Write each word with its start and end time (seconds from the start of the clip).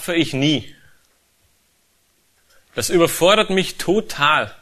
Schaffe 0.00 0.14
ich 0.14 0.32
nie. 0.32 0.74
Das 2.74 2.88
überfordert 2.88 3.50
mich 3.50 3.76
total. 3.76 4.54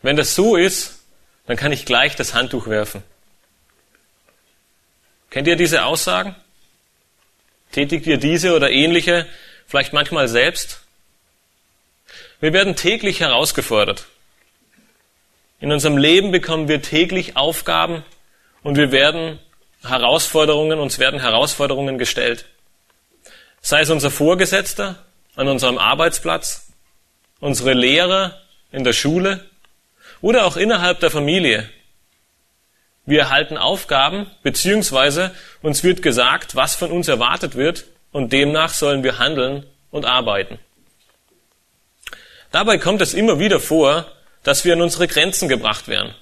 Wenn 0.00 0.16
das 0.16 0.34
so 0.34 0.56
ist, 0.56 1.00
dann 1.46 1.58
kann 1.58 1.70
ich 1.70 1.84
gleich 1.84 2.16
das 2.16 2.32
Handtuch 2.32 2.66
werfen. 2.66 3.02
Kennt 5.28 5.46
ihr 5.48 5.56
diese 5.56 5.84
Aussagen? 5.84 6.34
Tätigt 7.72 8.06
ihr 8.06 8.16
diese 8.16 8.56
oder 8.56 8.70
ähnliche 8.70 9.26
vielleicht 9.66 9.92
manchmal 9.92 10.28
selbst? 10.28 10.80
Wir 12.40 12.54
werden 12.54 12.76
täglich 12.76 13.20
herausgefordert. 13.20 14.06
In 15.60 15.72
unserem 15.72 15.98
Leben 15.98 16.30
bekommen 16.30 16.68
wir 16.68 16.80
täglich 16.80 17.36
Aufgaben 17.36 18.02
und 18.62 18.78
wir 18.78 18.92
werden 18.92 19.40
Herausforderungen, 19.82 20.78
uns 20.78 20.98
werden 20.98 21.20
Herausforderungen 21.20 21.98
gestellt. 21.98 22.46
Sei 23.66 23.80
es 23.80 23.88
unser 23.88 24.10
Vorgesetzter 24.10 24.96
an 25.36 25.48
unserem 25.48 25.78
Arbeitsplatz, 25.78 26.66
unsere 27.40 27.72
Lehrer 27.72 28.38
in 28.70 28.84
der 28.84 28.92
Schule 28.92 29.48
oder 30.20 30.44
auch 30.44 30.58
innerhalb 30.58 31.00
der 31.00 31.10
Familie. 31.10 31.70
Wir 33.06 33.20
erhalten 33.20 33.56
Aufgaben, 33.56 34.30
beziehungsweise 34.42 35.34
uns 35.62 35.82
wird 35.82 36.02
gesagt, 36.02 36.56
was 36.56 36.74
von 36.74 36.90
uns 36.90 37.08
erwartet 37.08 37.54
wird, 37.54 37.86
und 38.12 38.34
demnach 38.34 38.74
sollen 38.74 39.02
wir 39.02 39.18
handeln 39.18 39.64
und 39.90 40.04
arbeiten. 40.04 40.58
Dabei 42.52 42.76
kommt 42.76 43.00
es 43.00 43.14
immer 43.14 43.38
wieder 43.38 43.60
vor, 43.60 44.06
dass 44.42 44.66
wir 44.66 44.74
an 44.74 44.82
unsere 44.82 45.08
Grenzen 45.08 45.48
gebracht 45.48 45.88
werden. 45.88 46.14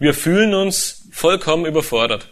Wir 0.00 0.12
fühlen 0.12 0.54
uns 0.54 1.06
vollkommen 1.12 1.66
überfordert. 1.66 2.26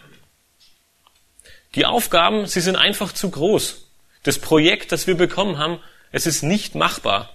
Die 1.75 1.85
Aufgaben, 1.85 2.45
sie 2.45 2.59
sind 2.59 2.75
einfach 2.75 3.13
zu 3.13 3.31
groß. 3.31 3.83
Das 4.23 4.39
Projekt, 4.39 4.91
das 4.91 5.07
wir 5.07 5.15
bekommen 5.15 5.57
haben, 5.57 5.79
es 6.11 6.25
ist 6.25 6.43
nicht 6.43 6.75
machbar. 6.75 7.29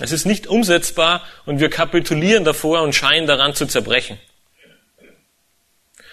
Es 0.00 0.10
ist 0.10 0.24
nicht 0.24 0.46
umsetzbar 0.46 1.22
und 1.46 1.60
wir 1.60 1.70
kapitulieren 1.70 2.44
davor 2.44 2.82
und 2.82 2.94
scheinen 2.94 3.26
daran 3.26 3.54
zu 3.54 3.66
zerbrechen. 3.66 4.18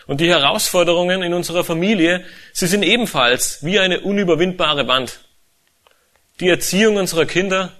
Und 0.05 0.21
die 0.21 0.29
Herausforderungen 0.29 1.21
in 1.21 1.33
unserer 1.33 1.63
Familie, 1.63 2.25
sie 2.51 2.67
sind 2.67 2.83
ebenfalls 2.83 3.63
wie 3.63 3.79
eine 3.79 4.01
unüberwindbare 4.01 4.87
Wand. 4.87 5.19
Die 6.39 6.49
Erziehung 6.49 6.97
unserer 6.97 7.25
Kinder, 7.25 7.73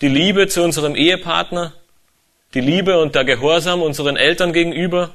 die 0.00 0.08
Liebe 0.08 0.48
zu 0.48 0.62
unserem 0.62 0.96
Ehepartner, 0.96 1.74
die 2.54 2.60
Liebe 2.60 2.98
und 3.00 3.14
der 3.14 3.24
Gehorsam 3.24 3.82
unseren 3.82 4.16
Eltern 4.16 4.52
gegenüber, 4.52 5.14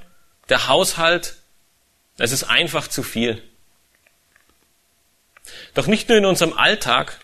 der 0.50 0.68
Haushalt, 0.68 1.38
es 2.18 2.32
ist 2.32 2.44
einfach 2.44 2.88
zu 2.88 3.04
viel. 3.04 3.42
Doch 5.74 5.88
nicht 5.88 6.10
nur 6.10 6.18
in 6.18 6.26
unserem 6.26 6.54
Alltag 6.54 7.20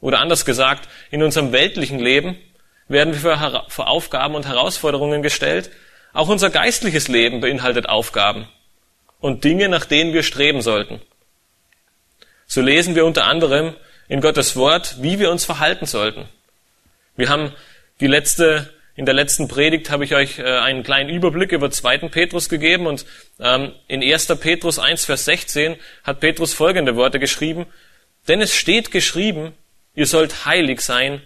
oder 0.00 0.20
anders 0.20 0.44
gesagt, 0.44 0.88
in 1.10 1.22
unserem 1.22 1.52
weltlichen 1.52 1.98
Leben 1.98 2.36
werden 2.88 3.14
wir 3.14 3.64
vor 3.68 3.88
Aufgaben 3.88 4.34
und 4.34 4.46
Herausforderungen 4.46 5.22
gestellt. 5.22 5.70
Auch 6.12 6.28
unser 6.28 6.50
geistliches 6.50 7.08
Leben 7.08 7.40
beinhaltet 7.40 7.88
Aufgaben 7.88 8.48
und 9.20 9.44
Dinge, 9.44 9.68
nach 9.68 9.86
denen 9.86 10.12
wir 10.12 10.22
streben 10.22 10.60
sollten. 10.60 11.00
So 12.46 12.60
lesen 12.60 12.94
wir 12.94 13.06
unter 13.06 13.24
anderem 13.24 13.74
in 14.08 14.20
Gottes 14.20 14.56
Wort, 14.56 14.96
wie 15.00 15.18
wir 15.18 15.30
uns 15.30 15.44
verhalten 15.44 15.86
sollten. 15.86 16.28
Wir 17.16 17.28
haben 17.28 17.54
die 18.00 18.08
letzte 18.08 18.72
in 18.94 19.06
der 19.06 19.14
letzten 19.14 19.48
Predigt 19.48 19.90
habe 19.90 20.04
ich 20.04 20.14
euch 20.14 20.38
äh, 20.38 20.42
einen 20.42 20.82
kleinen 20.82 21.08
Überblick 21.08 21.52
über 21.52 21.70
2. 21.70 22.08
Petrus 22.08 22.48
gegeben 22.48 22.86
und 22.86 23.06
ähm, 23.40 23.72
in 23.88 24.02
1. 24.02 24.26
Petrus 24.38 24.78
1, 24.78 25.06
Vers 25.06 25.24
16 25.24 25.76
hat 26.04 26.20
Petrus 26.20 26.52
folgende 26.52 26.94
Worte 26.96 27.18
geschrieben. 27.18 27.66
Denn 28.28 28.40
es 28.40 28.54
steht 28.54 28.90
geschrieben, 28.90 29.54
ihr 29.94 30.06
sollt 30.06 30.44
heilig 30.44 30.82
sein, 30.82 31.22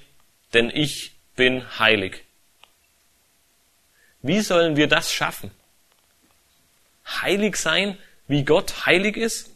denn 0.54 0.70
ich 0.72 1.12
bin 1.34 1.64
heilig. 1.78 2.22
Wie 4.22 4.40
sollen 4.40 4.76
wir 4.76 4.86
das 4.86 5.12
schaffen? 5.12 5.50
Heilig 7.20 7.56
sein, 7.56 7.98
wie 8.28 8.44
Gott 8.44 8.86
heilig 8.86 9.16
ist? 9.16 9.50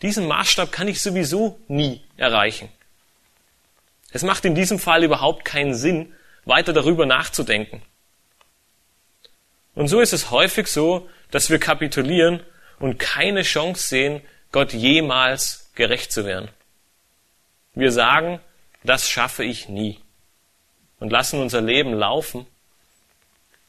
Diesen 0.00 0.26
Maßstab 0.26 0.72
kann 0.72 0.88
ich 0.88 1.00
sowieso 1.00 1.60
nie 1.68 2.02
erreichen. 2.16 2.68
Es 4.10 4.22
macht 4.22 4.44
in 4.44 4.54
diesem 4.54 4.78
Fall 4.78 5.04
überhaupt 5.04 5.44
keinen 5.44 5.74
Sinn, 5.74 6.12
weiter 6.44 6.72
darüber 6.72 7.06
nachzudenken. 7.06 7.82
Und 9.74 9.88
so 9.88 10.00
ist 10.00 10.12
es 10.12 10.30
häufig 10.30 10.66
so, 10.66 11.08
dass 11.30 11.50
wir 11.50 11.58
kapitulieren 11.58 12.40
und 12.78 12.98
keine 12.98 13.42
Chance 13.42 13.88
sehen, 13.88 14.20
Gott 14.50 14.72
jemals 14.72 15.70
gerecht 15.74 16.12
zu 16.12 16.26
werden. 16.26 16.48
Wir 17.74 17.90
sagen, 17.90 18.40
das 18.84 19.08
schaffe 19.08 19.44
ich 19.44 19.68
nie 19.68 19.98
und 20.98 21.10
lassen 21.10 21.40
unser 21.40 21.60
Leben 21.60 21.94
laufen 21.94 22.46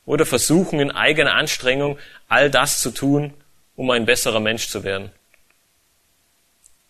oder 0.06 0.25
versuchen 0.25 0.79
in 0.79 0.91
eigener 0.91 1.35
Anstrengung 1.35 1.97
all 2.28 2.51
das 2.51 2.81
zu 2.81 2.91
tun, 2.91 3.33
um 3.75 3.89
ein 3.91 4.06
besserer 4.06 4.41
Mensch 4.41 4.67
zu 4.67 4.83
werden. 4.83 5.12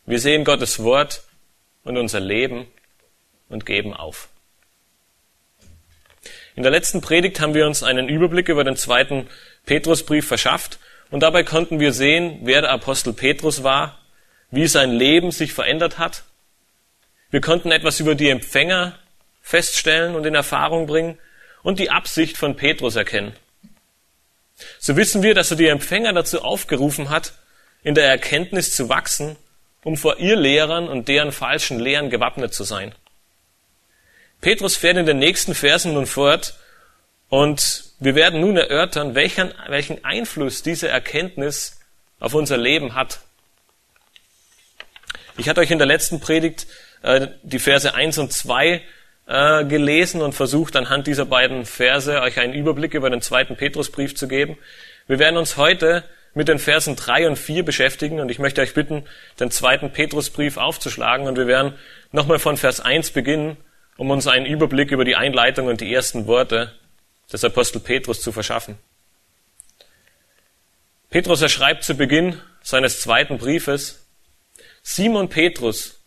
Wir 0.06 0.20
sehen 0.20 0.44
Gottes 0.44 0.80
Wort 0.80 1.24
und 1.84 1.98
unser 1.98 2.20
Leben 2.20 2.68
und 3.48 3.66
geben 3.66 3.94
auf. 3.94 4.30
In 6.56 6.64
der 6.64 6.72
letzten 6.72 7.02
Predigt 7.02 7.40
haben 7.40 7.54
wir 7.54 7.66
uns 7.66 7.84
einen 7.84 8.10
Überblick 8.10 8.50
über 8.50 8.64
den 8.64 8.76
zweiten 8.76 9.28
Petrusbrief 9.66 10.28
verschafft 10.28 10.80
und 11.10 11.22
dabei 11.22 11.44
konnten 11.44 11.80
wir 11.80 11.94
sehen, 11.94 12.40
wer 12.44 12.62
der 12.62 12.72
Apostel 12.72 13.14
Petrus 13.14 13.64
war, 13.64 14.00
wie 14.52 14.68
sein 14.68 14.92
Leben 14.92 15.32
sich 15.32 15.54
verändert 15.54 15.98
hat. 15.98 16.24
Wir 17.32 17.42
konnten 17.42 17.72
etwas 17.72 18.00
über 18.00 18.14
die 18.14 18.30
Empfänger 18.30 19.00
feststellen 19.42 20.16
und 20.16 20.26
in 20.26 20.36
Erfahrung 20.36 20.86
bringen 20.86 21.18
und 21.64 21.80
die 21.80 21.90
Absicht 21.90 22.38
von 22.38 22.56
Petrus 22.56 22.96
erkennen. 22.96 23.34
So 24.80 24.96
wissen 24.96 25.24
wir, 25.24 25.34
dass 25.34 25.50
er 25.50 25.58
die 25.58 25.68
Empfänger 25.68 26.14
dazu 26.14 26.44
aufgerufen 26.44 27.10
hat, 27.10 27.34
in 27.82 27.96
der 27.96 28.06
Erkenntnis 28.06 28.76
zu 28.76 28.90
wachsen, 28.90 29.36
um 29.84 29.98
vor 29.98 30.20
ihr 30.20 30.36
Lehrern 30.36 30.88
und 30.88 31.08
deren 31.08 31.32
falschen 31.32 31.80
Lehren 31.80 32.10
gewappnet 32.10 32.54
zu 32.54 32.64
sein. 32.64 32.94
Petrus 34.44 34.76
fährt 34.76 34.98
in 34.98 35.06
den 35.06 35.20
nächsten 35.20 35.56
Versen 35.56 35.94
nun 35.94 36.06
fort 36.06 36.56
und 37.30 37.86
wir 38.00 38.14
werden 38.14 38.42
nun 38.42 38.58
erörtern, 38.58 39.16
welchen, 39.16 39.54
welchen 39.70 40.04
Einfluss 40.04 40.62
diese 40.62 40.90
Erkenntnis 40.90 41.80
auf 42.20 42.34
unser 42.34 42.58
Leben 42.58 42.94
hat. 42.94 43.22
Ich 45.38 45.48
hatte 45.48 45.62
euch 45.62 45.72
in 45.72 45.78
der 45.78 45.88
letzten 45.88 46.20
Predigt 46.20 46.68
äh, 47.04 47.28
die 47.44 47.58
Verse 47.58 47.96
1 47.96 48.18
und 48.18 48.34
2 48.34 48.82
äh, 49.28 49.64
gelesen 49.64 50.22
und 50.22 50.34
versucht 50.34 50.76
anhand 50.76 51.08
dieser 51.08 51.26
beiden 51.26 51.66
Verse 51.66 52.22
euch 52.22 52.38
einen 52.38 52.54
Überblick 52.54 52.96
über 52.96 53.10
den 53.10 53.22
zweiten 53.22 53.56
Petrusbrief 53.56 54.14
zu 54.14 54.28
geben. 54.28 54.58
Wir 55.08 55.20
werden 55.20 55.38
uns 55.38 55.56
heute 55.56 56.04
mit 56.34 56.50
den 56.50 56.60
Versen 56.60 56.98
3 56.98 57.30
und 57.30 57.38
4 57.38 57.64
beschäftigen 57.64 58.20
und 58.20 58.28
ich 58.30 58.40
möchte 58.40 58.60
euch 58.60 58.74
bitten, 58.74 59.06
den 59.40 59.52
zweiten 59.52 59.94
Petrusbrief 59.94 60.58
aufzuschlagen 60.58 61.28
und 61.28 61.38
wir 61.38 61.48
werden 61.48 61.76
nochmal 62.12 62.40
von 62.40 62.58
Vers 62.58 62.82
1 62.82 63.12
beginnen 63.12 63.56
um 63.98 64.10
uns 64.12 64.28
einen 64.28 64.46
Überblick 64.46 64.92
über 64.92 65.06
die 65.06 65.16
Einleitung 65.16 65.68
und 65.68 65.82
die 65.82 65.94
ersten 65.94 66.28
Worte 66.28 66.74
des 67.32 67.44
Apostel 67.44 67.80
Petrus 67.80 68.22
zu 68.22 68.32
verschaffen. 68.32 68.78
Petrus 71.10 71.42
erschreibt 71.42 71.84
zu 71.84 71.96
Beginn 71.96 72.40
seines 72.64 73.02
zweiten 73.02 73.38
Briefes, 73.38 74.06
Simon 74.82 75.30
Petrus, 75.30 76.00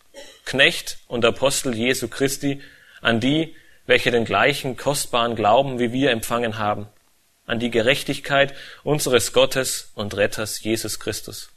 Knecht 0.45 0.99
und 1.07 1.25
Apostel 1.25 1.75
Jesu 1.75 2.09
Christi, 2.09 2.61
an 3.01 3.21
die, 3.21 3.55
welche 3.87 4.11
den 4.11 4.25
gleichen 4.25 4.77
kostbaren 4.77 5.37
Glauben 5.37 5.79
wie 5.79 5.93
wir 5.93 6.11
empfangen 6.11 6.59
haben, 6.59 6.89
an 7.47 7.61
die 7.61 7.71
Gerechtigkeit 7.71 8.55
unseres 8.83 9.33
Gottes 9.33 9.93
und 9.95 10.17
Retters 10.17 10.61
Jesus 10.63 10.99
Christus. 10.99 11.51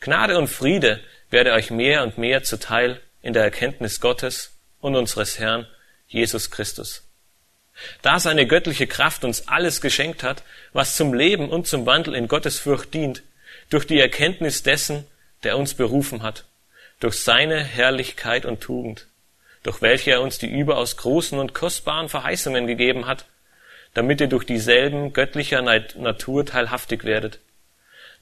Gnade 0.00 0.38
und 0.38 0.48
Friede 0.48 1.00
werde 1.30 1.52
euch 1.52 1.70
mehr 1.70 2.02
und 2.02 2.18
mehr 2.18 2.42
zuteil 2.44 3.00
in 3.20 3.34
der 3.34 3.42
Erkenntnis 3.42 4.00
Gottes 4.00 4.57
und 4.80 4.96
unseres 4.96 5.38
Herrn 5.38 5.66
Jesus 6.06 6.50
Christus. 6.50 7.02
Da 8.02 8.18
seine 8.18 8.46
göttliche 8.46 8.86
Kraft 8.86 9.24
uns 9.24 9.46
alles 9.48 9.80
geschenkt 9.80 10.22
hat, 10.22 10.42
was 10.72 10.96
zum 10.96 11.14
Leben 11.14 11.48
und 11.48 11.66
zum 11.66 11.86
Wandel 11.86 12.14
in 12.14 12.28
Gottes 12.28 12.58
Furcht 12.58 12.92
dient, 12.94 13.22
durch 13.70 13.86
die 13.86 14.00
Erkenntnis 14.00 14.62
dessen, 14.62 15.06
der 15.44 15.56
uns 15.56 15.74
berufen 15.74 16.22
hat, 16.22 16.44
durch 17.00 17.20
seine 17.20 17.62
Herrlichkeit 17.62 18.44
und 18.44 18.60
Tugend, 18.60 19.06
durch 19.62 19.82
welche 19.82 20.12
er 20.12 20.22
uns 20.22 20.38
die 20.38 20.48
überaus 20.48 20.96
großen 20.96 21.38
und 21.38 21.54
kostbaren 21.54 22.08
Verheißungen 22.08 22.66
gegeben 22.66 23.06
hat, 23.06 23.26
damit 23.94 24.20
ihr 24.20 24.28
durch 24.28 24.44
dieselben 24.44 25.12
göttlicher 25.12 25.62
Natur 25.62 26.44
teilhaftig 26.44 27.04
werdet, 27.04 27.38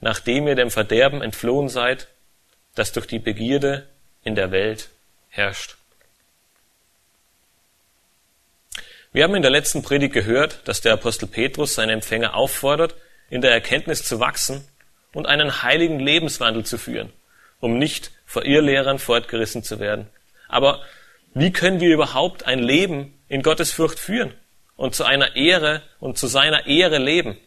nachdem 0.01 0.47
ihr 0.47 0.55
dem 0.55 0.71
Verderben 0.71 1.21
entflohen 1.21 1.69
seid, 1.69 2.07
das 2.75 2.91
durch 2.91 3.07
die 3.07 3.19
Begierde 3.19 3.87
in 4.23 4.35
der 4.35 4.51
Welt 4.51 4.89
herrscht. 5.29 5.76
Wir 9.13 9.23
haben 9.23 9.35
in 9.35 9.41
der 9.41 9.51
letzten 9.51 9.83
Predigt 9.83 10.13
gehört, 10.13 10.59
dass 10.65 10.81
der 10.81 10.93
Apostel 10.93 11.27
Petrus 11.27 11.75
seine 11.75 11.93
Empfänger 11.93 12.35
auffordert, 12.35 12.95
in 13.29 13.41
der 13.41 13.51
Erkenntnis 13.51 14.03
zu 14.03 14.19
wachsen 14.19 14.67
und 15.13 15.27
einen 15.27 15.63
heiligen 15.63 15.99
Lebenswandel 15.99 16.65
zu 16.65 16.77
führen, 16.77 17.11
um 17.59 17.77
nicht 17.77 18.11
vor 18.25 18.45
Irrlehrern 18.45 18.99
fortgerissen 18.99 19.63
zu 19.63 19.79
werden. 19.79 20.07
Aber 20.47 20.81
wie 21.33 21.51
können 21.51 21.79
wir 21.79 21.93
überhaupt 21.93 22.45
ein 22.45 22.59
Leben 22.59 23.13
in 23.27 23.43
Gottes 23.43 23.71
Furcht 23.71 23.99
führen 23.99 24.33
und 24.75 24.95
zu 24.95 25.03
einer 25.03 25.35
Ehre 25.35 25.81
und 25.99 26.17
zu 26.17 26.27
seiner 26.27 26.67
Ehre 26.67 26.97
leben? 26.97 27.37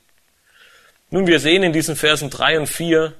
Nun, 1.10 1.26
wir 1.26 1.40
sehen 1.40 1.62
in 1.62 1.72
diesen 1.72 1.96
Versen 1.96 2.30
drei 2.30 2.58
und 2.58 2.68
vier, 2.68 3.14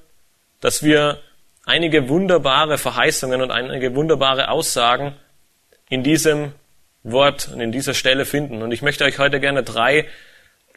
dass 0.61 0.81
wir 0.81 1.19
einige 1.65 2.09
wunderbare 2.09 2.77
Verheißungen 2.77 3.41
und 3.41 3.51
einige 3.51 3.95
wunderbare 3.95 4.49
Aussagen 4.49 5.15
in 5.89 6.03
diesem 6.03 6.53
Wort 7.03 7.49
und 7.49 7.61
in 7.61 7.71
dieser 7.71 7.93
Stelle 7.93 8.25
finden. 8.25 8.61
Und 8.61 8.71
ich 8.71 8.81
möchte 8.81 9.03
euch 9.03 9.19
heute 9.19 9.39
gerne 9.39 9.63
drei 9.63 10.07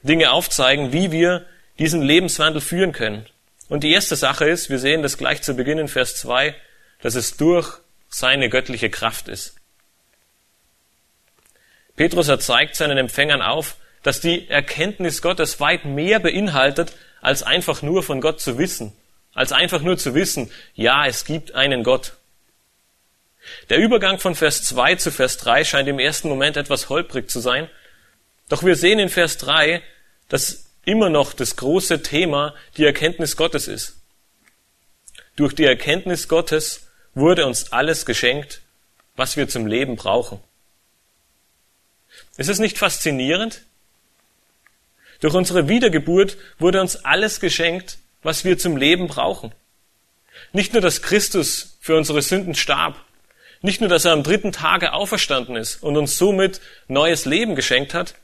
Dinge 0.03 0.31
aufzeigen, 0.31 0.93
wie 0.93 1.13
wir 1.13 1.47
diesen 1.79 2.03
Lebenswandel 2.03 2.61
führen 2.61 2.93
können. 2.93 3.27
Und 3.69 3.83
die 3.83 3.93
erste 3.93 4.17
Sache 4.17 4.47
ist, 4.47 4.71
wir 4.71 4.79
sehen 4.79 5.03
das 5.03 5.19
gleich 5.19 5.43
zu 5.43 5.55
Beginn 5.55 5.79
in 5.79 5.89
Vers 5.89 6.17
2, 6.17 6.55
dass 7.03 7.15
es 7.15 7.37
durch 7.37 7.79
seine 8.09 8.49
göttliche 8.49 8.91
Kraft 8.91 9.29
ist. 9.29 9.57
Petrus 11.97 12.29
erzeigt 12.29 12.77
seinen 12.77 12.99
Empfängern 12.99 13.43
auf, 13.43 13.77
dass 14.03 14.21
die 14.21 14.49
Erkenntnis 14.49 15.23
Gottes 15.23 15.61
weit 15.61 15.85
mehr 15.85 16.21
beinhaltet, 16.21 16.93
als 17.21 17.43
einfach 17.43 17.83
nur 17.83 18.03
von 18.03 18.21
Gott 18.21 18.41
zu 18.41 18.59
wissen, 18.59 18.93
als 19.33 19.53
einfach 19.53 19.81
nur 19.81 19.97
zu 19.97 20.15
wissen, 20.15 20.51
ja, 20.75 21.07
es 21.07 21.25
gibt 21.25 21.55
einen 21.55 21.83
Gott. 21.83 22.15
Der 23.69 23.79
Übergang 23.79 24.19
von 24.19 24.35
Vers 24.35 24.63
2 24.65 24.97
zu 24.97 25.11
Vers 25.11 25.37
3 25.39 25.65
scheint 25.65 25.89
im 25.89 25.99
ersten 25.99 26.29
Moment 26.29 26.57
etwas 26.57 26.89
holprig 26.89 27.31
zu 27.31 27.41
sein. 27.41 27.69
Doch 28.49 28.63
wir 28.63 28.77
sehen 28.77 28.99
in 28.99 29.09
Vers 29.09 29.39
3, 29.39 29.83
dass 30.29 30.67
immer 30.85 31.11
noch 31.11 31.33
das 31.33 31.57
große 31.57 32.03
Thema 32.03 32.55
die 32.77 32.85
Erkenntnis 32.85 33.37
Gottes 33.37 33.69
ist. 33.69 33.97
Durch 35.37 35.55
die 35.55 35.65
Erkenntnis 35.65 36.29
Gottes 36.29 36.89
wurde 37.15 37.47
uns 37.47 37.73
alles 37.73 38.07
geschenkt, 38.07 38.61
was 39.17 39.37
wir 39.37 39.49
zum 39.49 39.67
Leben 39.67 39.97
brauchen. 39.97 40.41
Ist 42.37 42.49
es 42.49 42.59
nicht 42.59 42.79
faszinierend? 42.79 43.63
Durch 45.21 45.35
unsere 45.35 45.69
Wiedergeburt 45.69 46.37
wurde 46.59 46.81
uns 46.81 47.05
alles 47.05 47.41
geschenkt, 47.41 47.99
was 48.23 48.45
wir 48.45 48.59
zum 48.59 48.77
Leben 48.77 49.07
brauchen. 49.07 49.53
Nicht 50.53 50.73
nur, 50.73 50.83
dass 50.83 51.03
Christus 51.03 51.77
für 51.81 51.97
unsere 51.97 52.23
Sünden 52.23 52.55
starb, 52.55 53.04
nicht 53.65 53.81
nur, 53.81 53.89
dass 53.89 54.05
er 54.05 54.13
am 54.13 54.23
dritten 54.23 54.53
Tage 54.53 54.93
auferstanden 54.93 55.57
ist 55.57 55.83
und 55.83 55.97
uns 55.97 56.19
somit 56.19 56.61
neues 56.87 57.25
Leben 57.25 57.57
geschenkt 57.57 57.95
hat, 57.95 58.15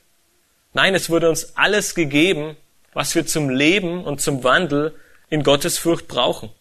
nein, 0.73 0.93
es 0.93 1.09
wurde 1.09 1.29
uns 1.29 1.57
alles 1.57 1.95
gegeben, 1.95 2.55
was 2.93 3.15
wir 3.15 3.25
zum 3.25 3.49
Leben 3.49 4.03
und 4.03 4.21
zum 4.21 4.43
Wandel 4.43 4.93
in 5.29 5.41
Gottes 5.41 5.79
Furcht 5.79 6.07
brauchen. 6.07 6.51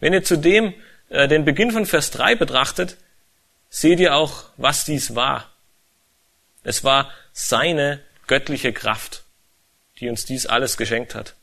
Wenn 0.00 0.14
ihr 0.14 0.24
zudem 0.24 0.72
äh, 1.10 1.28
den 1.28 1.44
Beginn 1.44 1.70
von 1.70 1.84
Vers 1.84 2.12
3 2.12 2.36
betrachtet, 2.36 2.96
seht 3.68 4.00
ihr 4.00 4.16
auch, 4.16 4.44
was 4.56 4.86
dies 4.86 5.14
war. 5.14 5.52
Es 6.62 6.82
war 6.82 7.12
seine 7.34 8.00
göttliche 8.26 8.72
Kraft, 8.72 9.24
die 10.00 10.08
uns 10.08 10.24
dies 10.24 10.46
alles 10.46 10.78
geschenkt 10.78 11.14
hat. 11.14 11.34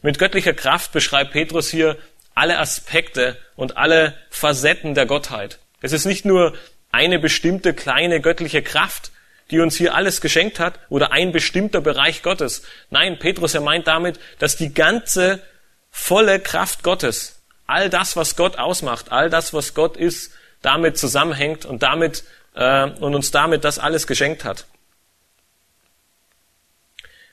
Mit 0.00 0.20
göttlicher 0.20 0.54
Kraft 0.54 0.92
beschreibt 0.92 1.32
Petrus 1.32 1.70
hier 1.70 1.98
alle 2.34 2.58
Aspekte 2.58 3.36
und 3.56 3.76
alle 3.76 4.14
Facetten 4.30 4.94
der 4.94 5.06
Gottheit. 5.06 5.58
Es 5.80 5.92
ist 5.92 6.04
nicht 6.04 6.24
nur 6.24 6.54
eine 6.92 7.18
bestimmte 7.18 7.74
kleine 7.74 8.20
göttliche 8.20 8.62
Kraft, 8.62 9.12
die 9.50 9.60
uns 9.60 9.76
hier 9.76 9.94
alles 9.94 10.20
geschenkt 10.20 10.60
hat 10.60 10.78
oder 10.88 11.12
ein 11.12 11.32
bestimmter 11.32 11.80
Bereich 11.80 12.22
Gottes. 12.22 12.62
Nein, 12.90 13.18
Petrus, 13.18 13.54
er 13.54 13.60
meint 13.60 13.86
damit, 13.86 14.20
dass 14.38 14.56
die 14.56 14.72
ganze 14.72 15.42
volle 15.90 16.40
Kraft 16.40 16.82
Gottes, 16.82 17.40
all 17.66 17.90
das, 17.90 18.16
was 18.16 18.36
Gott 18.36 18.58
ausmacht, 18.58 19.10
all 19.10 19.28
das, 19.28 19.52
was 19.52 19.74
Gott 19.74 19.96
ist, 19.96 20.32
damit 20.62 20.98
zusammenhängt 20.98 21.64
und 21.64 21.82
damit 21.82 22.24
äh, 22.54 22.90
und 22.90 23.14
uns 23.14 23.30
damit 23.30 23.64
das 23.64 23.78
alles 23.78 24.06
geschenkt 24.06 24.44
hat. 24.44 24.66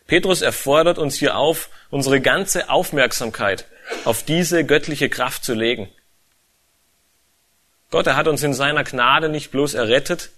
Petrus 0.07 0.41
erfordert 0.41 0.97
uns 0.97 1.15
hier 1.15 1.37
auf, 1.37 1.69
unsere 1.89 2.21
ganze 2.21 2.69
Aufmerksamkeit 2.69 3.65
auf 4.05 4.23
diese 4.23 4.65
göttliche 4.65 5.09
Kraft 5.09 5.43
zu 5.43 5.53
legen. 5.53 5.89
Gott, 7.89 8.07
er 8.07 8.15
hat 8.15 8.27
uns 8.27 8.43
in 8.43 8.53
seiner 8.53 8.83
Gnade 8.83 9.29
nicht 9.29 9.51
bloß 9.51 9.73
errettet, 9.73 10.31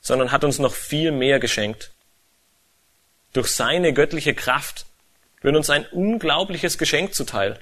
sondern 0.00 0.32
hat 0.32 0.44
uns 0.44 0.58
noch 0.58 0.74
viel 0.74 1.12
mehr 1.12 1.38
geschenkt. 1.38 1.92
Durch 3.32 3.48
seine 3.48 3.92
göttliche 3.92 4.34
Kraft 4.34 4.86
wird 5.42 5.54
uns 5.54 5.70
ein 5.70 5.86
unglaubliches 5.86 6.78
Geschenk 6.78 7.14
zuteil. 7.14 7.60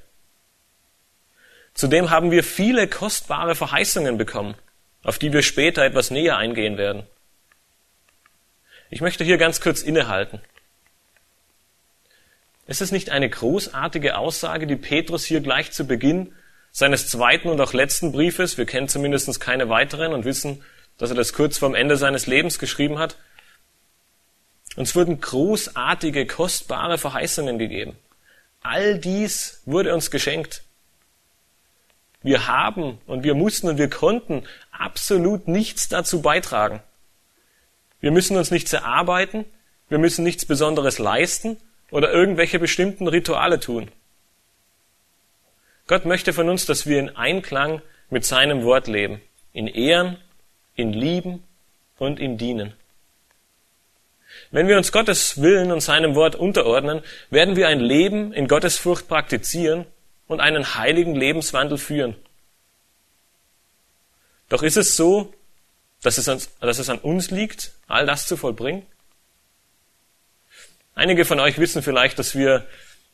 Zudem 1.74 2.10
haben 2.10 2.30
wir 2.30 2.44
viele 2.44 2.88
kostbare 2.88 3.54
Verheißungen 3.54 4.16
bekommen, 4.16 4.54
auf 5.02 5.18
die 5.18 5.32
wir 5.32 5.42
später 5.42 5.84
etwas 5.84 6.10
näher 6.10 6.38
eingehen 6.38 6.78
werden. 6.78 7.06
Ich 8.88 9.00
möchte 9.00 9.24
hier 9.24 9.36
ganz 9.36 9.60
kurz 9.60 9.82
innehalten. 9.82 10.40
Ist 12.66 12.82
es 12.82 12.90
nicht 12.92 13.10
eine 13.10 13.30
großartige 13.30 14.18
Aussage, 14.18 14.66
die 14.66 14.76
Petrus 14.76 15.24
hier 15.24 15.40
gleich 15.40 15.72
zu 15.72 15.86
Beginn 15.86 16.32
seines 16.72 17.08
zweiten 17.08 17.48
und 17.48 17.60
auch 17.60 17.72
letzten 17.72 18.12
Briefes, 18.12 18.58
wir 18.58 18.66
kennen 18.66 18.88
zumindest 18.88 19.40
keine 19.40 19.68
weiteren 19.68 20.12
und 20.12 20.24
wissen, 20.24 20.62
dass 20.98 21.10
er 21.10 21.16
das 21.16 21.32
kurz 21.32 21.58
vorm 21.58 21.74
Ende 21.74 21.96
seines 21.96 22.26
Lebens 22.26 22.58
geschrieben 22.58 22.98
hat, 22.98 23.16
uns 24.76 24.94
wurden 24.94 25.20
großartige, 25.20 26.26
kostbare 26.26 26.98
Verheißungen 26.98 27.58
gegeben. 27.58 27.96
All 28.60 28.98
dies 28.98 29.62
wurde 29.64 29.94
uns 29.94 30.10
geschenkt. 30.10 30.62
Wir 32.22 32.46
haben 32.46 32.98
und 33.06 33.22
wir 33.22 33.34
mussten 33.34 33.68
und 33.68 33.78
wir 33.78 33.88
konnten 33.88 34.44
absolut 34.70 35.48
nichts 35.48 35.88
dazu 35.88 36.20
beitragen. 36.20 36.82
Wir 38.00 38.10
müssen 38.10 38.36
uns 38.36 38.50
nichts 38.50 38.72
erarbeiten, 38.72 39.44
wir 39.88 39.98
müssen 39.98 40.24
nichts 40.24 40.44
Besonderes 40.44 40.98
leisten, 40.98 41.56
oder 41.90 42.12
irgendwelche 42.12 42.58
bestimmten 42.58 43.08
Rituale 43.08 43.60
tun. 43.60 43.90
Gott 45.86 46.04
möchte 46.04 46.32
von 46.32 46.48
uns, 46.48 46.66
dass 46.66 46.86
wir 46.86 46.98
in 46.98 47.16
Einklang 47.16 47.80
mit 48.10 48.24
seinem 48.24 48.64
Wort 48.64 48.88
leben, 48.88 49.20
in 49.52 49.66
Ehren, 49.68 50.18
in 50.74 50.92
Lieben 50.92 51.44
und 51.98 52.18
in 52.18 52.38
Dienen. 52.38 52.74
Wenn 54.50 54.68
wir 54.68 54.76
uns 54.76 54.92
Gottes 54.92 55.40
Willen 55.40 55.72
und 55.72 55.80
seinem 55.80 56.14
Wort 56.14 56.34
unterordnen, 56.34 57.02
werden 57.30 57.56
wir 57.56 57.68
ein 57.68 57.80
Leben 57.80 58.32
in 58.32 58.48
Gottes 58.48 58.76
Furcht 58.76 59.08
praktizieren 59.08 59.86
und 60.26 60.40
einen 60.40 60.74
heiligen 60.74 61.14
Lebenswandel 61.14 61.78
führen. 61.78 62.16
Doch 64.48 64.62
ist 64.62 64.76
es 64.76 64.96
so, 64.96 65.32
dass 66.02 66.18
es, 66.18 66.28
an, 66.28 66.40
dass 66.60 66.78
es 66.78 66.88
an 66.88 66.98
uns 66.98 67.30
liegt, 67.30 67.72
all 67.88 68.06
das 68.06 68.26
zu 68.26 68.36
vollbringen? 68.36 68.86
Einige 70.98 71.26
von 71.26 71.40
euch 71.40 71.58
wissen 71.58 71.82
vielleicht, 71.82 72.18
dass 72.18 72.34
wir 72.34 72.66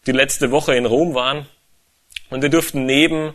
die 0.07 0.13
letzte 0.13 0.53
Woche 0.53 0.77
in 0.77 0.87
Rom 0.87 1.15
waren 1.15 1.47
und 2.31 2.41
wir 2.41 2.49
durften 2.49 2.87
neben 2.87 3.35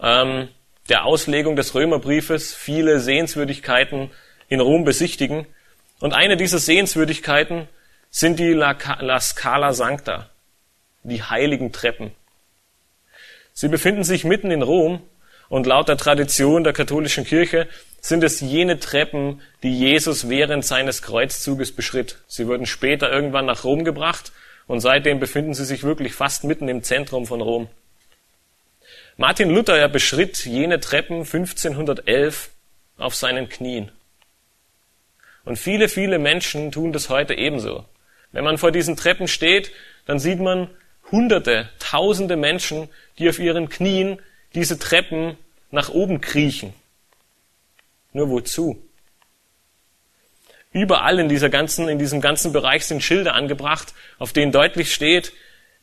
ähm, 0.00 0.48
der 0.88 1.04
Auslegung 1.04 1.54
des 1.54 1.72
Römerbriefes 1.72 2.52
viele 2.52 2.98
Sehenswürdigkeiten 2.98 4.10
in 4.48 4.58
Rom 4.58 4.82
besichtigen. 4.82 5.46
Und 6.00 6.14
eine 6.14 6.36
dieser 6.36 6.58
Sehenswürdigkeiten 6.58 7.68
sind 8.10 8.40
die 8.40 8.54
La, 8.54 8.76
La 8.98 9.20
Scala 9.20 9.72
Sancta, 9.72 10.30
die 11.04 11.22
heiligen 11.22 11.70
Treppen. 11.70 12.10
Sie 13.52 13.68
befinden 13.68 14.02
sich 14.02 14.24
mitten 14.24 14.50
in 14.50 14.62
Rom 14.62 15.00
Und 15.48 15.66
laut 15.66 15.88
der 15.88 15.96
Tradition 15.96 16.64
der 16.64 16.72
katholischen 16.72 17.24
Kirche 17.24 17.68
sind 18.08 18.22
es 18.22 18.40
jene 18.40 18.78
Treppen, 18.78 19.40
die 19.64 19.76
Jesus 19.76 20.28
während 20.28 20.64
seines 20.64 21.02
Kreuzzuges 21.02 21.72
beschritt. 21.72 22.18
Sie 22.28 22.46
wurden 22.46 22.66
später 22.66 23.10
irgendwann 23.10 23.46
nach 23.46 23.64
Rom 23.64 23.84
gebracht 23.84 24.30
und 24.68 24.80
seitdem 24.80 25.18
befinden 25.18 25.54
sie 25.54 25.64
sich 25.64 25.82
wirklich 25.82 26.12
fast 26.12 26.44
mitten 26.44 26.68
im 26.68 26.84
Zentrum 26.84 27.26
von 27.26 27.40
Rom. 27.40 27.68
Martin 29.16 29.50
Luther 29.50 29.76
er 29.76 29.88
beschritt 29.88 30.44
jene 30.44 30.78
Treppen 30.78 31.20
1511 31.20 32.50
auf 32.96 33.16
seinen 33.16 33.48
Knien. 33.48 33.90
Und 35.44 35.58
viele, 35.58 35.88
viele 35.88 36.20
Menschen 36.20 36.70
tun 36.70 36.92
das 36.92 37.08
heute 37.08 37.34
ebenso. 37.34 37.86
Wenn 38.30 38.44
man 38.44 38.58
vor 38.58 38.70
diesen 38.70 38.96
Treppen 38.96 39.26
steht, 39.26 39.72
dann 40.04 40.20
sieht 40.20 40.38
man 40.38 40.70
Hunderte, 41.10 41.70
Tausende 41.80 42.36
Menschen, 42.36 42.88
die 43.18 43.28
auf 43.28 43.38
ihren 43.38 43.68
Knien 43.68 44.20
diese 44.54 44.78
Treppen 44.78 45.36
nach 45.70 45.88
oben 45.88 46.20
kriechen. 46.20 46.72
Nur 48.12 48.30
wozu? 48.30 48.82
Überall 50.72 51.18
in 51.18 51.28
dieser 51.28 51.48
ganzen, 51.48 51.88
in 51.88 51.98
diesem 51.98 52.20
ganzen 52.20 52.52
Bereich 52.52 52.84
sind 52.84 53.02
Schilder 53.02 53.34
angebracht, 53.34 53.94
auf 54.18 54.32
denen 54.32 54.52
deutlich 54.52 54.92
steht, 54.92 55.32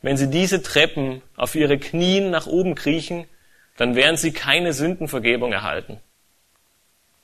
wenn 0.02 0.16
Sie 0.16 0.30
diese 0.30 0.62
Treppen 0.62 1.22
auf 1.34 1.54
Ihre 1.54 1.78
Knien 1.78 2.30
nach 2.30 2.46
oben 2.46 2.74
kriechen, 2.74 3.26
dann 3.76 3.96
werden 3.96 4.16
Sie 4.16 4.32
keine 4.32 4.72
Sündenvergebung 4.72 5.52
erhalten. 5.52 5.98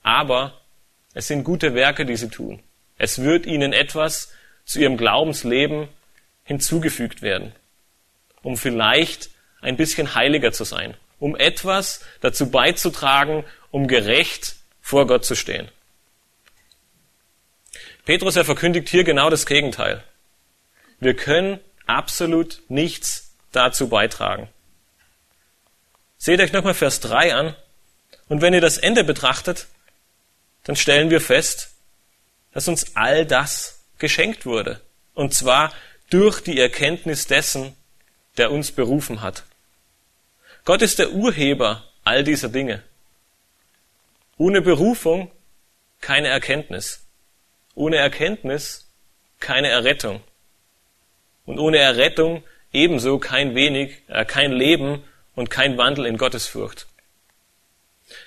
Aber 0.02 0.60
es 1.14 1.28
sind 1.28 1.44
gute 1.44 1.74
Werke, 1.74 2.06
die 2.06 2.16
Sie 2.16 2.28
tun. 2.28 2.60
Es 2.96 3.22
wird 3.22 3.46
Ihnen 3.46 3.72
etwas 3.72 4.32
zu 4.64 4.80
Ihrem 4.80 4.96
Glaubensleben 4.96 5.88
hinzugefügt 6.44 7.22
werden, 7.22 7.52
um 8.42 8.56
vielleicht 8.56 9.30
ein 9.60 9.76
bisschen 9.76 10.14
heiliger 10.14 10.52
zu 10.52 10.64
sein, 10.64 10.96
um 11.18 11.36
etwas 11.36 12.04
dazu 12.20 12.50
beizutragen, 12.50 13.44
um 13.70 13.86
gerecht 13.86 14.56
vor 14.90 15.06
Gott 15.06 15.24
zu 15.24 15.36
stehen. 15.36 15.68
Petrus, 18.04 18.34
er 18.34 18.44
verkündigt 18.44 18.88
hier 18.88 19.04
genau 19.04 19.30
das 19.30 19.46
Gegenteil. 19.46 20.02
Wir 20.98 21.14
können 21.14 21.60
absolut 21.86 22.60
nichts 22.68 23.30
dazu 23.52 23.88
beitragen. 23.88 24.48
Seht 26.18 26.40
euch 26.40 26.52
nochmal 26.52 26.74
Vers 26.74 26.98
3 26.98 27.34
an. 27.36 27.56
Und 28.28 28.42
wenn 28.42 28.52
ihr 28.52 28.60
das 28.60 28.78
Ende 28.78 29.04
betrachtet, 29.04 29.68
dann 30.64 30.74
stellen 30.74 31.08
wir 31.08 31.20
fest, 31.20 31.70
dass 32.52 32.66
uns 32.66 32.96
all 32.96 33.24
das 33.24 33.84
geschenkt 33.98 34.44
wurde. 34.44 34.80
Und 35.14 35.34
zwar 35.34 35.72
durch 36.10 36.40
die 36.40 36.58
Erkenntnis 36.58 37.28
dessen, 37.28 37.76
der 38.38 38.50
uns 38.50 38.72
berufen 38.72 39.22
hat. 39.22 39.44
Gott 40.64 40.82
ist 40.82 40.98
der 40.98 41.12
Urheber 41.12 41.84
all 42.02 42.24
dieser 42.24 42.48
Dinge. 42.48 42.82
Ohne 44.40 44.62
Berufung 44.62 45.30
keine 46.00 46.28
Erkenntnis. 46.28 47.06
Ohne 47.74 47.96
Erkenntnis 47.96 48.90
keine 49.38 49.68
Errettung. 49.68 50.22
Und 51.44 51.58
ohne 51.58 51.76
Errettung 51.76 52.42
ebenso 52.72 53.18
kein 53.18 53.54
wenig, 53.54 53.98
äh, 54.08 54.24
kein 54.24 54.52
Leben 54.52 55.04
und 55.34 55.50
kein 55.50 55.76
Wandel 55.76 56.06
in 56.06 56.16
Gottesfurcht. 56.16 56.86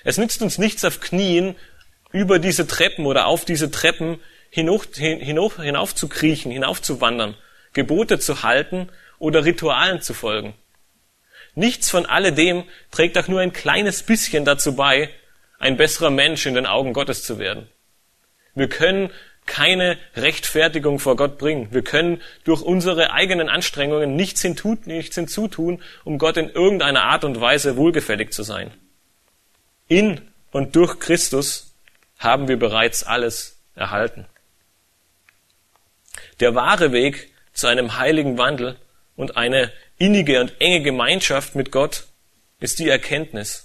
Es 0.04 0.16
nützt 0.16 0.40
uns 0.40 0.56
nichts 0.56 0.84
auf 0.84 1.00
Knien 1.00 1.56
über 2.12 2.38
diese 2.38 2.68
Treppen 2.68 3.06
oder 3.06 3.26
auf 3.26 3.44
diese 3.44 3.72
Treppen 3.72 4.20
hinauf, 4.50 4.86
hinauf, 4.94 5.56
hinauf 5.56 5.96
zu 5.96 6.08
Gebote 7.72 8.20
zu 8.20 8.44
halten 8.44 8.88
oder 9.18 9.44
Ritualen 9.44 10.00
zu 10.00 10.14
folgen. 10.14 10.54
Nichts 11.56 11.90
von 11.90 12.06
alledem 12.06 12.62
trägt 12.92 13.18
auch 13.18 13.26
nur 13.26 13.40
ein 13.40 13.52
kleines 13.52 14.04
bisschen 14.04 14.44
dazu 14.44 14.76
bei, 14.76 15.10
ein 15.64 15.78
besserer 15.78 16.10
Mensch 16.10 16.44
in 16.44 16.54
den 16.54 16.66
Augen 16.66 16.92
Gottes 16.92 17.24
zu 17.24 17.38
werden. 17.38 17.68
Wir 18.54 18.68
können 18.68 19.10
keine 19.46 19.98
Rechtfertigung 20.14 20.98
vor 20.98 21.16
Gott 21.16 21.38
bringen. 21.38 21.68
Wir 21.70 21.82
können 21.82 22.20
durch 22.44 22.60
unsere 22.60 23.12
eigenen 23.12 23.48
Anstrengungen 23.48 24.14
nichts, 24.14 24.44
nichts 24.44 25.14
hinzutun, 25.14 25.82
um 26.04 26.18
Gott 26.18 26.36
in 26.36 26.50
irgendeiner 26.50 27.04
Art 27.04 27.24
und 27.24 27.40
Weise 27.40 27.76
wohlgefällig 27.76 28.30
zu 28.32 28.42
sein. 28.42 28.72
In 29.88 30.20
und 30.50 30.76
durch 30.76 30.98
Christus 30.98 31.74
haben 32.18 32.46
wir 32.46 32.58
bereits 32.58 33.02
alles 33.02 33.58
erhalten. 33.74 34.26
Der 36.40 36.54
wahre 36.54 36.92
Weg 36.92 37.32
zu 37.54 37.68
einem 37.68 37.96
heiligen 37.98 38.36
Wandel 38.36 38.76
und 39.16 39.38
eine 39.38 39.72
innige 39.96 40.40
und 40.40 40.60
enge 40.60 40.82
Gemeinschaft 40.82 41.54
mit 41.54 41.70
Gott 41.70 42.04
ist 42.60 42.78
die 42.78 42.88
Erkenntnis. 42.88 43.63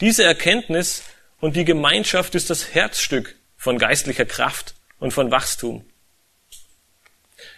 Diese 0.00 0.24
Erkenntnis 0.24 1.04
und 1.40 1.56
die 1.56 1.64
Gemeinschaft 1.64 2.34
ist 2.34 2.50
das 2.50 2.74
Herzstück 2.74 3.36
von 3.56 3.78
geistlicher 3.78 4.24
Kraft 4.24 4.74
und 4.98 5.12
von 5.12 5.30
Wachstum. 5.30 5.84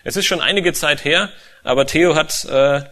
Es 0.05 0.17
ist 0.17 0.27
schon 0.27 0.41
einige 0.41 0.73
Zeit 0.73 1.05
her, 1.05 1.31
aber 1.63 1.87
Theo 1.87 2.15
hat 2.15 2.45
äh, 2.45 2.83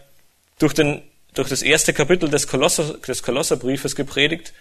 durch, 0.59 0.73
den, 0.73 1.01
durch 1.33 1.49
das 1.49 1.61
erste 1.61 1.93
Kapitel 1.93 2.29
des, 2.29 2.47
Kolosser, 2.47 2.97
des 2.97 3.23
Kolosserbriefes 3.23 3.95
gepredigt 3.95 4.53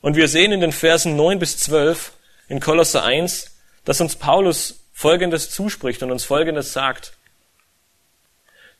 und 0.00 0.16
wir 0.16 0.28
sehen 0.28 0.52
in 0.52 0.60
den 0.60 0.72
Versen 0.72 1.16
9 1.16 1.38
bis 1.38 1.58
12 1.58 2.12
in 2.48 2.60
Kolosser 2.60 3.04
1, 3.04 3.56
dass 3.84 4.00
uns 4.00 4.16
Paulus 4.16 4.84
Folgendes 4.92 5.50
zuspricht 5.50 6.02
und 6.02 6.10
uns 6.10 6.24
Folgendes 6.24 6.72
sagt. 6.72 7.12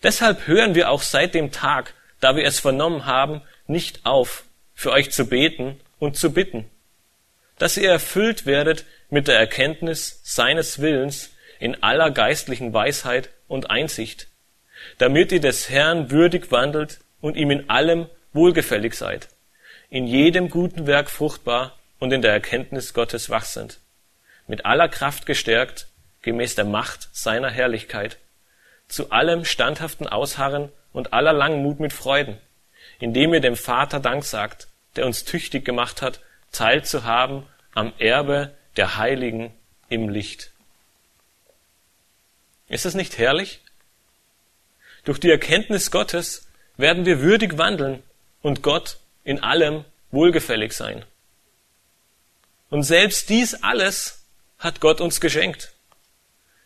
Deshalb 0.02 0.46
hören 0.46 0.74
wir 0.74 0.90
auch 0.90 1.02
seit 1.02 1.34
dem 1.34 1.52
Tag, 1.52 1.94
da 2.20 2.36
wir 2.36 2.44
es 2.44 2.60
vernommen 2.60 3.06
haben, 3.06 3.42
nicht 3.66 4.06
auf, 4.06 4.44
für 4.76 4.92
euch 4.92 5.10
zu 5.10 5.26
beten 5.26 5.80
und 5.98 6.16
zu 6.16 6.32
bitten, 6.32 6.70
dass 7.58 7.78
ihr 7.78 7.90
erfüllt 7.90 8.46
werdet 8.46 8.84
mit 9.08 9.26
der 9.26 9.38
Erkenntnis 9.38 10.20
seines 10.22 10.80
Willens 10.80 11.30
in 11.58 11.82
aller 11.82 12.10
geistlichen 12.10 12.72
Weisheit 12.74 13.30
und 13.48 13.70
Einsicht, 13.70 14.28
damit 14.98 15.32
ihr 15.32 15.40
des 15.40 15.70
Herrn 15.70 16.10
würdig 16.10 16.52
wandelt 16.52 17.00
und 17.22 17.36
ihm 17.36 17.50
in 17.50 17.70
allem 17.70 18.06
wohlgefällig 18.34 18.94
seid, 18.94 19.28
in 19.88 20.06
jedem 20.06 20.50
guten 20.50 20.86
Werk 20.86 21.10
fruchtbar 21.10 21.78
und 21.98 22.12
in 22.12 22.20
der 22.20 22.32
Erkenntnis 22.32 22.92
Gottes 22.92 23.30
wach 23.30 23.46
sind, 23.46 23.80
mit 24.46 24.66
aller 24.66 24.88
Kraft 24.88 25.24
gestärkt, 25.24 25.88
gemäß 26.20 26.54
der 26.54 26.66
Macht 26.66 27.08
seiner 27.12 27.50
Herrlichkeit, 27.50 28.18
zu 28.88 29.10
allem 29.10 29.46
standhaften 29.46 30.06
Ausharren 30.06 30.70
und 30.92 31.14
aller 31.14 31.32
Langmut 31.32 31.80
mit 31.80 31.94
Freuden, 31.94 32.38
indem 32.98 33.34
ihr 33.34 33.40
dem 33.40 33.56
Vater 33.56 34.00
Dank 34.00 34.24
sagt, 34.24 34.68
der 34.96 35.06
uns 35.06 35.24
tüchtig 35.24 35.64
gemacht 35.64 36.02
hat, 36.02 36.20
teilzuhaben 36.52 37.44
am 37.74 37.92
Erbe 37.98 38.54
der 38.76 38.96
Heiligen 38.96 39.52
im 39.88 40.08
Licht. 40.08 40.52
Ist 42.68 42.86
es 42.86 42.94
nicht 42.94 43.18
herrlich? 43.18 43.60
Durch 45.04 45.20
die 45.20 45.30
Erkenntnis 45.30 45.90
Gottes 45.90 46.48
werden 46.76 47.06
wir 47.06 47.20
würdig 47.20 47.58
wandeln 47.58 48.02
und 48.42 48.62
Gott 48.62 48.98
in 49.24 49.42
allem 49.42 49.84
wohlgefällig 50.10 50.72
sein. 50.72 51.04
Und 52.70 52.82
selbst 52.82 53.28
dies 53.28 53.54
alles 53.62 54.24
hat 54.58 54.80
Gott 54.80 55.00
uns 55.00 55.20
geschenkt. 55.20 55.72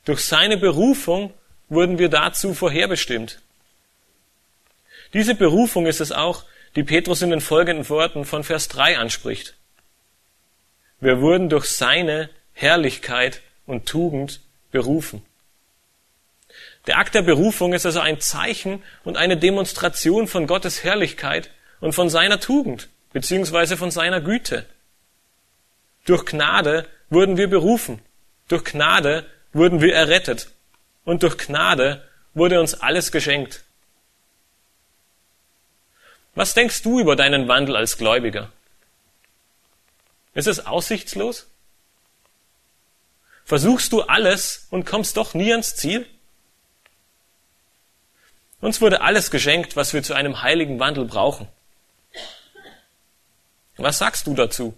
Durch 0.05 0.25
seine 0.25 0.57
Berufung 0.57 1.35
wurden 1.69 1.99
wir 1.99 2.09
dazu 2.09 2.55
vorherbestimmt. 2.55 3.41
Diese 5.13 5.35
Berufung 5.35 5.87
ist 5.87 6.01
es 6.01 6.13
auch, 6.13 6.45
die 6.77 6.85
Petrus 6.85 7.23
in 7.23 7.31
den 7.31 7.41
folgenden 7.41 7.89
Worten 7.89 8.25
von 8.25 8.45
Vers 8.45 8.69
3 8.69 8.99
anspricht. 8.99 9.55
Wir 11.01 11.21
wurden 11.21 11.49
durch 11.49 11.67
seine 11.67 12.31
Herrlichkeit 12.53 13.41
und 13.67 13.87
Tugend 13.87 14.41
berufen. 14.71 15.25
Der 16.87 16.99
Akt 16.99 17.15
der 17.15 17.23
Berufung 17.23 17.73
ist 17.73 17.87
also 17.87 18.01
ein 18.01 18.21
Zeichen 18.21 18.83
und 19.05 19.17
eine 19.17 19.37
Demonstration 19.37 20.29
von 20.29 20.47
Gottes 20.47 20.85
Herrlichkeit 20.85 21.51
und 21.81 21.95
von 21.95 22.09
seiner 22.09 22.41
Tugend, 22.41 22.89
beziehungsweise 23.13 23.77
von 23.77 23.91
seiner 23.91 24.21
Güte. 24.21 24.67
Durch 26.05 26.25
Gnade 26.25 26.87
wurden 27.09 27.37
wir 27.37 27.49
berufen. 27.49 28.01
Durch 28.49 28.65
Gnade 28.65 29.27
wurden 29.53 29.81
wir 29.81 29.95
errettet 29.95 30.51
und 31.05 31.23
durch 31.23 31.39
Gnade 31.39 32.03
wurde 32.35 32.61
uns 32.61 32.75
alles 32.75 33.13
geschenkt. 33.13 33.65
Was 36.41 36.55
denkst 36.55 36.81
du 36.81 36.99
über 36.99 37.17
deinen 37.17 37.49
Wandel 37.49 37.77
als 37.77 37.99
Gläubiger? 37.99 38.51
Ist 40.33 40.47
es 40.47 40.65
aussichtslos? 40.65 41.49
Versuchst 43.45 43.93
du 43.93 44.01
alles 44.01 44.67
und 44.71 44.87
kommst 44.87 45.19
doch 45.19 45.35
nie 45.35 45.51
ans 45.53 45.77
Ziel? 45.77 46.07
Uns 48.63 48.81
wurde 48.81 49.03
alles 49.03 49.31
geschenkt, 49.31 49.77
was 49.77 49.93
wir 49.93 50.03
zu 50.03 50.15
einem 50.15 50.41
heiligen 50.41 50.81
Wandel 50.81 51.05
brauchen. 51.05 51.47
Was 53.77 53.99
sagst 53.99 54.27
du 54.27 54.33
dazu? 54.33 54.73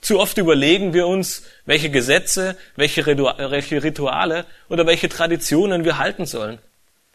Zu 0.00 0.20
oft 0.20 0.38
überlegen 0.38 0.94
wir 0.94 1.08
uns, 1.08 1.42
welche 1.66 1.90
Gesetze, 1.90 2.56
welche 2.76 3.04
Rituale 3.04 4.46
oder 4.68 4.86
welche 4.86 5.08
Traditionen 5.08 5.84
wir 5.84 5.98
halten 5.98 6.24
sollen. 6.24 6.60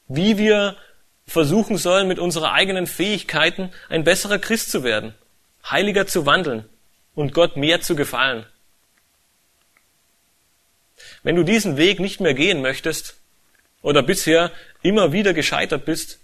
Wie 0.10 0.38
wir 0.38 0.76
versuchen 1.28 1.78
sollen, 1.78 2.08
mit 2.08 2.20
unseren 2.20 2.52
eigenen 2.52 2.88
Fähigkeiten 2.88 3.72
ein 3.90 4.04
besserer 4.04 4.40
Christ 4.40 4.72
zu 4.72 4.84
werden, 4.84 5.16
heiliger 5.70 6.08
zu 6.08 6.26
wandeln 6.26 6.70
und 7.16 7.34
Gott 7.34 7.58
mehr 7.58 7.82
zu 7.82 7.96
gefallen. 7.96 8.46
Wenn 11.24 11.36
du 11.36 11.44
diesen 11.44 11.78
Weg 11.78 12.00
nicht 12.00 12.20
mehr 12.20 12.34
gehen 12.34 12.62
möchtest 12.62 13.16
oder 13.82 14.04
bisher 14.04 14.52
immer 14.82 15.12
wieder 15.12 15.34
gescheitert 15.34 15.86
bist, 15.86 16.20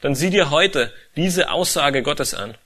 dann 0.00 0.14
sieh 0.14 0.30
dir 0.30 0.50
heute 0.50 0.92
diese 1.16 1.50
Aussage 1.50 2.02
Gottes 2.02 2.34
an. 2.34 2.56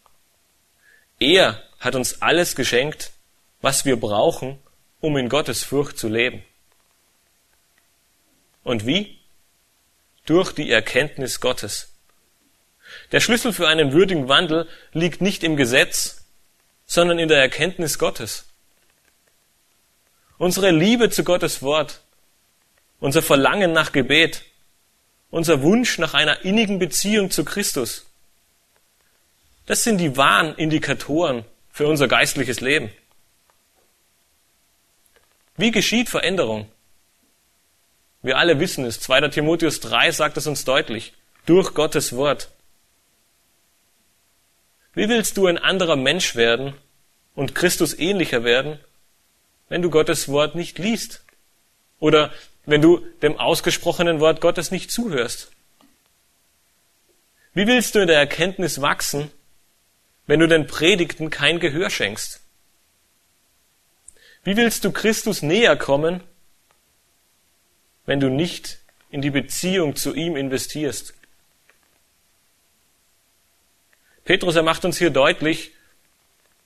Er 1.18 1.62
hat 1.80 1.94
uns 1.94 2.23
alles 2.23 2.54
geschenkt, 2.54 3.12
was 3.61 3.85
wir 3.85 3.99
brauchen, 3.99 4.59
um 5.00 5.16
in 5.16 5.28
Gottes 5.28 5.64
Furcht 5.64 5.99
zu 5.99 6.09
leben. 6.09 6.42
Und 8.62 8.87
wie? 8.87 9.18
Durch 10.25 10.52
die 10.52 10.71
Erkenntnis 10.71 11.40
Gottes. 11.40 11.93
Der 13.12 13.21
Schlüssel 13.21 13.52
für 13.52 13.69
einen 13.69 13.93
würdigen 13.93 14.28
Wandel 14.28 14.69
liegt 14.93 15.21
nicht 15.21 15.45
im 15.45 15.57
Gesetz, 15.57 16.25
sondern 16.87 17.19
in 17.19 17.28
der 17.28 17.40
Erkenntnis 17.40 17.99
Gottes. 17.99 18.47
Unsere 20.38 20.71
Liebe 20.71 21.11
zu 21.11 21.25
Gottes 21.25 21.62
Wort, 21.62 22.00
unser 23.00 23.23
Verlangen 23.23 23.73
nach 23.73 23.93
Gebet, 23.93 24.43
unser 25.31 25.62
Wunsch 25.62 25.99
nach 25.99 26.14
einer 26.14 26.45
innigen 26.45 26.78
Beziehung 26.78 27.31
zu 27.31 27.45
Christus, 27.45 28.07
das 29.66 29.83
sind 29.83 29.99
die 29.99 30.16
wahren 30.16 30.54
Indikatoren 30.57 31.45
für 31.71 31.87
unser 31.87 32.07
geistliches 32.07 32.61
Leben. 32.61 32.90
Wie 35.57 35.71
geschieht 35.71 36.11
Veränderung? 36.11 36.71
Wir 38.25 38.38
alle 38.38 38.59
wissen 38.59 38.87
es. 38.87 39.00
2. 39.00 39.28
Timotheus 39.28 39.81
3 39.81 40.11
sagt 40.11 40.38
es 40.38 40.47
uns 40.47 40.64
deutlich. 40.64 41.12
Durch 41.45 41.75
Gottes 41.75 42.16
Wort. 42.16 42.50
Wie 44.95 45.11
willst 45.11 45.37
du 45.37 45.47
ein 45.47 45.59
anderer 45.59 45.97
Mensch 45.97 46.35
werden 46.35 46.73
und 47.35 47.54
Christus 47.54 47.93
ähnlicher 47.93 48.43
werden, 48.43 48.81
wenn 49.69 49.83
du 49.83 49.90
Gottes 49.90 50.28
Wort 50.28 50.54
nicht 50.54 50.78
liest? 50.78 51.23
Oder 52.00 52.33
wenn 52.64 52.81
du 52.81 53.04
dem 53.21 53.38
ausgesprochenen 53.38 54.21
Wort 54.21 54.40
Gottes 54.40 54.71
nicht 54.71 54.90
zuhörst? 54.90 55.50
Wie 57.52 57.66
willst 57.66 57.95
du 57.95 57.99
in 57.99 58.07
der 58.07 58.19
Erkenntnis 58.19 58.81
wachsen, 58.81 59.31
wenn 60.26 60.40
du 60.40 60.49
den 60.49 60.66
Predigten 60.66 61.28
kein 61.28 61.61
Gehör 61.61 61.90
schenkst? 61.90 62.40
Wie 64.45 64.57
willst 64.57 64.83
du 64.87 64.93
Christus 64.93 65.43
näher 65.43 65.76
kommen, 65.76 66.23
wenn 68.07 68.21
du 68.21 68.29
nicht 68.29 68.79
in 69.11 69.23
die 69.23 69.31
Beziehung 69.31 69.97
zu 69.97 70.15
ihm 70.15 70.37
investierst. 70.37 71.15
Petrus, 74.25 74.57
er 74.57 74.63
macht 74.63 74.85
uns 74.85 74.99
hier 74.99 75.11
deutlich, 75.11 75.73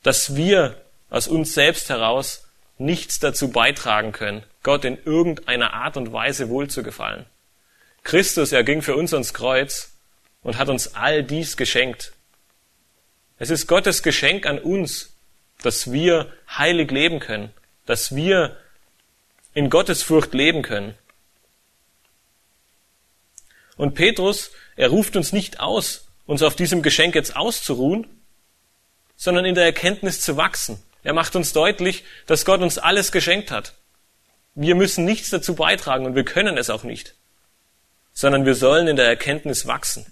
dass 0.02 0.36
wir 0.36 0.80
aus 1.10 1.28
uns 1.28 1.54
selbst 1.54 1.90
heraus 1.90 2.48
nichts 2.78 3.18
dazu 3.18 3.50
beitragen 3.50 4.12
können, 4.12 4.44
Gott 4.62 4.84
in 4.84 4.98
irgendeiner 5.04 5.74
Art 5.74 5.96
und 5.96 6.12
Weise 6.12 6.48
wohlzugefallen. 6.48 7.26
Christus, 8.04 8.52
er 8.52 8.64
ging 8.64 8.82
für 8.82 8.96
uns 8.96 9.12
ans 9.12 9.34
Kreuz 9.34 9.92
und 10.42 10.56
hat 10.56 10.68
uns 10.68 10.94
all 10.94 11.24
dies 11.24 11.56
geschenkt. 11.56 12.12
Es 13.38 13.50
ist 13.50 13.66
Gottes 13.66 14.02
Geschenk 14.02 14.46
an 14.46 14.58
uns, 14.58 15.14
dass 15.62 15.92
wir 15.92 16.32
heilig 16.48 16.90
leben 16.90 17.20
können, 17.20 17.50
dass 17.86 18.14
wir 18.14 18.56
in 19.54 19.70
Gottes 19.70 20.02
Furcht 20.02 20.34
leben 20.34 20.62
können. 20.62 20.94
Und 23.78 23.94
Petrus, 23.94 24.50
er 24.76 24.90
ruft 24.90 25.16
uns 25.16 25.32
nicht 25.32 25.60
aus, 25.60 26.08
uns 26.26 26.42
auf 26.42 26.54
diesem 26.54 26.82
Geschenk 26.82 27.14
jetzt 27.14 27.34
auszuruhen, 27.36 28.06
sondern 29.16 29.46
in 29.46 29.54
der 29.54 29.64
Erkenntnis 29.64 30.20
zu 30.20 30.36
wachsen. 30.36 30.82
Er 31.02 31.14
macht 31.14 31.34
uns 31.36 31.54
deutlich, 31.54 32.04
dass 32.26 32.44
Gott 32.44 32.60
uns 32.60 32.76
alles 32.76 33.12
geschenkt 33.12 33.50
hat. 33.50 33.72
Wir 34.54 34.74
müssen 34.74 35.04
nichts 35.04 35.30
dazu 35.30 35.54
beitragen 35.54 36.04
und 36.04 36.14
wir 36.16 36.24
können 36.24 36.58
es 36.58 36.68
auch 36.68 36.82
nicht, 36.82 37.14
sondern 38.12 38.44
wir 38.44 38.54
sollen 38.54 38.88
in 38.88 38.96
der 38.96 39.06
Erkenntnis 39.06 39.66
wachsen. 39.66 40.04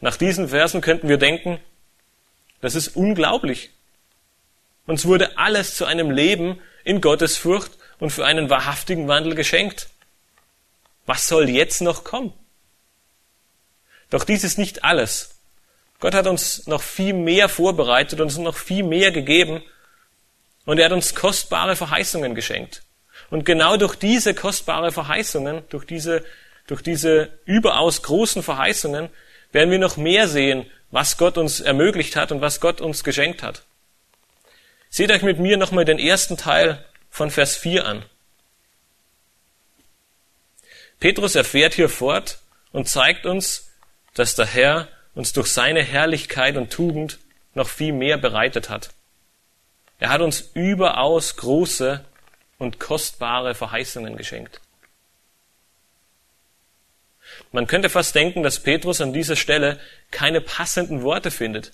Nach 0.00 0.16
diesen 0.16 0.48
Versen 0.48 0.80
könnten 0.80 1.08
wir 1.08 1.18
denken, 1.18 1.60
das 2.60 2.74
ist 2.74 2.96
unglaublich. 2.96 3.70
Uns 4.86 5.06
wurde 5.06 5.38
alles 5.38 5.74
zu 5.76 5.84
einem 5.84 6.10
Leben 6.10 6.60
in 6.84 7.00
Gottes 7.00 7.36
Furcht 7.36 7.72
und 7.98 8.10
für 8.10 8.26
einen 8.26 8.50
wahrhaftigen 8.50 9.08
Wandel 9.08 9.34
geschenkt. 9.34 9.88
Was 11.06 11.28
soll 11.28 11.48
jetzt 11.48 11.80
noch 11.80 12.04
kommen? 12.04 12.32
Doch 14.10 14.24
dies 14.24 14.44
ist 14.44 14.58
nicht 14.58 14.84
alles. 14.84 15.30
Gott 15.98 16.14
hat 16.14 16.26
uns 16.26 16.66
noch 16.66 16.82
viel 16.82 17.14
mehr 17.14 17.48
vorbereitet, 17.48 18.20
uns 18.20 18.36
noch 18.36 18.56
viel 18.56 18.82
mehr 18.82 19.10
gegeben 19.12 19.62
und 20.64 20.78
er 20.78 20.86
hat 20.86 20.92
uns 20.92 21.14
kostbare 21.14 21.76
Verheißungen 21.76 22.34
geschenkt. 22.34 22.82
Und 23.30 23.44
genau 23.44 23.76
durch 23.76 23.96
diese 23.96 24.34
kostbare 24.34 24.92
Verheißungen, 24.92 25.62
durch 25.70 25.84
diese, 25.84 26.24
durch 26.66 26.82
diese 26.82 27.30
überaus 27.44 28.02
großen 28.02 28.42
Verheißungen, 28.42 29.08
werden 29.52 29.70
wir 29.70 29.78
noch 29.78 29.96
mehr 29.96 30.28
sehen, 30.28 30.66
was 30.90 31.16
Gott 31.16 31.38
uns 31.38 31.60
ermöglicht 31.60 32.14
hat 32.14 32.30
und 32.30 32.40
was 32.40 32.60
Gott 32.60 32.80
uns 32.80 33.04
geschenkt 33.04 33.42
hat. 33.42 33.62
Seht 34.90 35.10
euch 35.10 35.22
mit 35.22 35.38
mir 35.38 35.56
nochmal 35.56 35.84
den 35.84 35.98
ersten 35.98 36.36
Teil 36.36 36.84
von 37.10 37.30
Vers 37.30 37.56
4 37.56 37.86
an. 37.86 38.04
Petrus 41.00 41.34
erfährt 41.34 41.74
hier 41.74 41.88
fort 41.88 42.40
und 42.72 42.88
zeigt 42.88 43.26
uns, 43.26 43.70
dass 44.14 44.34
der 44.34 44.46
Herr 44.46 44.88
uns 45.14 45.32
durch 45.32 45.48
seine 45.48 45.82
Herrlichkeit 45.82 46.56
und 46.56 46.70
Tugend 46.70 47.18
noch 47.54 47.68
viel 47.68 47.92
mehr 47.92 48.18
bereitet 48.18 48.68
hat. 48.70 48.90
Er 49.98 50.10
hat 50.10 50.20
uns 50.20 50.50
überaus 50.54 51.36
große 51.36 52.04
und 52.58 52.78
kostbare 52.78 53.54
Verheißungen 53.54 54.16
geschenkt. 54.16 54.60
Man 57.52 57.66
könnte 57.66 57.88
fast 57.88 58.14
denken, 58.14 58.42
dass 58.42 58.60
Petrus 58.62 59.00
an 59.00 59.12
dieser 59.12 59.36
Stelle 59.36 59.80
keine 60.10 60.40
passenden 60.40 61.02
Worte 61.02 61.30
findet. 61.30 61.72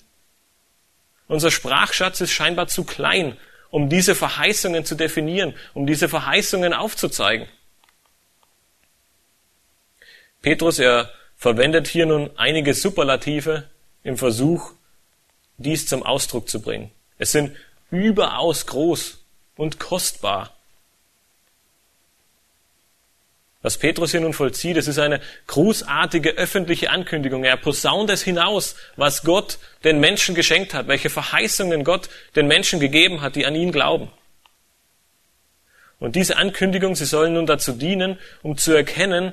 Unser 1.27 1.51
Sprachschatz 1.51 2.21
ist 2.21 2.31
scheinbar 2.31 2.67
zu 2.67 2.83
klein, 2.83 3.37
um 3.69 3.89
diese 3.89 4.15
Verheißungen 4.15 4.85
zu 4.85 4.95
definieren, 4.95 5.55
um 5.73 5.87
diese 5.87 6.09
Verheißungen 6.09 6.73
aufzuzeigen. 6.73 7.47
Petrus, 10.43 10.77
er 10.77 11.09
verwendet 11.37 11.87
hier 11.87 12.05
nun 12.05 12.29
einige 12.35 12.75
Superlative 12.75 13.63
im 14.03 14.17
Versuch, 14.17 14.73
dies 15.57 15.87
zum 15.87 16.03
Ausdruck 16.03 16.49
zu 16.49 16.61
bringen. 16.61 16.91
Es 17.17 17.31
sind 17.31 17.55
überaus 17.89 18.67
groß 18.67 19.23
und 19.55 19.79
kostbar. 19.79 20.55
Was 23.61 23.77
Petrus 23.77 24.11
hier 24.11 24.19
nun 24.19 24.33
vollzieht, 24.33 24.75
es 24.75 24.89
ist 24.89 24.99
eine 24.99 25.21
großartige 25.47 26.31
öffentliche 26.31 26.89
Ankündigung. 26.89 27.45
Er 27.45 27.55
posaunt 27.55 28.09
es 28.09 28.21
hinaus, 28.21 28.75
was 28.97 29.23
Gott 29.23 29.57
den 29.85 30.01
Menschen 30.01 30.35
geschenkt 30.35 30.73
hat, 30.73 30.89
welche 30.89 31.09
Verheißungen 31.09 31.85
Gott 31.85 32.09
den 32.35 32.47
Menschen 32.47 32.81
gegeben 32.81 33.21
hat, 33.21 33.37
die 33.37 33.45
an 33.45 33.55
ihn 33.55 33.71
glauben. 33.71 34.11
Und 35.99 36.17
diese 36.17 36.35
Ankündigung, 36.35 36.97
sie 36.97 37.05
sollen 37.05 37.33
nun 37.33 37.45
dazu 37.45 37.71
dienen, 37.71 38.19
um 38.41 38.57
zu 38.57 38.73
erkennen, 38.73 39.31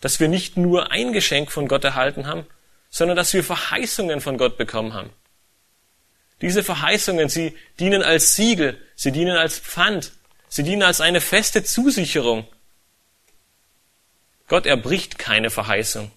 dass 0.00 0.20
wir 0.20 0.28
nicht 0.28 0.56
nur 0.56 0.90
ein 0.90 1.12
Geschenk 1.12 1.50
von 1.50 1.68
Gott 1.68 1.84
erhalten 1.84 2.26
haben, 2.26 2.46
sondern 2.90 3.16
dass 3.16 3.32
wir 3.34 3.44
Verheißungen 3.44 4.20
von 4.20 4.38
Gott 4.38 4.56
bekommen 4.56 4.94
haben. 4.94 5.10
Diese 6.40 6.62
Verheißungen, 6.62 7.28
sie 7.28 7.56
dienen 7.80 8.02
als 8.02 8.36
Siegel, 8.36 8.80
sie 8.94 9.12
dienen 9.12 9.36
als 9.36 9.58
Pfand, 9.58 10.12
sie 10.48 10.62
dienen 10.62 10.82
als 10.82 11.00
eine 11.00 11.20
feste 11.20 11.64
Zusicherung. 11.64 12.46
Gott 14.46 14.66
erbricht 14.66 15.18
keine 15.18 15.50
Verheißung. 15.50 16.10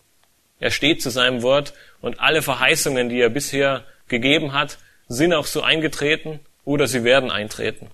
Er 0.60 0.72
steht 0.72 1.02
zu 1.02 1.10
seinem 1.10 1.42
Wort 1.42 1.74
und 2.02 2.20
alle 2.20 2.44
Verheißungen, 2.44 3.10
die 3.10 3.20
er 3.20 3.30
bisher 3.30 3.84
gegeben 4.08 4.54
hat, 4.54 4.78
sind 5.08 5.34
auch 5.34 5.48
so 5.48 5.64
eingetreten 5.64 6.40
oder 6.64 6.88
sie 6.88 7.04
werden 7.04 7.32
eintreten. 7.32 7.90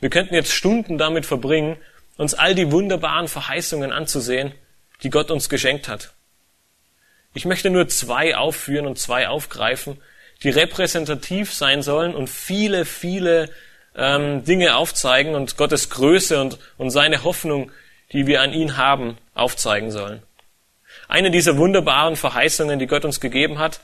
Wir 0.00 0.10
könnten 0.10 0.34
jetzt 0.34 0.52
Stunden 0.52 0.98
damit 0.98 1.26
verbringen, 1.26 1.76
uns 2.22 2.34
all 2.34 2.54
die 2.54 2.70
wunderbaren 2.72 3.28
Verheißungen 3.28 3.92
anzusehen, 3.92 4.54
die 5.02 5.10
Gott 5.10 5.30
uns 5.30 5.48
geschenkt 5.48 5.88
hat. 5.88 6.12
Ich 7.34 7.44
möchte 7.44 7.68
nur 7.68 7.88
zwei 7.88 8.36
aufführen 8.36 8.86
und 8.86 8.98
zwei 8.98 9.28
aufgreifen, 9.28 10.00
die 10.42 10.50
repräsentativ 10.50 11.52
sein 11.52 11.82
sollen 11.82 12.14
und 12.14 12.30
viele, 12.30 12.84
viele 12.84 13.50
ähm, 13.96 14.44
Dinge 14.44 14.76
aufzeigen 14.76 15.34
und 15.34 15.56
Gottes 15.56 15.90
Größe 15.90 16.40
und, 16.40 16.58
und 16.78 16.90
seine 16.90 17.24
Hoffnung, 17.24 17.70
die 18.12 18.26
wir 18.26 18.40
an 18.40 18.52
ihn 18.52 18.76
haben, 18.76 19.18
aufzeigen 19.34 19.90
sollen. 19.90 20.22
Eine 21.08 21.30
dieser 21.30 21.56
wunderbaren 21.56 22.16
Verheißungen, 22.16 22.78
die 22.78 22.86
Gott 22.86 23.04
uns 23.04 23.20
gegeben 23.20 23.58
hat, 23.58 23.80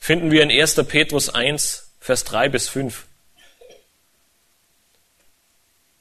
finden 0.00 0.30
wir 0.30 0.42
in 0.42 0.50
1. 0.50 0.74
Petrus 0.88 1.28
1, 1.34 1.92
Vers 2.00 2.24
3 2.24 2.48
bis 2.48 2.68
5. 2.68 3.06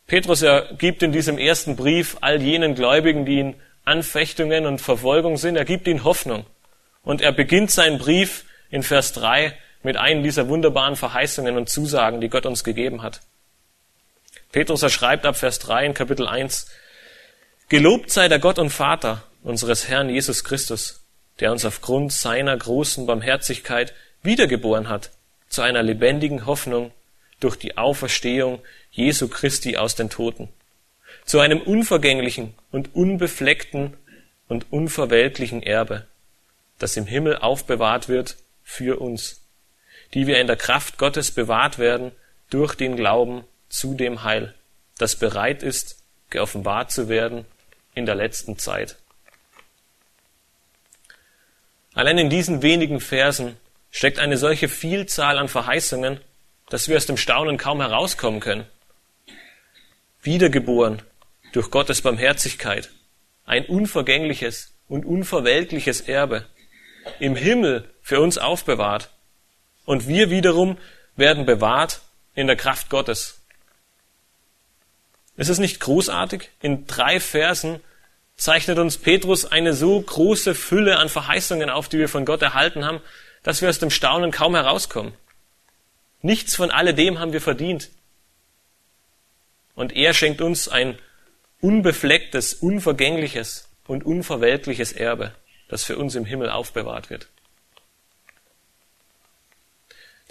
Petrus 0.07 0.41
er 0.41 0.73
gibt 0.77 1.01
in 1.01 1.11
diesem 1.11 1.37
ersten 1.37 1.75
Brief 1.75 2.17
all 2.21 2.41
jenen 2.41 2.75
Gläubigen, 2.75 3.25
die 3.25 3.39
ihn 3.39 3.55
Anfechtungen 3.85 4.65
und 4.65 4.81
Verfolgung 4.81 5.37
sind, 5.37 5.55
er 5.55 5.65
gibt 5.65 5.87
ihnen 5.87 6.03
Hoffnung. 6.03 6.45
Und 7.03 7.21
er 7.21 7.31
beginnt 7.31 7.71
seinen 7.71 7.97
Brief 7.97 8.45
in 8.69 8.83
Vers 8.83 9.13
3 9.13 9.55
mit 9.83 9.97
einem 9.97 10.23
dieser 10.23 10.47
wunderbaren 10.47 10.95
Verheißungen 10.95 11.57
und 11.57 11.69
Zusagen, 11.69 12.19
die 12.21 12.29
Gott 12.29 12.45
uns 12.45 12.63
gegeben 12.63 13.03
hat. 13.03 13.21
Petrus 14.51 14.83
er 14.83 14.89
schreibt 14.89 15.25
ab 15.25 15.37
Vers 15.37 15.59
3 15.59 15.85
in 15.85 15.93
Kapitel 15.93 16.27
1, 16.27 16.67
Gelobt 17.69 18.11
sei 18.11 18.27
der 18.27 18.39
Gott 18.39 18.59
und 18.59 18.69
Vater 18.69 19.23
unseres 19.43 19.87
Herrn 19.87 20.09
Jesus 20.09 20.43
Christus, 20.43 21.03
der 21.39 21.51
uns 21.51 21.65
aufgrund 21.65 22.13
seiner 22.13 22.55
großen 22.55 23.05
Barmherzigkeit 23.05 23.93
wiedergeboren 24.23 24.87
hat 24.89 25.11
zu 25.49 25.61
einer 25.61 25.83
lebendigen 25.83 26.45
Hoffnung 26.45 26.91
durch 27.39 27.55
die 27.55 27.77
Auferstehung 27.77 28.61
Jesu 28.95 29.27
Christi 29.27 29.75
aus 29.75 29.95
den 29.95 30.09
Toten, 30.09 30.47
zu 31.25 31.41
einem 31.41 31.59
unvergänglichen 31.59 32.53
und 32.71 32.95
unbefleckten 32.95 33.97
und 34.47 34.71
unverweltlichen 34.71 35.61
Erbe, 35.61 36.07
das 36.79 36.95
im 36.95 37.05
Himmel 37.05 37.37
aufbewahrt 37.37 38.07
wird 38.07 38.37
für 38.63 39.01
uns, 39.01 39.41
die 40.13 40.27
wir 40.27 40.39
in 40.39 40.47
der 40.47 40.55
Kraft 40.55 40.97
Gottes 40.97 41.31
bewahrt 41.31 41.77
werden 41.77 42.13
durch 42.49 42.75
den 42.75 42.95
Glauben 42.95 43.43
zu 43.67 43.95
dem 43.95 44.23
Heil, 44.23 44.53
das 44.97 45.17
bereit 45.17 45.61
ist, 45.61 46.01
geoffenbart 46.29 46.89
zu 46.89 47.09
werden 47.09 47.43
in 47.95 48.05
der 48.05 48.15
letzten 48.15 48.57
Zeit. 48.57 48.95
Allein 51.93 52.17
in 52.17 52.29
diesen 52.29 52.61
wenigen 52.61 53.01
Versen 53.01 53.57
steckt 53.91 54.19
eine 54.19 54.37
solche 54.37 54.69
Vielzahl 54.69 55.37
an 55.37 55.49
Verheißungen, 55.49 56.21
dass 56.69 56.87
wir 56.87 56.95
aus 56.95 57.05
dem 57.05 57.17
Staunen 57.17 57.57
kaum 57.57 57.81
herauskommen 57.81 58.39
können. 58.39 58.65
Wiedergeboren 60.25 61.01
durch 61.51 61.71
Gottes 61.71 62.01
Barmherzigkeit, 62.01 62.89
ein 63.45 63.65
unvergängliches 63.65 64.73
und 64.87 65.05
unverweltliches 65.05 66.01
Erbe, 66.01 66.45
im 67.19 67.35
Himmel 67.35 67.89
für 68.01 68.19
uns 68.19 68.37
aufbewahrt, 68.37 69.11
und 69.85 70.07
wir 70.07 70.31
wiederum 70.31 70.77
werden 71.15 71.45
bewahrt 71.45 72.01
in 72.33 72.47
der 72.47 72.55
Kraft 72.55 72.89
Gottes. 72.89 73.41
Ist 75.37 75.49
es 75.49 75.59
nicht 75.59 75.79
großartig? 75.79 76.49
In 76.61 76.87
drei 76.87 77.19
Versen 77.19 77.81
zeichnet 78.35 78.79
uns 78.79 78.97
Petrus 78.97 79.45
eine 79.45 79.73
so 79.73 80.01
große 80.01 80.55
Fülle 80.55 80.97
an 80.97 81.09
Verheißungen 81.09 81.69
auf, 81.69 81.87
die 81.87 81.99
wir 81.99 82.09
von 82.09 82.25
Gott 82.25 82.41
erhalten 82.41 82.85
haben, 82.85 83.01
dass 83.43 83.61
wir 83.61 83.69
aus 83.69 83.79
dem 83.79 83.91
Staunen 83.91 84.31
kaum 84.31 84.55
herauskommen. 84.55 85.13
Nichts 86.21 86.55
von 86.55 86.71
alledem 86.71 87.19
haben 87.19 87.33
wir 87.33 87.41
verdient. 87.41 87.89
Und 89.75 89.95
er 89.95 90.13
schenkt 90.13 90.41
uns 90.41 90.67
ein 90.67 90.97
unbeflecktes, 91.61 92.53
unvergängliches 92.53 93.67
und 93.87 94.05
unverweltliches 94.05 94.93
Erbe, 94.93 95.33
das 95.67 95.83
für 95.83 95.97
uns 95.97 96.15
im 96.15 96.25
Himmel 96.25 96.49
aufbewahrt 96.49 97.09
wird. 97.09 97.27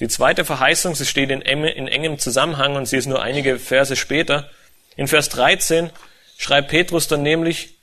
Die 0.00 0.08
zweite 0.08 0.44
Verheißung, 0.44 0.94
sie 0.94 1.06
steht 1.06 1.30
in, 1.30 1.42
engem 1.42 2.18
Zusammenhang 2.18 2.74
und 2.74 2.86
sie 2.86 2.96
ist 2.96 3.06
nur 3.06 3.22
einige 3.22 3.58
Verse 3.58 3.94
später. 3.94 4.50
In 4.96 5.06
Vers 5.06 5.28
13 5.28 5.90
schreibt 6.36 6.68
Petrus 6.68 7.06
dann 7.06 7.22
nämlich, 7.22 7.74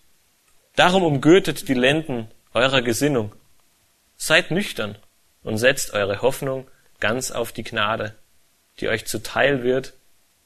Darum 0.76 1.04
umgürtet 1.04 1.68
die 1.68 1.74
Lenden 1.74 2.30
eurer 2.54 2.82
Gesinnung. 2.82 3.34
Seid 4.18 4.52
nüchtern 4.52 4.98
und 5.44 5.58
setzt 5.58 5.94
eure 5.94 6.22
Hoffnung 6.22 6.70
ganz 7.00 7.32
auf 7.32 7.52
die 7.52 7.64
Gnade, 7.64 8.16
die 8.80 8.88
euch 8.88 9.06
zuteil 9.06 9.64
wird 9.64 9.94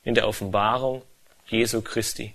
in 0.05 0.15
der 0.15 0.27
Offenbarung 0.27 1.01
Jesu 1.47 1.81
Christi. 1.81 2.33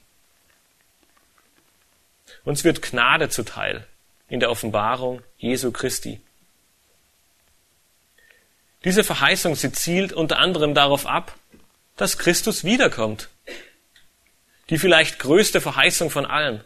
Uns 2.44 2.64
wird 2.64 2.82
Gnade 2.82 3.30
zuteil 3.30 3.86
in 4.28 4.40
der 4.40 4.50
Offenbarung 4.50 5.22
Jesu 5.38 5.72
Christi. 5.72 6.20
Diese 8.84 9.04
Verheißung, 9.04 9.54
sie 9.54 9.72
zielt 9.72 10.12
unter 10.12 10.38
anderem 10.38 10.74
darauf 10.74 11.06
ab, 11.06 11.36
dass 11.96 12.18
Christus 12.18 12.64
wiederkommt. 12.64 13.28
Die 14.68 14.78
vielleicht 14.78 15.18
größte 15.18 15.60
Verheißung 15.60 16.10
von 16.10 16.26
allen. 16.26 16.64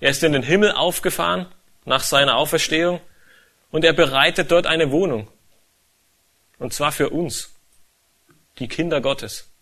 Er 0.00 0.10
ist 0.10 0.22
in 0.22 0.32
den 0.32 0.42
Himmel 0.42 0.72
aufgefahren 0.72 1.46
nach 1.84 2.02
seiner 2.02 2.36
Auferstehung 2.36 3.00
und 3.70 3.84
er 3.84 3.92
bereitet 3.92 4.50
dort 4.50 4.66
eine 4.66 4.90
Wohnung. 4.90 5.28
Und 6.58 6.72
zwar 6.72 6.92
für 6.92 7.10
uns, 7.10 7.54
die 8.58 8.68
Kinder 8.68 9.00
Gottes. 9.00 9.53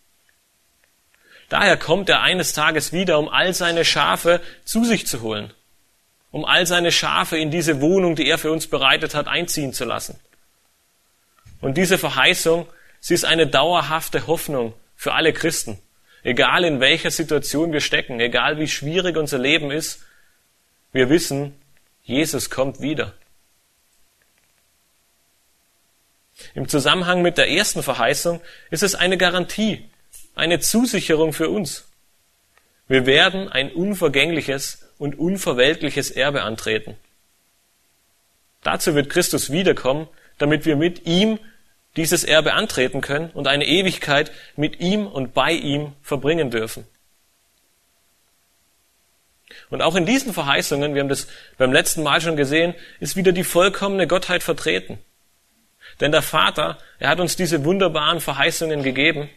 Daher 1.52 1.76
kommt 1.76 2.08
er 2.08 2.22
eines 2.22 2.54
Tages 2.54 2.94
wieder, 2.94 3.18
um 3.18 3.28
all 3.28 3.52
seine 3.52 3.84
Schafe 3.84 4.40
zu 4.64 4.86
sich 4.86 5.06
zu 5.06 5.20
holen, 5.20 5.52
um 6.30 6.46
all 6.46 6.66
seine 6.66 6.90
Schafe 6.90 7.36
in 7.36 7.50
diese 7.50 7.82
Wohnung, 7.82 8.16
die 8.16 8.26
er 8.26 8.38
für 8.38 8.50
uns 8.50 8.68
bereitet 8.68 9.14
hat, 9.14 9.28
einziehen 9.28 9.74
zu 9.74 9.84
lassen. 9.84 10.18
Und 11.60 11.76
diese 11.76 11.98
Verheißung, 11.98 12.66
sie 13.00 13.12
ist 13.12 13.26
eine 13.26 13.46
dauerhafte 13.46 14.26
Hoffnung 14.26 14.72
für 14.96 15.12
alle 15.12 15.34
Christen. 15.34 15.78
Egal 16.22 16.64
in 16.64 16.80
welcher 16.80 17.10
Situation 17.10 17.74
wir 17.74 17.82
stecken, 17.82 18.18
egal 18.18 18.58
wie 18.58 18.66
schwierig 18.66 19.18
unser 19.18 19.36
Leben 19.36 19.70
ist, 19.70 20.02
wir 20.90 21.10
wissen, 21.10 21.54
Jesus 22.02 22.48
kommt 22.48 22.80
wieder. 22.80 23.12
Im 26.54 26.66
Zusammenhang 26.66 27.20
mit 27.20 27.36
der 27.36 27.50
ersten 27.50 27.82
Verheißung 27.82 28.40
ist 28.70 28.82
es 28.82 28.94
eine 28.94 29.18
Garantie, 29.18 29.86
eine 30.34 30.60
Zusicherung 30.60 31.32
für 31.32 31.48
uns. 31.48 31.88
Wir 32.88 33.06
werden 33.06 33.48
ein 33.48 33.72
unvergängliches 33.72 34.88
und 34.98 35.18
unverweltliches 35.18 36.10
Erbe 36.10 36.42
antreten. 36.42 36.96
Dazu 38.62 38.94
wird 38.94 39.10
Christus 39.10 39.50
wiederkommen, 39.50 40.08
damit 40.38 40.64
wir 40.64 40.76
mit 40.76 41.06
ihm 41.06 41.38
dieses 41.96 42.24
Erbe 42.24 42.54
antreten 42.54 43.00
können 43.00 43.30
und 43.30 43.46
eine 43.46 43.66
Ewigkeit 43.66 44.32
mit 44.56 44.80
ihm 44.80 45.06
und 45.06 45.34
bei 45.34 45.52
ihm 45.52 45.92
verbringen 46.02 46.50
dürfen. 46.50 46.86
Und 49.68 49.82
auch 49.82 49.96
in 49.96 50.06
diesen 50.06 50.32
Verheißungen, 50.32 50.94
wir 50.94 51.02
haben 51.02 51.08
das 51.08 51.28
beim 51.58 51.72
letzten 51.72 52.02
Mal 52.02 52.20
schon 52.20 52.36
gesehen, 52.36 52.74
ist 53.00 53.16
wieder 53.16 53.32
die 53.32 53.44
vollkommene 53.44 54.06
Gottheit 54.06 54.42
vertreten. 54.42 54.98
Denn 56.00 56.12
der 56.12 56.22
Vater, 56.22 56.78
er 56.98 57.10
hat 57.10 57.20
uns 57.20 57.36
diese 57.36 57.64
wunderbaren 57.64 58.20
Verheißungen 58.20 58.82
gegeben. 58.82 59.28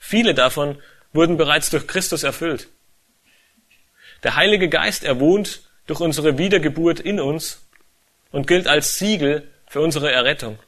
Viele 0.00 0.34
davon 0.34 0.82
wurden 1.12 1.36
bereits 1.36 1.70
durch 1.70 1.86
Christus 1.86 2.24
erfüllt. 2.24 2.66
Der 4.24 4.34
Heilige 4.34 4.68
Geist, 4.68 5.04
er 5.04 5.20
wohnt 5.20 5.62
durch 5.86 6.00
unsere 6.00 6.38
Wiedergeburt 6.38 6.98
in 6.98 7.20
uns 7.20 7.62
und 8.32 8.46
gilt 8.48 8.66
als 8.66 8.98
Siegel 8.98 9.48
für 9.68 9.80
unsere 9.80 10.10
Errettung. 10.10 10.58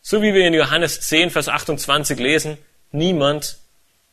So 0.00 0.22
wie 0.22 0.32
wir 0.32 0.46
in 0.46 0.54
Johannes 0.54 1.00
10, 1.02 1.30
Vers 1.30 1.48
28 1.48 2.18
lesen, 2.18 2.58
niemand 2.92 3.58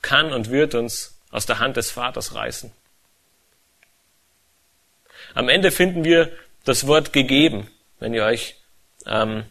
kann 0.01 0.33
und 0.33 0.49
wird 0.49 0.75
uns 0.75 1.19
aus 1.29 1.45
der 1.45 1.59
Hand 1.59 1.77
des 1.77 1.91
Vaters 1.91 2.33
reißen. 2.33 2.71
Am 5.33 5.49
Ende 5.49 5.71
finden 5.71 6.03
wir 6.03 6.31
das 6.65 6.87
Wort 6.87 7.13
gegeben, 7.13 7.69
wenn 7.99 8.13
ihr 8.13 8.23
euch 8.23 8.55
ähm, 9.05 9.45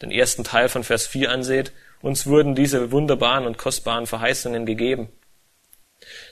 den 0.00 0.10
ersten 0.10 0.44
Teil 0.44 0.68
von 0.68 0.84
Vers 0.84 1.06
4 1.06 1.30
anseht. 1.30 1.72
Uns 2.02 2.26
wurden 2.26 2.54
diese 2.54 2.90
wunderbaren 2.90 3.46
und 3.46 3.58
kostbaren 3.58 4.06
Verheißungen 4.06 4.66
gegeben. 4.66 5.08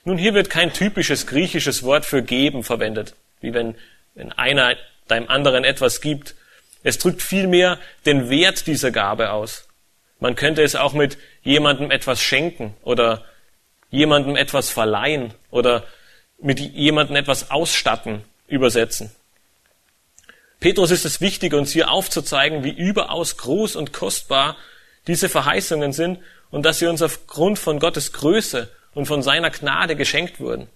Nun, 0.05 0.19
hier 0.19 0.35
wird 0.35 0.51
kein 0.51 0.73
typisches 0.73 1.27
griechisches 1.27 1.85
Wort 1.85 2.05
für 2.05 2.23
geben 2.23 2.65
verwendet, 2.65 3.15
wie 3.41 3.55
wenn, 3.55 3.77
wenn 4.15 4.33
einer 4.33 4.77
deinem 5.07 5.29
anderen 5.29 5.65
etwas 5.65 6.01
gibt, 6.01 6.35
es 6.83 6.99
drückt 6.99 7.23
vielmehr 7.23 7.79
den 8.07 8.31
Wert 8.31 8.67
dieser 8.67 8.91
Gabe 8.91 9.31
aus. 9.31 9.69
Man 10.19 10.35
könnte 10.35 10.63
es 10.63 10.77
auch 10.77 10.93
mit 10.93 11.19
jemandem 11.43 11.91
etwas 11.91 12.21
schenken 12.21 12.75
oder 12.83 13.25
jemandem 13.91 14.37
etwas 14.37 14.71
verleihen 14.71 15.35
oder 15.51 15.85
mit 16.39 16.59
jemandem 16.61 17.17
etwas 17.17 17.51
ausstatten 17.51 18.23
übersetzen. 18.49 19.11
Petrus 20.59 20.91
ist 20.91 21.05
es 21.05 21.21
wichtig, 21.21 21.55
uns 21.55 21.73
hier 21.73 21.91
aufzuzeigen, 21.91 22.65
wie 22.65 22.71
überaus 22.71 23.37
groß 23.39 23.77
und 23.77 23.93
kostbar 23.93 24.57
diese 25.07 25.29
Verheißungen 25.29 25.93
sind 25.93 26.19
und 26.51 26.65
dass 26.65 26.79
sie 26.79 26.87
uns 26.87 27.03
aufgrund 27.03 27.59
von 27.59 27.79
Gottes 27.79 28.13
Größe 28.13 28.71
und 28.95 29.07
von 29.07 29.23
seiner 29.23 29.51
Gnade 29.51 29.97
geschenkt 29.97 30.41
wurden. 30.41 30.69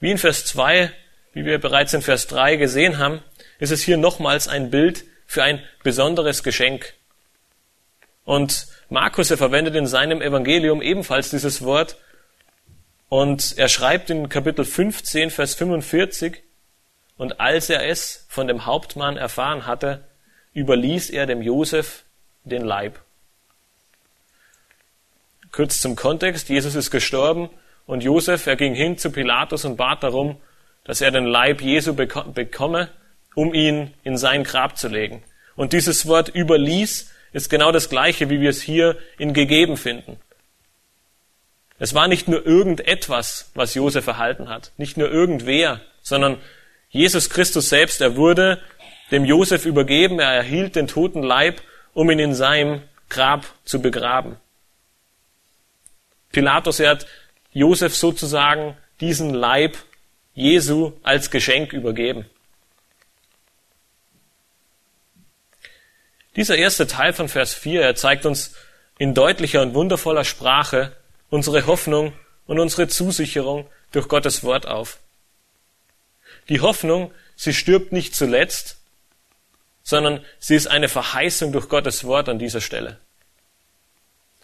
Wie 0.00 0.10
in 0.10 0.18
Vers 0.18 0.44
2, 0.46 0.92
wie 1.32 1.44
wir 1.44 1.58
bereits 1.58 1.94
in 1.94 2.02
Vers 2.02 2.26
3 2.26 2.56
gesehen 2.56 2.98
haben, 2.98 3.22
ist 3.58 3.70
es 3.70 3.82
hier 3.82 3.96
nochmals 3.96 4.48
ein 4.48 4.70
Bild 4.70 5.04
für 5.26 5.42
ein 5.42 5.62
besonderes 5.82 6.42
Geschenk. 6.42 6.94
Und 8.24 8.66
Markus, 8.88 9.30
er 9.30 9.38
verwendet 9.38 9.74
in 9.74 9.86
seinem 9.86 10.22
Evangelium 10.22 10.82
ebenfalls 10.82 11.30
dieses 11.30 11.62
Wort. 11.62 11.96
Und 13.08 13.56
er 13.56 13.68
schreibt 13.68 14.10
in 14.10 14.28
Kapitel 14.28 14.64
15, 14.64 15.30
Vers 15.30 15.54
45, 15.54 16.42
und 17.16 17.40
als 17.40 17.70
er 17.70 17.86
es 17.88 18.26
von 18.28 18.46
dem 18.46 18.66
Hauptmann 18.66 19.16
erfahren 19.16 19.66
hatte, 19.66 20.04
überließ 20.54 21.10
er 21.10 21.26
dem 21.26 21.40
Josef 21.40 22.04
den 22.46 22.64
Leib. 22.64 22.98
Kurz 25.52 25.80
zum 25.80 25.96
Kontext, 25.96 26.48
Jesus 26.48 26.74
ist 26.74 26.90
gestorben 26.90 27.50
Und 27.86 28.02
Josef, 28.02 28.46
er 28.46 28.56
ging 28.56 28.74
hin 28.74 28.98
zu 28.98 29.10
Pilatus 29.10 29.64
und 29.64 29.76
bat 29.76 30.02
darum, 30.02 30.36
dass 30.84 31.00
er 31.00 31.10
den 31.10 31.24
Leib 31.24 31.60
Jesu 31.60 31.94
bekomme, 31.94 32.90
um 33.34 33.54
ihn 33.54 33.94
in 34.02 34.16
sein 34.16 34.44
Grab 34.44 34.76
zu 34.76 34.88
legen. 34.88 35.22
Und 35.54 35.72
dieses 35.72 36.06
Wort 36.06 36.28
überließ 36.34 37.12
ist 37.32 37.48
genau 37.48 37.70
das 37.70 37.88
gleiche, 37.88 38.28
wie 38.28 38.40
wir 38.40 38.50
es 38.50 38.60
hier 38.60 38.98
in 39.18 39.32
gegeben 39.32 39.76
finden. 39.76 40.18
Es 41.78 41.94
war 41.94 42.08
nicht 42.08 42.26
nur 42.26 42.44
irgendetwas, 42.44 43.50
was 43.54 43.74
Josef 43.74 44.06
erhalten 44.06 44.48
hat, 44.48 44.72
nicht 44.78 44.96
nur 44.96 45.10
irgendwer, 45.10 45.80
sondern 46.02 46.38
Jesus 46.88 47.30
Christus 47.30 47.68
selbst, 47.68 48.00
er 48.00 48.16
wurde 48.16 48.60
dem 49.10 49.24
Josef 49.24 49.66
übergeben, 49.66 50.18
er 50.18 50.32
erhielt 50.32 50.74
den 50.74 50.88
toten 50.88 51.22
Leib, 51.22 51.60
um 51.96 52.10
ihn 52.10 52.18
in 52.18 52.34
seinem 52.34 52.82
Grab 53.08 53.46
zu 53.64 53.80
begraben. 53.80 54.36
Pilatus, 56.30 56.78
er 56.78 56.90
hat 56.90 57.06
Josef 57.52 57.96
sozusagen 57.96 58.76
diesen 59.00 59.32
Leib 59.32 59.78
Jesu 60.34 60.92
als 61.02 61.30
Geschenk 61.30 61.72
übergeben. 61.72 62.26
Dieser 66.36 66.56
erste 66.58 66.86
Teil 66.86 67.14
von 67.14 67.30
Vers 67.30 67.54
4, 67.54 67.80
er 67.80 67.94
zeigt 67.94 68.26
uns 68.26 68.54
in 68.98 69.14
deutlicher 69.14 69.62
und 69.62 69.72
wundervoller 69.72 70.24
Sprache 70.24 70.94
unsere 71.30 71.66
Hoffnung 71.66 72.12
und 72.46 72.60
unsere 72.60 72.88
Zusicherung 72.88 73.66
durch 73.92 74.08
Gottes 74.08 74.44
Wort 74.44 74.66
auf. 74.66 74.98
Die 76.50 76.60
Hoffnung, 76.60 77.10
sie 77.36 77.54
stirbt 77.54 77.92
nicht 77.92 78.14
zuletzt, 78.14 78.76
sondern 79.86 80.24
sie 80.40 80.56
ist 80.56 80.66
eine 80.66 80.88
Verheißung 80.88 81.52
durch 81.52 81.68
Gottes 81.68 82.02
Wort 82.02 82.28
an 82.28 82.40
dieser 82.40 82.60
Stelle. 82.60 82.98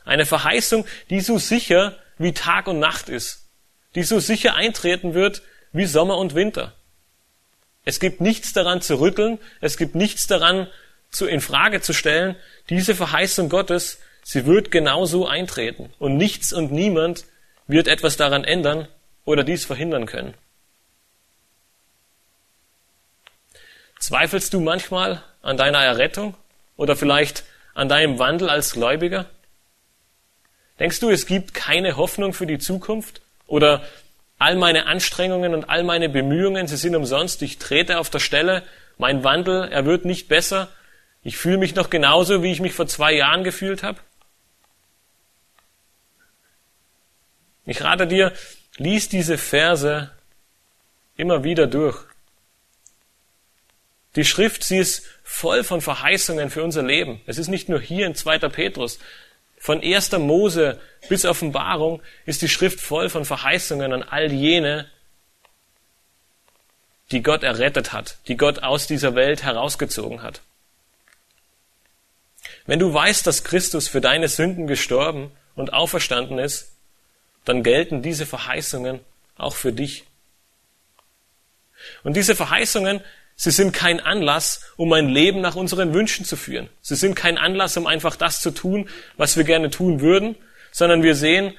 Eine 0.05 0.25
Verheißung, 0.25 0.87
die 1.11 1.21
so 1.21 1.37
sicher 1.37 1.99
wie 2.17 2.33
Tag 2.33 2.69
und 2.69 2.79
Nacht 2.79 3.09
ist, 3.09 3.49
die 3.97 4.05
so 4.05 4.21
sicher 4.21 4.55
eintreten 4.55 5.15
wird 5.15 5.43
wie 5.73 5.87
Sommer 5.87 6.17
und 6.17 6.37
Winter. 6.37 6.75
Es 7.85 7.99
gibt 7.99 8.21
nichts 8.21 8.53
daran 8.53 8.83
zu 8.83 9.01
rütteln, 9.01 9.41
es 9.61 9.77
gibt 9.77 9.97
nichts 9.97 10.29
daran 10.29 10.69
zu 11.11 11.27
in 11.27 11.41
Frage 11.41 11.81
zu 11.81 11.93
stellen. 11.93 12.37
Diese 12.71 12.95
Verheißung 12.95 13.49
Gottes, 13.49 13.99
sie 14.23 14.47
wird 14.47 14.71
genauso 14.71 15.27
eintreten 15.27 15.93
und 15.99 16.17
nichts 16.17 16.53
und 16.53 16.71
niemand 16.71 17.25
wird 17.67 17.89
etwas 17.89 18.17
daran 18.17 18.45
ändern 18.45 18.87
oder 19.25 19.43
dies 19.43 19.65
verhindern 19.65 20.07
können. 20.07 20.35
Zweifelst 24.03 24.53
du 24.53 24.59
manchmal 24.59 25.23
an 25.43 25.57
deiner 25.57 25.79
Errettung 25.79 26.35
oder 26.77 26.97
vielleicht 26.97 27.45
an 27.73 27.89
deinem 27.89 28.19
Wandel 28.19 28.51
als 28.51 28.73
Gläubiger? 28.73 29.27
Denkst 30.81 30.99
du, 30.99 31.09
es 31.09 31.25
gibt 31.27 31.55
keine 31.55 31.97
Hoffnung 31.97 32.33
für 32.33 32.49
die 32.49 32.59
Zukunft? 32.59 33.21
Oder 33.47 33.85
all 34.41 34.57
meine 34.57 34.87
Anstrengungen 34.87 35.55
und 35.55 35.71
all 35.71 35.85
meine 35.85 36.09
Bemühungen, 36.09 36.67
sie 36.67 36.79
sind 36.79 36.97
umsonst, 36.97 37.43
ich 37.43 37.59
trete 37.59 38.01
auf 38.01 38.11
der 38.11 38.19
Stelle, 38.19 38.65
mein 38.99 39.23
Wandel, 39.23 39.69
er 39.71 39.87
wird 39.87 40.05
nicht 40.05 40.27
besser, 40.27 40.67
ich 41.23 41.37
fühle 41.37 41.59
mich 41.59 41.77
noch 41.77 41.89
genauso, 41.89 42.43
wie 42.43 42.51
ich 42.51 42.61
mich 42.61 42.73
vor 42.73 42.89
zwei 42.89 43.13
Jahren 43.13 43.45
gefühlt 43.45 43.85
habe? 43.85 44.01
Ich 47.67 47.81
rate 47.85 48.09
dir, 48.09 48.33
lies 48.79 49.09
diese 49.09 49.39
Verse 49.39 50.11
immer 51.15 51.45
wieder 51.45 51.69
durch. 51.69 52.05
Die 54.17 54.25
Schrift, 54.25 54.63
sie 54.65 54.79
ist 54.79 55.07
voll 55.23 55.65
von 55.65 55.81
Verheißungen 55.81 56.51
für 56.51 56.63
unser 56.63 56.83
Leben. 56.83 57.21
Es 57.27 57.39
ist 57.39 57.49
nicht 57.49 57.69
nur 57.69 57.81
hier 57.81 58.07
in 58.07 58.15
2. 58.15 58.39
Petrus. 58.51 58.99
Von 59.59 59.81
1. 59.83 60.13
Mose 60.13 60.81
bis 61.09 61.25
Offenbarung 61.25 62.03
ist 62.27 62.43
die 62.43 62.49
Schrift 62.49 62.81
voll 62.81 63.09
von 63.09 63.25
Verheißungen 63.25 63.93
an 63.93 64.03
all 64.03 64.33
jene, 64.33 64.91
die 67.11 67.23
Gott 67.23 67.43
errettet 67.43 67.93
hat, 67.93 68.19
die 68.29 68.37
Gott 68.37 68.63
aus 68.63 68.87
dieser 68.87 69.15
Welt 69.15 69.43
herausgezogen 69.43 70.23
hat. 70.23 70.43
Wenn 72.67 72.79
du 72.79 72.93
weißt, 72.93 73.27
dass 73.27 73.45
Christus 73.45 73.89
für 73.89 74.01
deine 74.01 74.29
Sünden 74.29 74.67
gestorben 74.67 75.31
und 75.55 75.73
auferstanden 75.73 76.39
ist, 76.39 76.73
dann 77.45 77.63
gelten 77.63 78.03
diese 78.03 78.27
Verheißungen 78.27 79.01
auch 79.37 79.55
für 79.55 79.73
dich. 79.73 80.05
Und 82.05 82.17
diese 82.17 82.37
Verheißungen, 82.37 83.03
Sie 83.43 83.51
sind 83.51 83.73
kein 83.73 83.99
Anlass, 83.99 84.61
um 84.77 84.93
ein 84.93 85.09
Leben 85.09 85.41
nach 85.41 85.57
unseren 85.57 85.93
Wünschen 85.95 86.25
zu 86.25 86.37
führen. 86.37 86.69
Sie 86.81 86.95
sind 86.95 87.17
kein 87.17 87.39
Anlass, 87.39 87.77
um 87.77 87.89
einfach 87.89 88.15
das 88.15 88.41
zu 88.41 88.53
tun, 88.53 88.89
was 89.17 89.37
wir 89.37 89.43
gerne 89.43 89.69
tun 89.69 90.01
würden, 90.01 90.37
sondern 90.71 91.03
wir 91.03 91.17
sehen, 91.17 91.53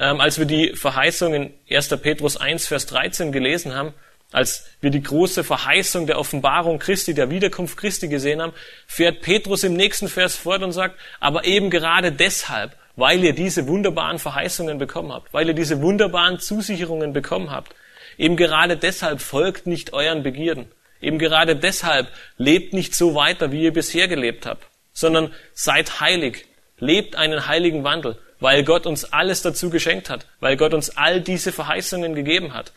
ähm, 0.00 0.20
als 0.20 0.40
wir 0.40 0.46
die 0.46 0.74
Verheißung 0.74 1.34
in 1.34 1.54
1. 1.70 1.90
Petrus 2.02 2.38
1, 2.38 2.66
Vers 2.66 2.86
13 2.86 3.30
gelesen 3.30 3.72
haben, 3.72 3.94
als 4.32 4.66
wir 4.80 4.90
die 4.90 5.00
große 5.00 5.44
Verheißung 5.44 6.08
der 6.08 6.18
Offenbarung 6.18 6.80
Christi, 6.80 7.14
der 7.14 7.30
Wiederkunft 7.30 7.76
Christi 7.76 8.08
gesehen 8.08 8.42
haben, 8.42 8.52
fährt 8.88 9.20
Petrus 9.20 9.62
im 9.62 9.74
nächsten 9.74 10.08
Vers 10.08 10.34
fort 10.34 10.64
und 10.64 10.72
sagt, 10.72 10.98
aber 11.20 11.44
eben 11.44 11.70
gerade 11.70 12.10
deshalb, 12.10 12.74
weil 12.96 13.22
ihr 13.22 13.32
diese 13.32 13.68
wunderbaren 13.68 14.18
Verheißungen 14.18 14.78
bekommen 14.78 15.12
habt, 15.12 15.32
weil 15.32 15.46
ihr 15.46 15.54
diese 15.54 15.82
wunderbaren 15.82 16.40
Zusicherungen 16.40 17.12
bekommen 17.12 17.52
habt, 17.52 17.76
eben 18.16 18.36
gerade 18.36 18.76
deshalb 18.76 19.20
folgt 19.20 19.68
nicht 19.68 19.92
euren 19.92 20.24
Begierden. 20.24 20.66
Eben 21.00 21.18
gerade 21.18 21.56
deshalb 21.56 22.08
lebt 22.36 22.72
nicht 22.72 22.94
so 22.94 23.14
weiter, 23.14 23.52
wie 23.52 23.62
ihr 23.62 23.72
bisher 23.72 24.08
gelebt 24.08 24.46
habt, 24.46 24.66
sondern 24.92 25.32
seid 25.54 26.00
heilig, 26.00 26.46
lebt 26.78 27.16
einen 27.16 27.46
heiligen 27.46 27.84
Wandel, 27.84 28.18
weil 28.40 28.64
Gott 28.64 28.86
uns 28.86 29.04
alles 29.12 29.42
dazu 29.42 29.70
geschenkt 29.70 30.10
hat, 30.10 30.26
weil 30.40 30.56
Gott 30.56 30.74
uns 30.74 30.96
all 30.96 31.20
diese 31.20 31.52
Verheißungen 31.52 32.14
gegeben 32.14 32.54
hat. 32.54 32.72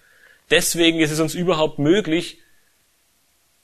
Deswegen 0.50 1.00
ist 1.00 1.12
es 1.12 1.20
uns 1.20 1.34
überhaupt 1.34 1.80
möglich, 1.80 2.38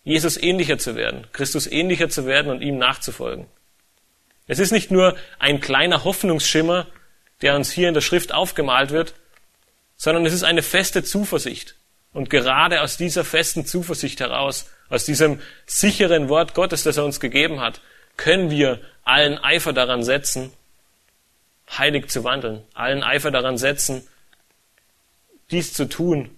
Jesus 0.04 0.38
ähnlicher 0.42 0.78
zu 0.78 0.96
werden, 0.96 1.28
Christus 1.34 1.68
ähnlicher 1.68 2.10
zu 2.10 2.26
werden 2.26 2.50
und 2.50 2.62
ihm 2.62 2.78
nachzufolgen. 2.78 3.46
Es 4.48 4.60
ist 4.60 4.72
nicht 4.72 4.90
nur 4.90 5.18
ein 5.38 5.60
kleiner 5.60 6.06
Hoffnungsschimmer, 6.06 6.88
der 7.42 7.56
uns 7.56 7.72
hier 7.72 7.90
in 7.90 7.94
der 7.94 8.02
Schrift 8.02 8.34
aufgemalt 8.34 8.92
wird, 8.92 9.14
sondern 9.98 10.26
es 10.26 10.34
ist 10.34 10.44
eine 10.44 10.64
feste 10.64 11.04
Zuversicht. 11.04 11.76
Und 12.18 12.32
gerade 12.32 12.82
aus 12.82 12.98
dieser 12.98 13.24
festen 13.24 13.68
Zuversicht 13.68 14.22
heraus, 14.22 14.68
aus 14.90 15.06
diesem 15.06 15.40
sicheren 15.68 16.30
Wort 16.30 16.56
Gottes, 16.56 16.82
das 16.82 16.98
er 16.98 17.06
uns 17.06 17.20
gegeben 17.20 17.62
hat, 17.62 17.80
können 18.18 18.50
wir 18.50 18.82
allen 19.04 19.38
Eifer 19.38 19.72
daran 19.72 20.02
setzen, 20.02 20.52
heilig 21.70 22.10
zu 22.10 22.24
wandeln, 22.24 22.64
allen 22.74 23.04
Eifer 23.04 23.30
daran 23.30 23.60
setzen, 23.60 24.08
dies 25.52 25.74
zu 25.74 25.88
tun, 25.88 26.36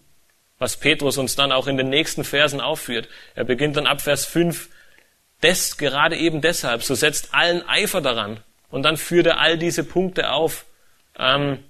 was 0.57 0.75
Petrus 0.75 1.17
uns 1.17 1.37
dann 1.37 1.53
auch 1.53 1.65
in 1.67 1.77
den 1.77 1.87
nächsten 1.87 2.25
Versen 2.25 2.59
aufführt. 2.59 3.07
Er 3.33 3.45
beginnt 3.45 3.77
dann 3.77 3.87
ab 3.87 4.01
Vers 4.01 4.25
5, 4.25 4.67
des, 5.43 5.77
gerade 5.77 6.17
eben 6.17 6.41
deshalb, 6.41 6.83
so 6.83 6.93
setzt 6.93 7.33
allen 7.33 7.65
Eifer 7.69 8.01
daran. 8.01 8.43
Und 8.69 8.83
dann 8.83 8.97
führt 8.97 9.27
er 9.27 9.39
all 9.39 9.57
diese 9.57 9.85
Punkte 9.85 10.31
auf, 10.31 10.65
ähm, 11.17 11.63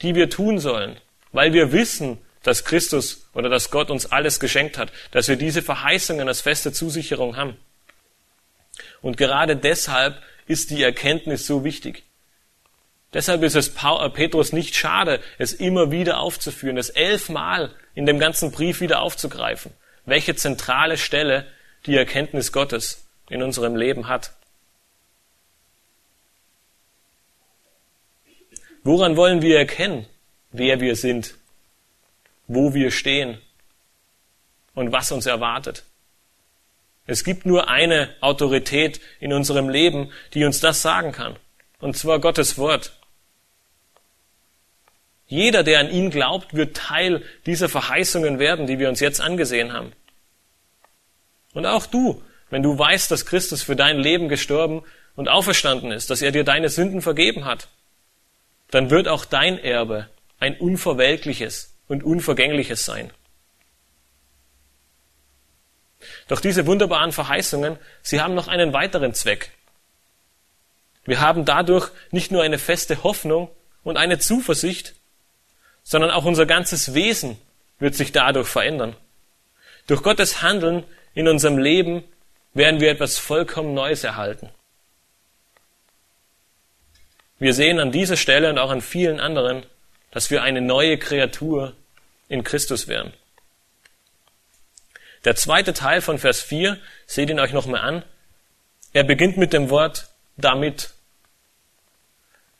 die 0.00 0.14
wir 0.14 0.30
tun 0.30 0.58
sollen, 0.58 0.96
weil 1.32 1.52
wir 1.52 1.70
wissen, 1.72 2.16
dass 2.42 2.64
Christus 2.64 3.28
oder 3.34 3.48
dass 3.48 3.70
Gott 3.70 3.90
uns 3.90 4.06
alles 4.06 4.40
geschenkt 4.40 4.78
hat, 4.78 4.92
dass 5.10 5.28
wir 5.28 5.36
diese 5.36 5.62
Verheißungen 5.62 6.26
als 6.26 6.40
feste 6.40 6.72
Zusicherung 6.72 7.36
haben. 7.36 7.56
Und 9.02 9.16
gerade 9.16 9.56
deshalb 9.56 10.22
ist 10.46 10.70
die 10.70 10.82
Erkenntnis 10.82 11.46
so 11.46 11.64
wichtig. 11.64 12.04
Deshalb 13.12 13.42
ist 13.42 13.56
es 13.56 13.68
äh, 13.68 14.10
Petrus 14.10 14.52
nicht 14.52 14.76
schade, 14.76 15.20
es 15.38 15.52
immer 15.52 15.90
wieder 15.90 16.20
aufzuführen, 16.20 16.78
es 16.78 16.90
elfmal 16.90 17.74
in 17.94 18.06
dem 18.06 18.18
ganzen 18.18 18.52
Brief 18.52 18.80
wieder 18.80 19.00
aufzugreifen. 19.00 19.72
Welche 20.06 20.34
zentrale 20.36 20.96
Stelle 20.96 21.46
die 21.86 21.96
Erkenntnis 21.96 22.52
Gottes 22.52 23.06
in 23.28 23.42
unserem 23.42 23.76
Leben 23.76 24.08
hat. 24.08 24.32
Woran 28.82 29.16
wollen 29.16 29.42
wir 29.42 29.58
erkennen, 29.58 30.06
wer 30.52 30.80
wir 30.80 30.96
sind 30.96 31.34
wo 32.52 32.74
wir 32.74 32.90
stehen 32.90 33.38
und 34.74 34.90
was 34.90 35.12
uns 35.12 35.24
erwartet. 35.24 35.84
Es 37.06 37.22
gibt 37.22 37.46
nur 37.46 37.68
eine 37.68 38.12
Autorität 38.20 39.00
in 39.20 39.32
unserem 39.32 39.68
Leben, 39.68 40.10
die 40.34 40.44
uns 40.44 40.58
das 40.58 40.82
sagen 40.82 41.12
kann, 41.12 41.36
und 41.78 41.96
zwar 41.96 42.18
Gottes 42.18 42.58
Wort. 42.58 42.92
Jeder, 45.28 45.62
der 45.62 45.78
an 45.78 45.92
ihn 45.92 46.10
glaubt, 46.10 46.54
wird 46.54 46.76
Teil 46.76 47.22
dieser 47.46 47.68
Verheißungen 47.68 48.40
werden, 48.40 48.66
die 48.66 48.80
wir 48.80 48.88
uns 48.88 48.98
jetzt 48.98 49.20
angesehen 49.20 49.72
haben. 49.72 49.92
Und 51.54 51.66
auch 51.66 51.86
du, 51.86 52.20
wenn 52.50 52.64
du 52.64 52.76
weißt, 52.76 53.12
dass 53.12 53.26
Christus 53.26 53.62
für 53.62 53.76
dein 53.76 53.98
Leben 53.98 54.28
gestorben 54.28 54.82
und 55.14 55.28
auferstanden 55.28 55.92
ist, 55.92 56.10
dass 56.10 56.20
er 56.20 56.32
dir 56.32 56.42
deine 56.42 56.68
Sünden 56.68 57.00
vergeben 57.00 57.44
hat, 57.44 57.68
dann 58.72 58.90
wird 58.90 59.06
auch 59.06 59.24
dein 59.24 59.56
Erbe 59.56 60.08
ein 60.40 60.56
unverwelkliches, 60.56 61.69
und 61.90 62.04
Unvergängliches 62.04 62.84
sein. 62.84 63.10
Doch 66.28 66.40
diese 66.40 66.66
wunderbaren 66.66 67.10
Verheißungen, 67.10 67.78
sie 68.00 68.20
haben 68.20 68.34
noch 68.34 68.46
einen 68.46 68.72
weiteren 68.72 69.12
Zweck. 69.12 69.50
Wir 71.04 71.20
haben 71.20 71.44
dadurch 71.44 71.90
nicht 72.12 72.30
nur 72.30 72.44
eine 72.44 72.58
feste 72.58 73.02
Hoffnung 73.02 73.50
und 73.82 73.96
eine 73.96 74.20
Zuversicht, 74.20 74.94
sondern 75.82 76.12
auch 76.12 76.24
unser 76.24 76.46
ganzes 76.46 76.94
Wesen 76.94 77.36
wird 77.80 77.96
sich 77.96 78.12
dadurch 78.12 78.46
verändern. 78.46 78.94
Durch 79.88 80.04
Gottes 80.04 80.42
Handeln 80.42 80.84
in 81.14 81.26
unserem 81.26 81.58
Leben 81.58 82.04
werden 82.54 82.80
wir 82.80 82.90
etwas 82.90 83.18
vollkommen 83.18 83.74
Neues 83.74 84.04
erhalten. 84.04 84.48
Wir 87.40 87.52
sehen 87.52 87.80
an 87.80 87.90
dieser 87.90 88.16
Stelle 88.16 88.48
und 88.48 88.58
auch 88.58 88.70
an 88.70 88.80
vielen 88.80 89.18
anderen, 89.18 89.66
dass 90.12 90.30
wir 90.30 90.44
eine 90.44 90.60
neue 90.60 90.96
Kreatur 90.96 91.74
in 92.30 92.44
Christus 92.44 92.88
werden. 92.88 93.12
Der 95.26 95.36
zweite 95.36 95.74
Teil 95.74 96.00
von 96.00 96.18
Vers 96.18 96.40
4, 96.40 96.78
seht 97.06 97.28
ihn 97.28 97.40
euch 97.40 97.52
nochmal 97.52 97.82
an, 97.82 98.04
er 98.94 99.04
beginnt 99.04 99.36
mit 99.36 99.52
dem 99.52 99.68
Wort 99.68 100.08
damit. 100.38 100.94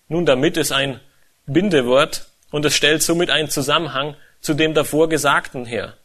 Nun, 0.09 0.27
damit 0.27 0.59
ist 0.59 0.73
ein 0.73 1.01
Bindewort 1.47 2.27
und 2.51 2.65
es 2.67 2.77
stellt 2.77 3.03
somit 3.03 3.31
einen 3.31 3.49
Zusammenhang 3.49 4.17
zu 4.41 4.55
dem 4.55 4.75
davor 4.75 5.09
Gesagten 5.09 5.65
her. 5.65 5.97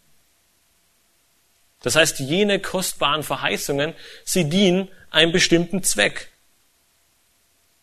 Das 1.82 1.95
heißt, 1.95 2.19
jene 2.19 2.60
kostbaren 2.60 3.23
Verheißungen, 3.23 3.93
sie 4.23 4.49
dienen 4.49 4.89
einem 5.12 5.32
bestimmten 5.32 5.84
Zweck. 5.84 6.30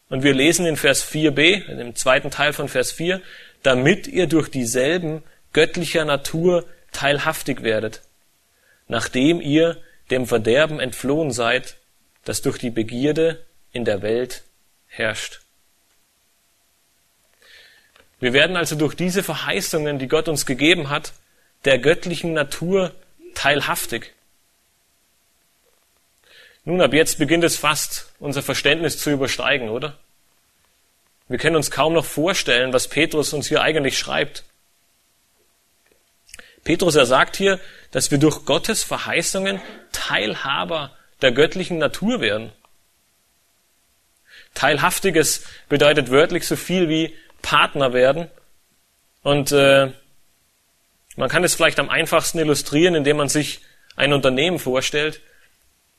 Und 0.09 0.23
wir 0.23 0.35
lesen 0.35 0.67
in 0.67 0.77
Vers 0.77 1.05
4b, 1.09 1.67
in 1.67 1.79
dem 1.79 1.95
zweiten 1.95 2.31
Teil 2.31 2.53
von 2.53 2.69
Vers 2.69 2.93
4, 2.93 3.21
damit 3.63 4.07
ihr 4.07 4.27
durch 4.27 4.51
dieselben 4.51 5.23
göttlicher 5.53 6.05
Natur 6.05 6.67
teilhaftig 6.93 7.63
werdet, 7.63 8.03
nachdem 8.89 9.41
ihr 9.41 9.83
dem 10.11 10.27
Verderben 10.27 10.81
entflohen 10.81 11.31
seid, 11.31 11.77
das 12.25 12.43
durch 12.43 12.59
die 12.59 12.71
Begierde 12.71 13.45
in 13.73 13.85
der 13.85 14.03
Welt 14.03 14.43
herrscht. 14.87 15.41
Wir 18.21 18.33
werden 18.33 18.57
also 18.57 18.77
durch 18.77 18.95
diese 18.95 19.23
Verheißungen, 19.23 19.99
die 19.99 20.07
Gott 20.07 20.29
uns 20.29 20.47
gegeben 20.47 20.91
hat, 20.91 21.13
der 21.65 21.79
göttlichen 21.79 22.33
Natur 22.33 22.95
teilhaftig. 23.35 24.13
Nun, 26.65 26.81
ab 26.81 26.93
jetzt 26.93 27.19
beginnt 27.19 27.43
es 27.43 27.57
fast, 27.57 28.13
unser 28.21 28.43
Verständnis 28.43 28.99
zu 28.99 29.11
übersteigen, 29.11 29.71
oder? 29.71 29.99
Wir 31.27 31.39
können 31.39 31.57
uns 31.57 31.73
kaum 31.73 31.95
noch 31.95 32.05
vorstellen, 32.05 32.73
was 32.73 32.87
Petrus 32.87 33.33
uns 33.33 33.49
hier 33.49 33.63
eigentlich 33.63 33.99
schreibt. 33.99 34.45
Petrus, 36.65 36.95
er 36.95 37.07
sagt 37.07 37.37
hier, 37.37 37.59
dass 37.91 38.11
wir 38.11 38.19
durch 38.19 38.45
Gottes 38.45 38.85
Verheißungen 38.85 39.61
Teilhaber 39.91 40.93
der 41.21 41.33
göttlichen 41.33 41.79
Natur 41.79 42.21
werden. 42.21 42.53
Teilhaftiges 44.55 45.45
bedeutet 45.69 46.11
wörtlich 46.11 46.47
so 46.47 46.57
viel 46.57 46.89
wie 46.89 47.15
Partner 47.41 47.93
werden. 47.93 48.29
Und 49.23 49.53
äh, 49.53 49.91
man 51.17 51.29
kann 51.29 51.45
es 51.45 51.55
vielleicht 51.55 51.79
am 51.79 51.91
einfachsten 51.91 52.39
illustrieren, 52.39 52.95
indem 52.95 53.17
man 53.17 53.29
sich 53.29 53.61
ein 53.97 54.13
Unternehmen 54.13 54.59
vorstellt. 54.59 55.21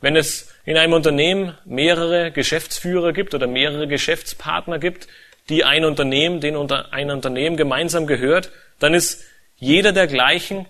Wenn 0.01 0.15
es 0.15 0.53
in 0.65 0.77
einem 0.77 0.93
Unternehmen 0.93 1.57
mehrere 1.65 2.31
Geschäftsführer 2.31 3.13
gibt 3.13 3.33
oder 3.33 3.47
mehrere 3.47 3.87
Geschäftspartner 3.87 4.79
gibt, 4.79 5.07
die 5.49 5.63
ein 5.63 5.85
Unternehmen, 5.85 6.41
den 6.41 6.55
unter 6.55 6.93
ein 6.93 7.11
Unternehmen 7.11 7.57
gemeinsam 7.57 8.07
gehört, 8.07 8.51
dann 8.79 8.93
ist 8.93 9.23
jeder 9.63 9.93
der 9.93 10.07
gleichen, 10.07 10.67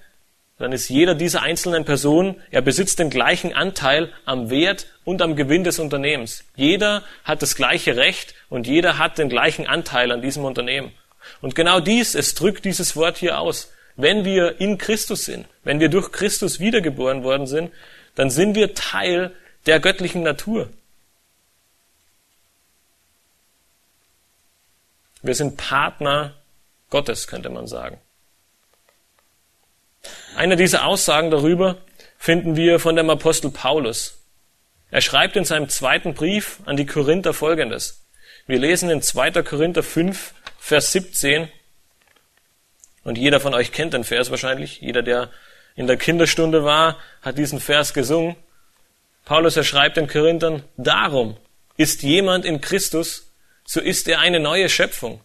dann 0.60 0.72
ist 0.72 0.88
jeder 0.88 1.16
dieser 1.16 1.42
einzelnen 1.42 1.84
Personen, 1.84 2.40
er 2.52 2.62
besitzt 2.62 3.00
den 3.00 3.10
gleichen 3.10 3.54
Anteil 3.54 4.14
am 4.26 4.52
Wert 4.52 4.88
und 5.04 5.22
am 5.22 5.36
Gewinn 5.36 5.64
des 5.64 5.80
Unternehmens. 5.80 6.44
Jeder 6.56 7.04
hat 7.24 7.42
das 7.42 7.56
gleiche 7.56 7.98
Recht 7.98 8.36
und 8.50 8.68
jeder 8.68 9.00
hat 9.00 9.18
den 9.18 9.30
gleichen 9.30 9.66
Anteil 9.66 10.12
an 10.12 10.22
diesem 10.22 10.46
Unternehmen. 10.46 10.92
Und 11.42 11.56
genau 11.56 11.80
dies, 11.80 12.14
es 12.14 12.36
drückt 12.36 12.66
dieses 12.66 12.96
Wort 12.96 13.18
hier 13.18 13.40
aus. 13.40 13.74
Wenn 13.96 14.26
wir 14.26 14.62
in 14.62 14.78
Christus 14.78 15.26
sind, 15.26 15.48
wenn 15.64 15.80
wir 15.80 15.90
durch 15.90 16.12
Christus 16.12 16.60
wiedergeboren 16.60 17.24
worden 17.24 17.48
sind, 17.48 17.72
dann 18.16 18.30
sind 18.30 18.54
wir 18.54 18.76
Teil 18.76 19.32
der 19.66 19.80
göttlichen 19.80 20.22
Natur. 20.22 20.70
Wir 25.24 25.34
sind 25.34 25.58
Partner 25.58 26.36
Gottes, 26.92 27.28
könnte 27.28 27.50
man 27.50 27.66
sagen. 27.66 27.98
Eine 30.36 30.56
dieser 30.56 30.86
Aussagen 30.86 31.32
darüber 31.32 31.78
finden 32.18 32.56
wir 32.56 32.80
von 32.80 32.96
dem 32.96 33.10
Apostel 33.10 33.52
Paulus. 33.52 34.20
Er 34.90 35.02
schreibt 35.02 35.36
in 35.36 35.46
seinem 35.46 35.70
zweiten 35.70 36.14
Brief 36.14 36.60
an 36.66 36.78
die 36.78 36.86
Korinther 36.86 37.34
folgendes. 37.34 38.06
Wir 38.46 38.60
lesen 38.60 38.90
in 38.90 39.02
2. 39.02 39.44
Korinther 39.44 39.84
5, 39.84 40.34
Vers 40.60 40.92
17. 40.92 41.50
Und 43.04 43.18
jeder 43.18 43.40
von 43.40 43.54
euch 43.54 43.72
kennt 43.72 43.94
den 43.94 44.04
Vers 44.04 44.32
wahrscheinlich. 44.32 44.82
Jeder, 44.82 45.02
der 45.02 45.32
in 45.76 45.88
der 45.88 45.98
Kinderstunde 45.98 46.64
war, 46.64 46.98
hat 47.22 47.38
diesen 47.38 47.60
Vers 47.60 47.94
gesungen. 47.94 48.36
Paulus, 49.26 49.56
er 49.56 49.64
schreibt 49.64 49.98
den 49.98 50.08
Korinthern, 50.08 50.64
darum 50.78 51.38
ist 51.78 52.04
jemand 52.04 52.46
in 52.46 52.62
Christus, 52.62 53.32
so 53.66 53.80
ist 53.80 54.08
er 54.08 54.20
eine 54.20 54.40
neue 54.40 54.70
Schöpfung. 54.70 55.22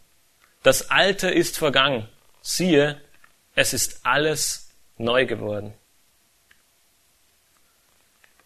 Das 0.62 0.91
Alte 0.91 1.29
ist 1.29 1.59
vergangen. 1.59 2.09
Siehe, 2.41 3.01
es 3.55 3.73
ist 3.73 4.01
alles 4.05 4.67
neu 4.99 5.27
geworden. 5.27 5.75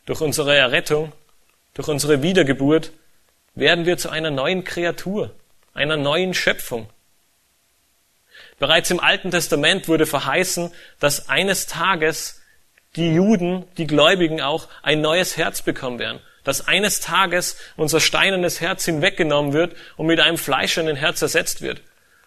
Durch 0.07 0.21
unsere 0.21 0.57
Errettung, 0.57 1.13
durch 1.75 1.89
unsere 1.89 2.23
Wiedergeburt 2.23 2.93
werden 3.55 3.87
wir 3.87 3.99
zu 3.99 4.11
einer 4.11 4.31
neuen 4.31 4.65
Kreatur, 4.65 5.35
einer 5.75 5.97
neuen 5.97 6.35
Schöpfung. 6.35 6.89
Bereits 8.59 8.91
im 8.91 9.01
Alten 9.01 9.31
Testament 9.31 9.89
wurde 9.89 10.07
verheißen, 10.07 10.73
dass 11.01 11.29
eines 11.29 11.67
Tages 11.67 12.41
die 12.97 13.15
Juden, 13.15 13.65
die 13.79 13.87
Gläubigen 13.87 14.41
auch, 14.41 14.69
ein 14.83 15.01
neues 15.01 15.37
Herz 15.37 15.63
bekommen 15.63 15.99
werden. 15.99 16.21
Dass 16.45 16.67
eines 16.67 17.01
Tages 17.01 17.57
unser 17.77 18.01
steinernes 18.01 18.61
Herz 18.61 18.85
hinweggenommen 18.85 19.53
wird 19.53 19.77
und 19.97 20.07
mit 20.07 20.21
einem 20.21 20.39
fleischernen 20.39 20.97
Herz 20.97 21.23
ersetzt 21.23 21.63
wird. 21.63 21.81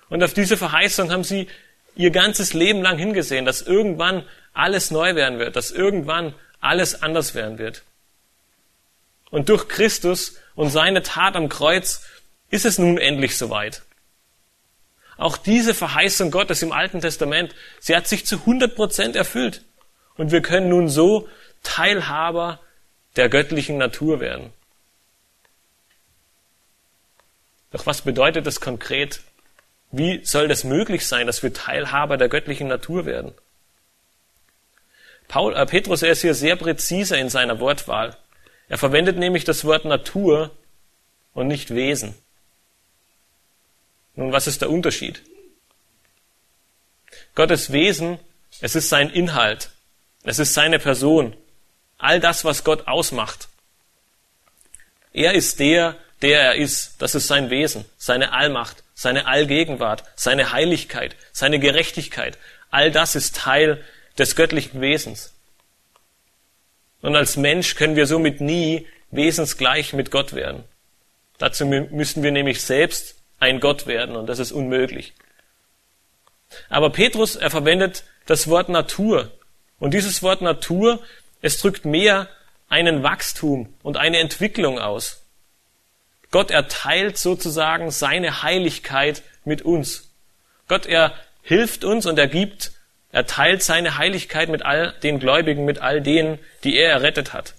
Und 0.10 0.24
auf 0.24 0.34
diese 0.34 0.58
Verheißung 0.58 1.12
haben 1.12 1.24
sie 1.24 1.48
ihr 1.96 2.12
ganzes 2.12 2.54
Leben 2.54 2.82
lang 2.82 2.98
hingesehen, 2.98 3.46
dass 3.46 3.62
irgendwann 3.62 4.24
alles 4.54 4.92
neu 4.92 5.16
werden 5.16 5.40
wird, 5.40 5.56
dass 5.56 5.72
irgendwann 5.72 6.34
alles 6.60 7.02
anders 7.02 7.36
werden 7.36 7.58
wird. 7.58 7.84
Und 9.32 9.50
durch 9.50 9.68
Christus 9.68 10.38
und 10.56 10.70
seine 10.70 11.04
Tat 11.04 11.36
am 11.36 11.50
Kreuz 11.50 12.06
ist 12.50 12.66
es 12.66 12.78
nun 12.78 12.98
endlich 12.98 13.38
soweit. 13.38 13.82
Auch 15.18 15.38
diese 15.38 15.74
Verheißung 15.74 16.32
Gottes 16.32 16.62
im 16.62 16.72
Alten 16.72 17.02
Testament, 17.02 17.56
sie 17.80 17.96
hat 17.96 18.08
sich 18.08 18.26
zu 18.26 18.38
100 18.38 18.76
Prozent 18.76 19.16
erfüllt. 19.16 19.64
Und 20.16 20.32
wir 20.32 20.42
können 20.42 20.70
nun 20.70 20.90
so 20.90 21.28
Teilhaber 21.64 22.60
der 23.16 23.30
göttlichen 23.30 23.78
Natur 23.78 24.20
werden. 24.20 24.54
Doch 27.72 27.86
was 27.86 28.02
bedeutet 28.02 28.46
das 28.46 28.62
konkret 28.62 29.22
wie 29.98 30.26
soll 30.26 30.50
das 30.50 30.66
möglich 30.66 31.08
sein, 31.08 31.26
dass 31.26 31.42
wir 31.42 31.54
Teilhaber 31.54 32.18
der 32.18 32.28
göttlichen 32.28 32.68
Natur 32.68 33.06
werden? 33.06 33.34
Paul, 35.30 35.56
äh, 35.56 35.66
Petrus, 35.66 36.02
er 36.02 36.12
ist 36.12 36.22
hier 36.22 36.36
sehr 36.36 36.58
präzise 36.58 37.16
in 37.16 37.30
seiner 37.30 37.62
Wortwahl. 37.62 38.18
Er 38.68 38.78
verwendet 38.78 39.18
nämlich 39.18 39.46
das 39.46 39.64
Wort 39.64 39.86
Natur 39.86 40.52
und 41.34 41.48
nicht 41.48 41.74
Wesen. 41.74 42.14
Nun, 44.16 44.34
was 44.34 44.48
ist 44.48 44.62
der 44.62 44.70
Unterschied? 44.70 45.22
Gottes 47.34 47.72
Wesen, 47.72 48.20
es 48.60 48.76
ist 48.76 48.90
sein 48.90 49.10
Inhalt, 49.10 49.72
es 50.24 50.40
ist 50.40 50.54
seine 50.54 50.80
Person, 50.80 51.36
all 51.98 52.20
das, 52.20 52.44
was 52.44 52.66
Gott 52.66 52.88
ausmacht. 52.88 53.48
Er 55.14 55.34
ist 55.34 55.60
der, 55.60 55.96
der 56.22 56.42
er 56.42 56.56
ist, 56.56 57.02
das 57.02 57.16
ist 57.16 57.28
sein 57.28 57.50
Wesen, 57.50 57.86
seine 57.98 58.34
Allmacht, 58.34 58.84
seine 58.96 59.28
Allgegenwart, 59.28 60.04
seine 60.16 60.52
Heiligkeit, 60.52 61.16
seine 61.32 61.60
Gerechtigkeit. 61.60 62.40
All 62.72 62.90
das 62.90 63.16
ist 63.16 63.36
Teil 63.36 63.84
des 64.18 64.36
göttlichen 64.36 64.82
Wesens. 64.82 65.34
Und 67.02 67.16
als 67.16 67.38
Mensch 67.38 67.76
können 67.76 67.96
wir 67.96 68.08
somit 68.08 68.42
nie 68.42 68.88
wesensgleich 69.12 69.94
mit 69.94 70.10
Gott 70.10 70.34
werden. 70.34 70.64
Dazu 71.38 71.66
müssten 71.66 72.24
wir 72.24 72.32
nämlich 72.32 72.62
selbst 72.62 73.16
ein 73.40 73.60
Gott 73.60 73.86
werden 73.86 74.16
und 74.16 74.28
das 74.28 74.40
ist 74.40 74.54
unmöglich. 74.54 75.14
Aber 76.70 76.90
Petrus, 76.90 77.36
er 77.36 77.52
verwendet 77.52 78.06
das 78.26 78.48
Wort 78.48 78.70
Natur. 78.70 79.32
Und 79.78 79.94
dieses 79.94 80.24
Wort 80.24 80.42
Natur, 80.42 81.04
es 81.42 81.58
drückt 81.58 81.86
mehr 81.86 82.30
einen 82.70 83.04
Wachstum 83.04 83.74
und 83.84 83.98
eine 83.98 84.20
Entwicklung 84.20 84.80
aus. 84.80 85.25
Gott 86.32 86.52
erteilt 86.52 87.18
sozusagen 87.18 87.92
seine 87.92 88.44
Heiligkeit 88.44 89.24
mit 89.44 89.62
uns. 89.62 90.10
Gott, 90.68 90.86
er 90.86 91.14
hilft 91.42 91.84
uns 91.84 92.06
und 92.06 92.18
er 92.18 92.28
gibt, 92.28 92.72
er 93.12 93.26
teilt 93.26 93.64
seine 93.64 93.98
Heiligkeit 93.98 94.50
mit 94.50 94.64
all 94.64 94.94
den 95.04 95.20
Gläubigen, 95.20 95.64
mit 95.64 95.80
all 95.80 96.02
denen, 96.02 96.40
die 96.64 96.76
er 96.76 96.92
errettet 96.92 97.34
hat. 97.34 97.54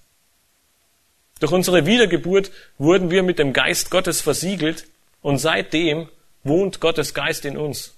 Durch 1.41 1.53
unsere 1.53 1.87
Wiedergeburt 1.87 2.51
wurden 2.79 3.11
wir 3.11 3.23
mit 3.23 3.39
dem 3.39 3.53
Geist 3.53 3.91
Gottes 3.91 4.21
versiegelt 4.21 4.87
und 5.23 5.39
seitdem 5.39 6.09
wohnt 6.45 6.81
Gottes 6.81 7.15
Geist 7.15 7.45
in 7.45 7.57
uns. 7.57 7.95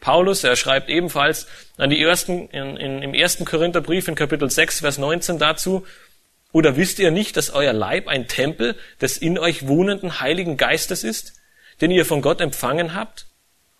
Paulus, 0.00 0.44
er 0.44 0.56
schreibt 0.56 0.88
ebenfalls 0.88 1.46
an 1.76 1.90
die 1.90 2.02
ersten, 2.02 2.48
in, 2.48 2.76
in, 2.76 3.02
im 3.02 3.14
ersten 3.14 3.44
Korintherbrief 3.44 4.08
in 4.08 4.14
Kapitel 4.14 4.50
6, 4.50 4.80
Vers 4.80 4.96
19 4.96 5.38
dazu, 5.38 5.86
oder 6.52 6.76
wisst 6.76 6.98
ihr 6.98 7.10
nicht, 7.10 7.36
dass 7.36 7.50
euer 7.50 7.72
Leib 7.72 8.08
ein 8.08 8.26
Tempel 8.26 8.76
des 9.00 9.18
in 9.18 9.38
euch 9.38 9.68
wohnenden 9.68 10.20
Heiligen 10.20 10.56
Geistes 10.56 11.04
ist, 11.04 11.34
den 11.80 11.90
ihr 11.90 12.04
von 12.04 12.22
Gott 12.22 12.40
empfangen 12.40 12.94
habt, 12.94 13.26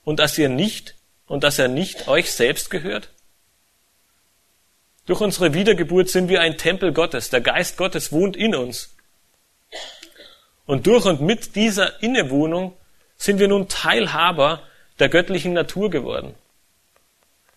und 0.05 0.19
dass 0.19 0.39
ihr 0.39 0.49
nicht, 0.49 0.95
und 1.27 1.45
dass 1.45 1.59
er 1.59 1.69
nicht 1.69 2.09
euch 2.09 2.33
selbst 2.33 2.71
gehört? 2.71 3.11
Durch 5.07 5.21
unsere 5.21 5.55
Wiedergeburt 5.55 6.09
sind 6.09 6.29
wir 6.29 6.41
ein 6.41 6.57
Tempel 6.57 6.93
Gottes. 6.93 7.31
Der 7.31 7.41
Geist 7.41 7.77
Gottes 7.77 8.13
wohnt 8.13 8.37
in 8.37 8.55
uns. 8.55 8.95
Und 10.67 10.87
durch 10.87 11.05
und 11.05 11.21
mit 11.21 11.57
dieser 11.57 12.01
Innewohnung 12.03 12.77
sind 13.17 13.41
wir 13.41 13.49
nun 13.49 13.69
Teilhaber 13.69 14.63
der 15.01 15.09
göttlichen 15.09 15.53
Natur 15.53 15.91
geworden. 15.91 16.35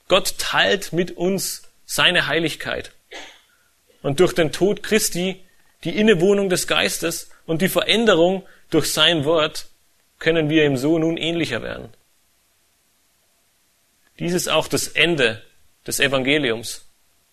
Gott 0.08 0.38
teilt 0.40 0.94
mit 0.94 1.12
uns 1.12 1.64
seine 1.86 2.28
Heiligkeit. 2.28 2.92
Und 4.04 4.20
durch 4.20 4.34
den 4.34 4.52
Tod 4.52 4.84
Christi, 4.84 5.44
die 5.84 5.98
Innewohnung 5.98 6.50
des 6.50 6.68
Geistes 6.68 7.32
und 7.48 7.62
die 7.64 7.70
Veränderung 7.70 8.46
durch 8.70 8.94
sein 8.94 9.26
Wort 9.26 9.68
können 10.20 10.50
wir 10.50 10.66
ihm 10.66 10.78
so 10.78 11.00
nun 11.00 11.18
ähnlicher 11.18 11.64
werden. 11.64 11.90
Dies 14.20 14.34
ist 14.34 14.48
auch 14.48 14.68
das 14.68 14.88
Ende 14.88 15.42
des 15.88 16.00
Evangeliums. 16.00 16.86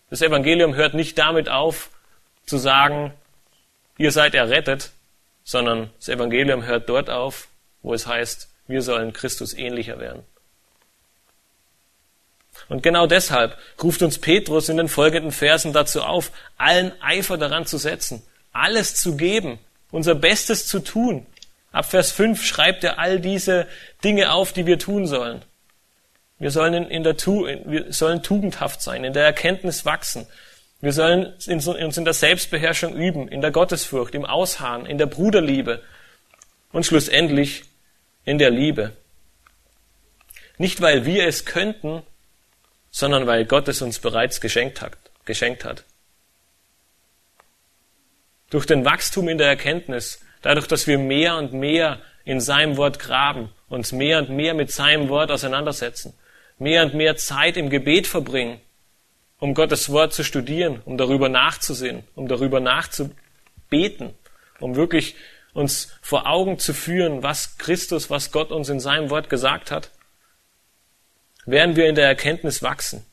Das 0.08 0.22
Evangelium 0.22 0.74
hört 0.74 0.94
nicht 0.94 1.18
damit 1.18 1.48
auf, 1.48 1.90
zu 2.46 2.56
sagen, 2.56 3.12
ihr 3.98 4.10
seid 4.10 4.34
errettet, 4.34 4.90
sondern 5.44 5.90
das 5.98 6.08
Evangelium 6.08 6.64
hört 6.64 6.88
dort 6.88 7.10
auf, 7.10 7.48
wo 7.82 7.94
es 7.94 8.06
heißt, 8.06 8.48
wir 8.66 8.82
sollen 8.82 9.12
Christus 9.12 9.54
ähnlicher 9.54 9.98
werden. 9.98 10.24
Und 12.70 12.84
genau 12.84 13.08
deshalb 13.08 13.58
ruft 13.82 14.00
uns 14.00 14.18
Petrus 14.18 14.68
in 14.68 14.76
den 14.76 14.88
folgenden 14.88 15.32
Versen 15.32 15.72
dazu 15.72 16.02
auf, 16.02 16.30
allen 16.56 16.92
Eifer 17.02 17.36
daran 17.36 17.66
zu 17.66 17.78
setzen, 17.78 18.22
alles 18.52 18.94
zu 18.94 19.16
geben, 19.16 19.58
unser 19.90 20.14
Bestes 20.14 20.68
zu 20.68 20.78
tun. 20.78 21.26
Ab 21.72 21.90
Vers 21.90 22.12
5 22.12 22.44
schreibt 22.44 22.84
er 22.84 23.00
all 23.00 23.18
diese 23.18 23.66
Dinge 24.04 24.32
auf, 24.32 24.52
die 24.52 24.66
wir 24.66 24.78
tun 24.78 25.08
sollen. 25.08 25.42
Wir 26.38 26.52
sollen, 26.52 26.88
in 26.88 27.02
der, 27.02 27.16
wir 27.16 27.92
sollen 27.92 28.22
tugendhaft 28.22 28.82
sein, 28.82 29.02
in 29.02 29.14
der 29.14 29.24
Erkenntnis 29.24 29.84
wachsen. 29.84 30.28
Wir 30.80 30.92
sollen 30.92 31.26
uns 31.26 31.98
in 31.98 32.04
der 32.04 32.14
Selbstbeherrschung 32.14 32.94
üben, 32.94 33.26
in 33.26 33.40
der 33.40 33.50
Gottesfurcht, 33.50 34.14
im 34.14 34.24
Ausharren, 34.24 34.86
in 34.86 34.96
der 34.96 35.06
Bruderliebe 35.06 35.82
und 36.70 36.86
schlussendlich 36.86 37.64
in 38.24 38.38
der 38.38 38.50
Liebe. 38.50 38.92
Nicht 40.56 40.80
weil 40.80 41.04
wir 41.04 41.26
es 41.26 41.44
könnten, 41.44 42.04
sondern 42.91 43.26
weil 43.26 43.45
Gott 43.45 43.68
es 43.68 43.82
uns 43.82 43.99
bereits 43.99 44.41
geschenkt 44.41 44.82
hat. 44.82 44.97
Geschenkt 45.24 45.64
hat. 45.64 45.84
Durch 48.51 48.66
den 48.66 48.84
Wachstum 48.84 49.28
in 49.28 49.38
der 49.38 49.47
Erkenntnis, 49.47 50.20
dadurch, 50.43 50.66
dass 50.66 50.86
wir 50.86 50.99
mehr 50.99 51.36
und 51.36 51.53
mehr 51.53 52.01
in 52.24 52.41
seinem 52.41 52.76
Wort 52.76 52.99
graben, 52.99 53.51
uns 53.68 53.93
mehr 53.93 54.18
und 54.18 54.30
mehr 54.30 54.55
mit 54.55 54.72
seinem 54.72 55.09
Wort 55.09 55.30
auseinandersetzen, 55.30 56.14
mehr 56.59 56.82
und 56.82 56.95
mehr 56.95 57.16
Zeit 57.16 57.57
im 57.57 57.70
Gebet 57.70 58.07
verbringen, 58.07 58.61
um 59.38 59.55
Gottes 59.55 59.91
Wort 59.91 60.12
zu 60.12 60.24
studieren, 60.24 60.82
um 60.84 60.99
darüber 60.99 61.28
nachzusehen, 61.28 62.03
um 62.14 62.28
darüber 62.28 62.61
nachzubeten, 62.61 64.14
um 64.59 64.74
wirklich 64.74 65.14
uns 65.55 65.97
vor 66.03 66.26
Augen 66.26 66.59
zu 66.59 66.74
führen, 66.74 67.22
was 67.22 67.57
Christus, 67.59 68.11
was 68.11 68.32
Gott 68.32 68.51
uns 68.51 68.68
in 68.68 68.80
seinem 68.80 69.11
Wort 69.11 69.30
gesagt 69.30 69.70
hat, 69.70 69.91
werden 71.51 71.76
wir 71.76 71.88
in 71.88 71.94
der 71.94 72.07
Erkenntnis 72.07 72.62
wachsen. 72.62 73.05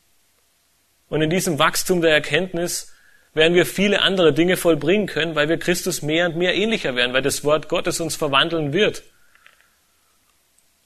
Und 1.10 1.22
in 1.22 1.30
diesem 1.30 1.60
Wachstum 1.60 2.02
der 2.02 2.12
Erkenntnis 2.12 2.94
werden 3.34 3.54
wir 3.54 3.66
viele 3.66 4.02
andere 4.02 4.34
Dinge 4.34 4.58
vollbringen 4.58 5.08
können, 5.08 5.36
weil 5.36 5.48
wir 5.48 5.58
Christus 5.58 6.02
mehr 6.02 6.26
und 6.26 6.36
mehr 6.36 6.56
ähnlicher 6.56 6.96
werden, 6.96 7.14
weil 7.14 7.22
das 7.22 7.44
Wort 7.44 7.70
Gottes 7.70 8.00
uns 8.00 8.16
verwandeln 8.16 8.74
wird. 8.74 9.04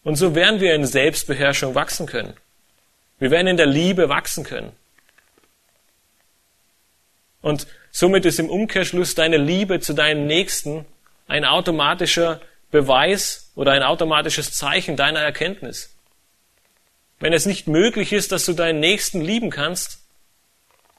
Und 0.04 0.16
so 0.16 0.36
werden 0.36 0.60
wir 0.60 0.76
in 0.76 0.86
Selbstbeherrschung 0.86 1.76
wachsen 1.76 2.06
können. 2.06 2.34
Wir 3.20 3.32
werden 3.32 3.48
in 3.48 3.58
der 3.58 3.68
Liebe 3.68 4.10
wachsen 4.10 4.44
können. 4.44 4.72
Und 7.42 7.68
somit 7.92 8.26
ist 8.26 8.40
im 8.40 8.50
Umkehrschluss 8.50 9.16
deine 9.16 9.38
Liebe 9.38 9.80
zu 9.80 9.94
deinem 9.94 10.28
Nächsten 10.28 10.86
ein 11.28 11.46
automatischer 11.46 12.42
Beweis 12.72 13.52
oder 13.56 13.72
ein 13.72 13.84
automatisches 13.84 14.54
Zeichen 14.54 14.96
deiner 14.96 15.20
Erkenntnis. 15.20 15.91
Wenn 17.22 17.34
es 17.34 17.46
nicht 17.46 17.68
möglich 17.68 18.12
ist, 18.14 18.32
dass 18.32 18.46
du 18.46 18.54
deinen 18.54 18.80
Nächsten 18.80 19.22
lieben 19.22 19.52
kannst, 19.52 20.00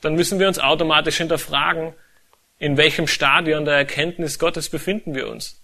dann 0.01 0.15
müssen 0.15 0.39
wir 0.39 0.49
uns 0.49 0.59
automatisch 0.59 1.19
hinterfragen, 1.19 1.95
in 2.59 2.77
welchem 2.77 3.09
Stadion 3.09 3.65
der 3.65 3.75
Erkenntnis 3.75 4.39
Gottes 4.39 4.69
befinden 4.69 5.17
wir 5.17 5.29
uns. 5.29 5.61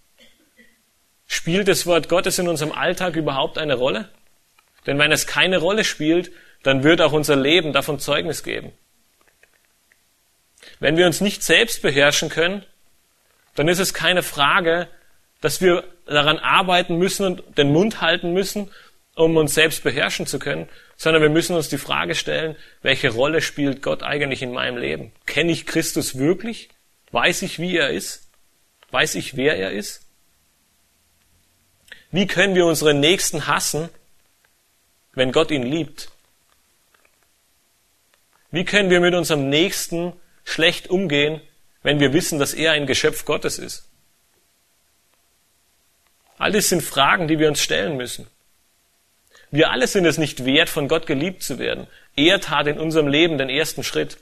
Spielt 1.28 1.68
das 1.68 1.86
Wort 1.86 2.08
Gottes 2.08 2.40
in 2.40 2.48
unserem 2.48 2.72
Alltag 2.72 3.14
überhaupt 3.14 3.56
eine 3.56 3.74
Rolle? 3.74 4.08
Denn 4.86 4.98
wenn 4.98 5.12
es 5.12 5.28
keine 5.28 5.58
Rolle 5.58 5.84
spielt, 5.84 6.32
dann 6.64 6.82
wird 6.82 7.00
auch 7.02 7.12
unser 7.12 7.36
Leben 7.36 7.72
davon 7.72 8.00
Zeugnis 8.00 8.42
geben. 8.42 8.72
Wenn 10.80 10.96
wir 10.96 11.06
uns 11.06 11.20
nicht 11.20 11.44
selbst 11.44 11.82
beherrschen 11.82 12.30
können, 12.30 12.64
dann 13.54 13.68
ist 13.68 13.78
es 13.78 13.94
keine 13.94 14.24
Frage, 14.24 14.88
dass 15.40 15.60
wir 15.60 15.84
daran 16.06 16.38
arbeiten 16.38 16.96
müssen 16.96 17.26
und 17.26 17.58
den 17.58 17.72
Mund 17.72 18.00
halten 18.00 18.32
müssen, 18.32 18.70
um 19.18 19.36
uns 19.36 19.54
selbst 19.54 19.82
beherrschen 19.82 20.26
zu 20.26 20.38
können, 20.38 20.68
sondern 20.96 21.22
wir 21.22 21.28
müssen 21.28 21.56
uns 21.56 21.68
die 21.68 21.78
Frage 21.78 22.14
stellen, 22.14 22.56
welche 22.82 23.10
Rolle 23.10 23.42
spielt 23.42 23.82
Gott 23.82 24.02
eigentlich 24.04 24.42
in 24.42 24.52
meinem 24.52 24.76
Leben? 24.76 25.12
Kenne 25.26 25.50
ich 25.50 25.66
Christus 25.66 26.18
wirklich? 26.18 26.68
Weiß 27.10 27.42
ich, 27.42 27.58
wie 27.58 27.76
er 27.76 27.90
ist? 27.90 28.28
Weiß 28.90 29.16
ich, 29.16 29.36
wer 29.36 29.56
er 29.56 29.72
ist? 29.72 30.06
Wie 32.12 32.26
können 32.26 32.54
wir 32.54 32.64
unseren 32.64 33.00
Nächsten 33.00 33.48
hassen, 33.48 33.88
wenn 35.14 35.32
Gott 35.32 35.50
ihn 35.50 35.64
liebt? 35.64 36.10
Wie 38.50 38.64
können 38.64 38.88
wir 38.88 39.00
mit 39.00 39.14
unserem 39.14 39.48
Nächsten 39.48 40.12
schlecht 40.44 40.88
umgehen, 40.88 41.40
wenn 41.82 41.98
wir 41.98 42.12
wissen, 42.12 42.38
dass 42.38 42.54
er 42.54 42.72
ein 42.72 42.86
Geschöpf 42.86 43.24
Gottes 43.24 43.58
ist? 43.58 43.88
All 46.38 46.52
das 46.52 46.68
sind 46.68 46.82
Fragen, 46.82 47.26
die 47.26 47.40
wir 47.40 47.48
uns 47.48 47.60
stellen 47.60 47.96
müssen. 47.96 48.28
Wir 49.50 49.70
alle 49.70 49.86
sind 49.86 50.04
es 50.04 50.18
nicht 50.18 50.44
wert, 50.44 50.68
von 50.68 50.88
Gott 50.88 51.06
geliebt 51.06 51.42
zu 51.42 51.58
werden. 51.58 51.86
Er 52.16 52.40
tat 52.40 52.66
in 52.66 52.78
unserem 52.78 53.08
Leben 53.08 53.38
den 53.38 53.48
ersten 53.48 53.82
Schritt. 53.82 54.18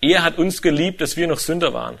Er 0.00 0.24
hat 0.24 0.38
uns 0.38 0.62
geliebt, 0.62 1.00
dass 1.00 1.16
wir 1.16 1.26
noch 1.26 1.38
Sünder 1.38 1.72
waren. 1.72 1.98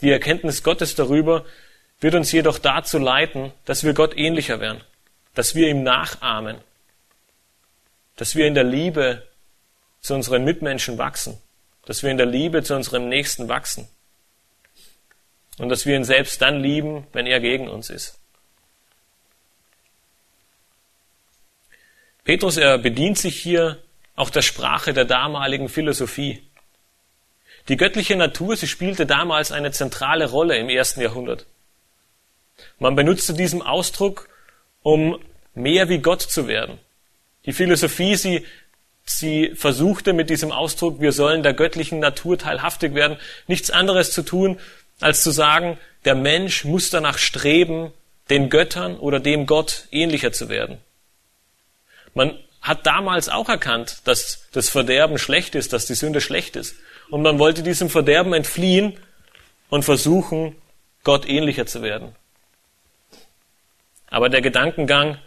Die 0.00 0.10
Erkenntnis 0.10 0.62
Gottes 0.62 0.94
darüber 0.94 1.44
wird 2.00 2.14
uns 2.14 2.32
jedoch 2.32 2.58
dazu 2.58 2.98
leiten, 2.98 3.52
dass 3.64 3.84
wir 3.84 3.94
Gott 3.94 4.16
ähnlicher 4.16 4.60
werden, 4.60 4.82
dass 5.34 5.54
wir 5.54 5.68
ihm 5.68 5.82
nachahmen, 5.82 6.58
dass 8.16 8.34
wir 8.34 8.46
in 8.46 8.54
der 8.54 8.64
Liebe 8.64 9.26
zu 10.00 10.14
unseren 10.14 10.44
Mitmenschen 10.44 10.98
wachsen 10.98 11.40
dass 11.86 12.02
wir 12.02 12.10
in 12.10 12.18
der 12.18 12.26
Liebe 12.26 12.62
zu 12.62 12.74
unserem 12.74 13.08
Nächsten 13.08 13.48
wachsen 13.48 13.88
und 15.58 15.70
dass 15.70 15.86
wir 15.86 15.96
ihn 15.96 16.04
selbst 16.04 16.42
dann 16.42 16.60
lieben, 16.60 17.06
wenn 17.12 17.26
er 17.26 17.40
gegen 17.40 17.68
uns 17.68 17.88
ist. 17.88 18.18
Petrus, 22.26 22.56
er 22.56 22.76
bedient 22.78 23.16
sich 23.18 23.40
hier 23.40 23.78
auch 24.16 24.30
der 24.30 24.42
Sprache 24.42 24.92
der 24.92 25.04
damaligen 25.04 25.68
Philosophie. 25.68 26.42
Die 27.68 27.76
göttliche 27.76 28.16
Natur, 28.16 28.56
sie 28.56 28.66
spielte 28.66 29.06
damals 29.06 29.52
eine 29.52 29.70
zentrale 29.70 30.28
Rolle 30.28 30.56
im 30.58 30.68
ersten 30.68 31.00
Jahrhundert. 31.00 31.46
Man 32.80 32.96
benutzte 32.96 33.32
diesen 33.32 33.62
Ausdruck, 33.62 34.28
um 34.82 35.20
mehr 35.54 35.88
wie 35.88 35.98
Gott 35.98 36.20
zu 36.20 36.48
werden. 36.48 36.78
Die 37.44 37.52
Philosophie, 37.52 38.16
sie 38.16 38.44
sie 39.04 39.52
versuchte 39.54 40.12
mit 40.12 40.28
diesem 40.28 40.50
Ausdruck, 40.50 41.00
wir 41.00 41.12
sollen 41.12 41.44
der 41.44 41.54
göttlichen 41.54 42.00
Natur 42.00 42.36
teilhaftig 42.36 42.94
werden, 42.94 43.18
nichts 43.46 43.70
anderes 43.70 44.10
zu 44.10 44.22
tun, 44.22 44.58
als 45.00 45.22
zu 45.22 45.30
sagen, 45.30 45.78
der 46.04 46.16
Mensch 46.16 46.64
muss 46.64 46.90
danach 46.90 47.18
streben, 47.18 47.92
den 48.30 48.50
Göttern 48.50 48.96
oder 48.96 49.20
dem 49.20 49.46
Gott 49.46 49.86
ähnlicher 49.92 50.32
zu 50.32 50.48
werden. 50.48 50.78
Man 52.16 52.38
hat 52.62 52.86
damals 52.86 53.28
auch 53.28 53.50
erkannt, 53.50 53.98
dass 54.04 54.48
das 54.52 54.70
Verderben 54.70 55.18
schlecht 55.18 55.54
ist, 55.54 55.74
dass 55.74 55.84
die 55.84 55.94
Sünde 55.94 56.22
schlecht 56.22 56.56
ist. 56.56 56.74
Und 57.10 57.20
man 57.20 57.38
wollte 57.38 57.62
diesem 57.62 57.90
Verderben 57.90 58.32
entfliehen 58.32 58.98
und 59.68 59.84
versuchen, 59.84 60.56
Gott 61.04 61.28
ähnlicher 61.28 61.66
zu 61.66 61.82
werden. 61.82 62.16
Aber 64.08 64.30
der 64.30 64.40
Gedankengang 64.40 65.18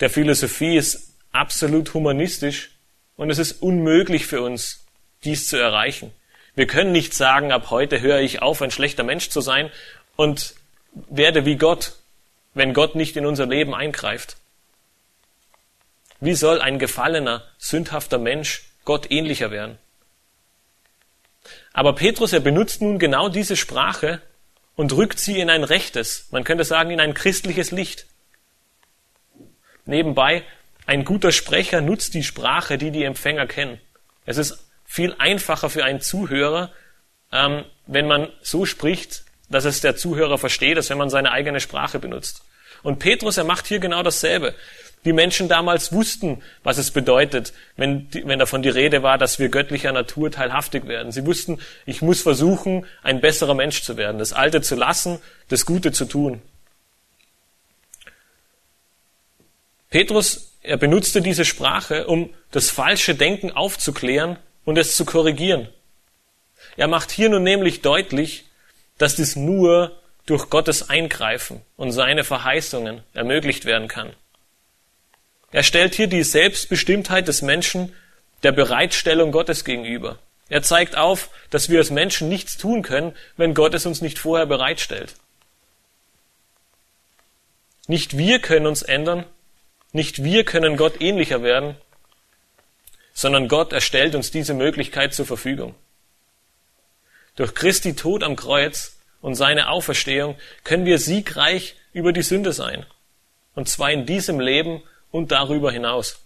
der 0.00 0.10
Philosophie 0.10 0.76
ist 0.76 1.14
absolut 1.32 1.94
humanistisch 1.94 2.72
und 3.16 3.30
es 3.30 3.38
ist 3.38 3.62
unmöglich 3.62 4.26
für 4.26 4.42
uns, 4.42 4.84
dies 5.24 5.48
zu 5.48 5.56
erreichen. 5.56 6.12
Wir 6.54 6.66
können 6.66 6.92
nicht 6.92 7.14
sagen, 7.14 7.52
ab 7.52 7.70
heute 7.70 8.02
höre 8.02 8.20
ich 8.20 8.42
auf, 8.42 8.60
ein 8.60 8.70
schlechter 8.70 9.02
Mensch 9.02 9.30
zu 9.30 9.40
sein 9.40 9.70
und 10.14 10.54
werde 10.92 11.46
wie 11.46 11.56
Gott, 11.56 11.94
wenn 12.52 12.74
Gott 12.74 12.96
nicht 12.96 13.16
in 13.16 13.24
unser 13.24 13.46
Leben 13.46 13.74
eingreift. 13.74 14.36
Wie 16.20 16.34
soll 16.34 16.60
ein 16.60 16.78
gefallener, 16.78 17.44
sündhafter 17.58 18.18
Mensch 18.18 18.64
Gott 18.84 19.10
ähnlicher 19.10 19.50
werden? 19.50 19.78
Aber 21.72 21.94
Petrus, 21.94 22.32
er 22.32 22.40
benutzt 22.40 22.82
nun 22.82 22.98
genau 22.98 23.28
diese 23.28 23.56
Sprache 23.56 24.20
und 24.74 24.92
rückt 24.92 25.18
sie 25.18 25.38
in 25.38 25.50
ein 25.50 25.64
rechtes, 25.64 26.26
man 26.30 26.44
könnte 26.44 26.64
sagen 26.64 26.90
in 26.90 27.00
ein 27.00 27.14
christliches 27.14 27.70
Licht. 27.70 28.06
Nebenbei, 29.84 30.44
ein 30.86 31.04
guter 31.04 31.32
Sprecher 31.32 31.80
nutzt 31.80 32.14
die 32.14 32.24
Sprache, 32.24 32.78
die 32.78 32.90
die 32.90 33.04
Empfänger 33.04 33.46
kennen. 33.46 33.80
Es 34.26 34.36
ist 34.38 34.68
viel 34.84 35.14
einfacher 35.18 35.70
für 35.70 35.84
einen 35.84 36.00
Zuhörer, 36.00 36.72
ähm, 37.32 37.64
wenn 37.86 38.06
man 38.06 38.28
so 38.42 38.64
spricht, 38.66 39.24
dass 39.48 39.64
es 39.64 39.80
der 39.80 39.96
Zuhörer 39.96 40.38
versteht, 40.38 40.76
als 40.76 40.90
wenn 40.90 40.98
man 40.98 41.10
seine 41.10 41.32
eigene 41.32 41.60
Sprache 41.60 41.98
benutzt. 41.98 42.42
Und 42.82 42.98
Petrus, 42.98 43.36
er 43.36 43.44
macht 43.44 43.66
hier 43.66 43.80
genau 43.80 44.02
dasselbe. 44.02 44.54
Die 45.08 45.14
Menschen 45.14 45.48
damals 45.48 45.90
wussten, 45.90 46.42
was 46.62 46.76
es 46.76 46.90
bedeutet, 46.90 47.54
wenn, 47.78 48.08
wenn 48.12 48.38
davon 48.38 48.60
die 48.60 48.68
Rede 48.68 49.02
war, 49.02 49.16
dass 49.16 49.38
wir 49.38 49.48
göttlicher 49.48 49.90
Natur 49.90 50.30
teilhaftig 50.30 50.86
werden. 50.86 51.12
Sie 51.12 51.24
wussten, 51.24 51.60
ich 51.86 52.02
muss 52.02 52.20
versuchen, 52.20 52.84
ein 53.02 53.22
besserer 53.22 53.54
Mensch 53.54 53.80
zu 53.80 53.96
werden, 53.96 54.18
das 54.18 54.34
Alte 54.34 54.60
zu 54.60 54.74
lassen, 54.74 55.18
das 55.48 55.64
Gute 55.64 55.92
zu 55.92 56.04
tun. 56.04 56.42
Petrus, 59.88 60.52
er 60.60 60.76
benutzte 60.76 61.22
diese 61.22 61.46
Sprache, 61.46 62.06
um 62.06 62.28
das 62.50 62.68
falsche 62.68 63.14
Denken 63.14 63.50
aufzuklären 63.50 64.36
und 64.66 64.76
es 64.76 64.94
zu 64.94 65.06
korrigieren. 65.06 65.70
Er 66.76 66.88
macht 66.88 67.10
hier 67.12 67.30
nun 67.30 67.44
nämlich 67.44 67.80
deutlich, 67.80 68.44
dass 68.98 69.16
dies 69.16 69.36
nur 69.36 69.98
durch 70.26 70.50
Gottes 70.50 70.90
Eingreifen 70.90 71.62
und 71.78 71.92
seine 71.92 72.24
Verheißungen 72.24 73.00
ermöglicht 73.14 73.64
werden 73.64 73.88
kann. 73.88 74.12
Er 75.50 75.62
stellt 75.62 75.94
hier 75.94 76.06
die 76.06 76.22
Selbstbestimmtheit 76.22 77.28
des 77.28 77.42
Menschen 77.42 77.94
der 78.42 78.52
Bereitstellung 78.52 79.32
Gottes 79.32 79.64
gegenüber. 79.64 80.18
Er 80.48 80.62
zeigt 80.62 80.96
auf, 80.96 81.30
dass 81.50 81.68
wir 81.68 81.78
als 81.78 81.90
Menschen 81.90 82.28
nichts 82.28 82.56
tun 82.56 82.82
können, 82.82 83.14
wenn 83.36 83.54
Gott 83.54 83.74
es 83.74 83.86
uns 83.86 84.00
nicht 84.00 84.18
vorher 84.18 84.46
bereitstellt. 84.46 85.14
Nicht 87.86 88.16
wir 88.18 88.40
können 88.40 88.66
uns 88.66 88.82
ändern, 88.82 89.24
nicht 89.92 90.22
wir 90.22 90.44
können 90.44 90.76
Gott 90.76 91.00
ähnlicher 91.00 91.42
werden, 91.42 91.76
sondern 93.14 93.48
Gott 93.48 93.72
erstellt 93.72 94.14
uns 94.14 94.30
diese 94.30 94.54
Möglichkeit 94.54 95.14
zur 95.14 95.26
Verfügung. 95.26 95.74
Durch 97.36 97.54
Christi 97.54 97.96
Tod 97.96 98.22
am 98.22 98.36
Kreuz 98.36 98.98
und 99.20 99.34
seine 99.34 99.68
Auferstehung 99.68 100.36
können 100.64 100.84
wir 100.84 100.98
siegreich 100.98 101.76
über 101.92 102.12
die 102.12 102.22
Sünde 102.22 102.52
sein. 102.52 102.86
Und 103.54 103.68
zwar 103.68 103.90
in 103.90 104.06
diesem 104.06 104.38
Leben 104.38 104.82
und 105.10 105.32
darüber 105.32 105.72
hinaus. 105.72 106.20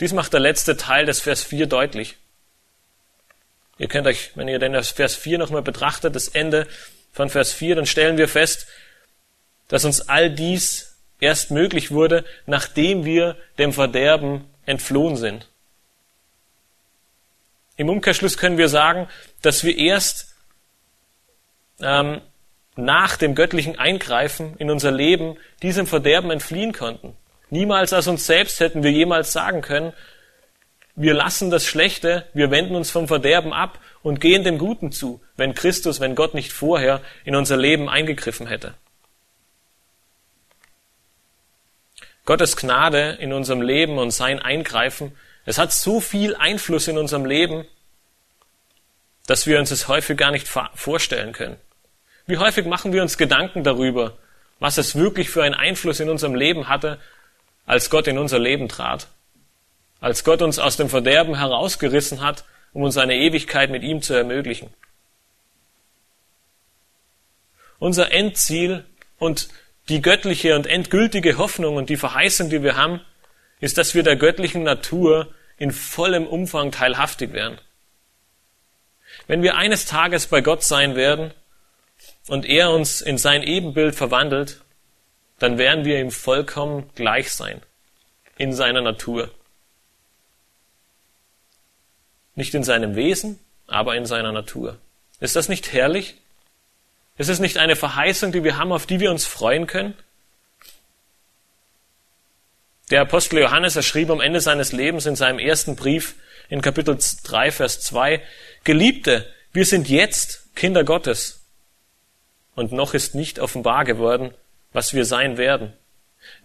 Dies 0.00 0.12
macht 0.12 0.32
der 0.32 0.40
letzte 0.40 0.76
Teil 0.76 1.06
des 1.06 1.20
Vers 1.20 1.42
4 1.42 1.66
deutlich. 1.66 2.16
Ihr 3.78 3.88
könnt 3.88 4.06
euch, 4.06 4.30
wenn 4.36 4.48
ihr 4.48 4.58
den 4.58 4.82
Vers 4.82 5.14
4 5.14 5.38
nochmal 5.38 5.62
betrachtet, 5.62 6.14
das 6.14 6.28
Ende 6.28 6.66
von 7.12 7.30
Vers 7.30 7.52
4, 7.52 7.76
dann 7.76 7.86
stellen 7.86 8.16
wir 8.16 8.28
fest, 8.28 8.66
dass 9.68 9.84
uns 9.84 10.08
all 10.08 10.30
dies 10.30 10.96
erst 11.20 11.50
möglich 11.50 11.90
wurde, 11.90 12.24
nachdem 12.46 13.04
wir 13.04 13.36
dem 13.58 13.72
Verderben 13.72 14.44
entflohen 14.66 15.16
sind. 15.16 15.48
Im 17.76 17.88
Umkehrschluss 17.88 18.36
können 18.36 18.58
wir 18.58 18.68
sagen, 18.68 19.08
dass 19.40 19.64
wir 19.64 19.76
erst 19.76 20.34
ähm, 21.80 22.20
nach 22.76 23.16
dem 23.16 23.34
göttlichen 23.34 23.78
Eingreifen 23.78 24.56
in 24.58 24.70
unser 24.70 24.90
Leben 24.90 25.36
diesem 25.62 25.86
Verderben 25.86 26.30
entfliehen 26.30 26.72
konnten. 26.72 27.14
Niemals 27.50 27.92
aus 27.92 28.06
uns 28.06 28.26
selbst 28.26 28.60
hätten 28.60 28.82
wir 28.82 28.90
jemals 28.90 29.32
sagen 29.32 29.60
können, 29.60 29.92
wir 30.94 31.14
lassen 31.14 31.50
das 31.50 31.66
Schlechte, 31.66 32.26
wir 32.34 32.50
wenden 32.50 32.74
uns 32.74 32.90
vom 32.90 33.08
Verderben 33.08 33.52
ab 33.52 33.78
und 34.02 34.20
gehen 34.20 34.44
dem 34.44 34.58
Guten 34.58 34.92
zu, 34.92 35.22
wenn 35.36 35.54
Christus, 35.54 36.00
wenn 36.00 36.14
Gott 36.14 36.34
nicht 36.34 36.52
vorher 36.52 37.00
in 37.24 37.34
unser 37.34 37.56
Leben 37.56 37.88
eingegriffen 37.88 38.46
hätte. 38.46 38.74
Gottes 42.24 42.56
Gnade 42.56 43.16
in 43.20 43.32
unserem 43.32 43.62
Leben 43.62 43.98
und 43.98 44.10
sein 44.12 44.38
Eingreifen, 44.38 45.16
es 45.44 45.58
hat 45.58 45.72
so 45.72 46.00
viel 46.00 46.36
Einfluss 46.36 46.88
in 46.88 46.98
unserem 46.98 47.24
Leben, 47.24 47.66
dass 49.26 49.46
wir 49.46 49.58
uns 49.58 49.70
es 49.70 49.88
häufig 49.88 50.16
gar 50.16 50.30
nicht 50.30 50.46
vorstellen 50.46 51.32
können. 51.32 51.56
Wie 52.32 52.38
häufig 52.38 52.64
machen 52.64 52.94
wir 52.94 53.02
uns 53.02 53.18
Gedanken 53.18 53.62
darüber, 53.62 54.16
was 54.58 54.78
es 54.78 54.94
wirklich 54.94 55.28
für 55.28 55.42
einen 55.42 55.54
Einfluss 55.54 56.00
in 56.00 56.08
unserem 56.08 56.34
Leben 56.34 56.66
hatte, 56.66 56.98
als 57.66 57.90
Gott 57.90 58.06
in 58.06 58.16
unser 58.16 58.38
Leben 58.38 58.70
trat? 58.70 59.08
Als 60.00 60.24
Gott 60.24 60.40
uns 60.40 60.58
aus 60.58 60.78
dem 60.78 60.88
Verderben 60.88 61.36
herausgerissen 61.36 62.22
hat, 62.22 62.46
um 62.72 62.84
uns 62.84 62.96
eine 62.96 63.16
Ewigkeit 63.16 63.68
mit 63.68 63.82
ihm 63.82 64.00
zu 64.00 64.14
ermöglichen. 64.14 64.72
Unser 67.78 68.12
Endziel 68.12 68.86
und 69.18 69.50
die 69.90 70.00
göttliche 70.00 70.56
und 70.56 70.66
endgültige 70.66 71.36
Hoffnung 71.36 71.76
und 71.76 71.90
die 71.90 71.98
Verheißung, 71.98 72.48
die 72.48 72.62
wir 72.62 72.78
haben, 72.78 73.02
ist, 73.60 73.76
dass 73.76 73.94
wir 73.94 74.04
der 74.04 74.16
göttlichen 74.16 74.62
Natur 74.62 75.34
in 75.58 75.70
vollem 75.70 76.26
Umfang 76.26 76.72
teilhaftig 76.72 77.34
werden. 77.34 77.58
Wenn 79.26 79.42
wir 79.42 79.56
eines 79.56 79.84
Tages 79.84 80.28
bei 80.28 80.40
Gott 80.40 80.62
sein 80.62 80.96
werden, 80.96 81.34
und 82.28 82.46
er 82.46 82.70
uns 82.70 83.00
in 83.00 83.18
sein 83.18 83.42
Ebenbild 83.42 83.94
verwandelt, 83.94 84.60
dann 85.38 85.58
werden 85.58 85.84
wir 85.84 86.00
ihm 86.00 86.10
vollkommen 86.10 86.88
gleich 86.94 87.32
sein 87.32 87.60
in 88.38 88.52
seiner 88.52 88.80
Natur. 88.80 89.30
Nicht 92.34 92.54
in 92.54 92.64
seinem 92.64 92.94
Wesen, 92.94 93.38
aber 93.66 93.96
in 93.96 94.06
seiner 94.06 94.32
Natur. 94.32 94.78
Ist 95.20 95.36
das 95.36 95.48
nicht 95.48 95.72
herrlich? 95.72 96.16
Ist 97.18 97.28
es 97.28 97.40
nicht 97.40 97.58
eine 97.58 97.76
Verheißung, 97.76 98.32
die 98.32 98.44
wir 98.44 98.56
haben, 98.56 98.72
auf 98.72 98.86
die 98.86 99.00
wir 99.00 99.10
uns 99.10 99.26
freuen 99.26 99.66
können? 99.66 99.94
Der 102.90 103.02
Apostel 103.02 103.40
Johannes, 103.40 103.76
er 103.76 103.82
schrieb 103.82 104.10
am 104.10 104.20
Ende 104.20 104.40
seines 104.40 104.72
Lebens 104.72 105.06
in 105.06 105.16
seinem 105.16 105.38
ersten 105.38 105.76
Brief 105.76 106.14
in 106.48 106.62
Kapitel 106.62 106.98
3, 107.24 107.50
Vers 107.50 107.80
2, 107.80 108.22
Geliebte, 108.64 109.32
wir 109.52 109.64
sind 109.66 109.88
jetzt 109.88 110.54
Kinder 110.54 110.84
Gottes 110.84 111.41
und 112.54 112.72
noch 112.72 112.94
ist 112.94 113.14
nicht 113.14 113.38
offenbar 113.38 113.84
geworden, 113.84 114.32
was 114.72 114.94
wir 114.94 115.04
sein 115.04 115.36
werden. 115.38 115.72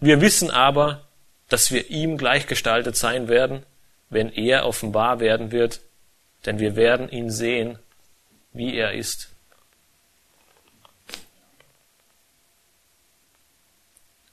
Wir 0.00 0.20
wissen 0.20 0.50
aber, 0.50 1.06
dass 1.48 1.70
wir 1.70 1.90
ihm 1.90 2.18
gleichgestaltet 2.18 2.96
sein 2.96 3.28
werden, 3.28 3.64
wenn 4.10 4.30
er 4.30 4.66
offenbar 4.66 5.20
werden 5.20 5.52
wird, 5.52 5.80
denn 6.46 6.58
wir 6.58 6.76
werden 6.76 7.08
ihn 7.10 7.30
sehen, 7.30 7.78
wie 8.52 8.74
er 8.74 8.92
ist. 8.92 9.30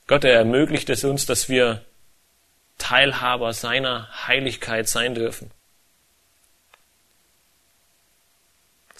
Gott, 0.07 0.23
er 0.23 0.33
ermöglicht 0.33 0.89
es 0.89 1.03
uns, 1.03 1.25
dass 1.25 1.49
wir 1.49 1.83
Teilhaber 2.77 3.53
seiner 3.53 4.27
Heiligkeit 4.27 4.87
sein 4.87 5.15
dürfen. 5.15 5.49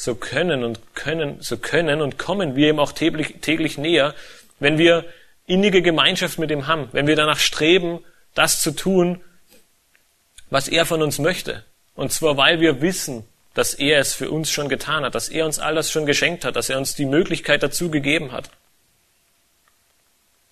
So 0.06 0.16
können 0.16 0.64
und 0.64 0.96
können, 0.96 1.42
so 1.42 1.58
können 1.58 2.02
und 2.02 2.18
kommen 2.18 2.56
wir 2.56 2.70
ihm 2.70 2.80
auch 2.80 2.92
täglich, 2.92 3.42
täglich 3.42 3.78
näher, 3.78 4.14
wenn 4.60 4.78
wir 4.78 5.04
innige 5.48 5.82
Gemeinschaft 5.82 6.40
mit 6.40 6.52
ihm 6.52 6.68
haben, 6.68 6.90
wenn 6.92 7.08
wir 7.08 7.16
danach 7.16 7.40
streben, 7.40 8.00
das 8.36 8.62
zu 8.62 8.72
tun, 8.72 9.22
was 10.50 10.68
er 10.68 10.86
von 10.86 11.02
uns 11.02 11.18
möchte. 11.20 11.66
Und 11.96 12.14
zwar, 12.14 12.38
weil 12.38 12.62
wir 12.62 12.82
wissen, 12.82 13.26
dass 13.56 13.74
er 13.74 14.00
es 14.00 14.14
für 14.14 14.30
uns 14.30 14.52
schon 14.52 14.70
getan 14.70 15.04
hat, 15.04 15.16
dass 15.16 15.30
er 15.30 15.46
uns 15.46 15.60
all 15.60 15.76
das 15.76 15.90
schon 15.90 16.06
geschenkt 16.06 16.46
hat, 16.46 16.56
dass 16.56 16.70
er 16.70 16.78
uns 16.78 16.94
die 16.94 17.06
Möglichkeit 17.06 17.64
dazu 17.64 17.90
gegeben 17.90 18.32
hat. 18.32 18.50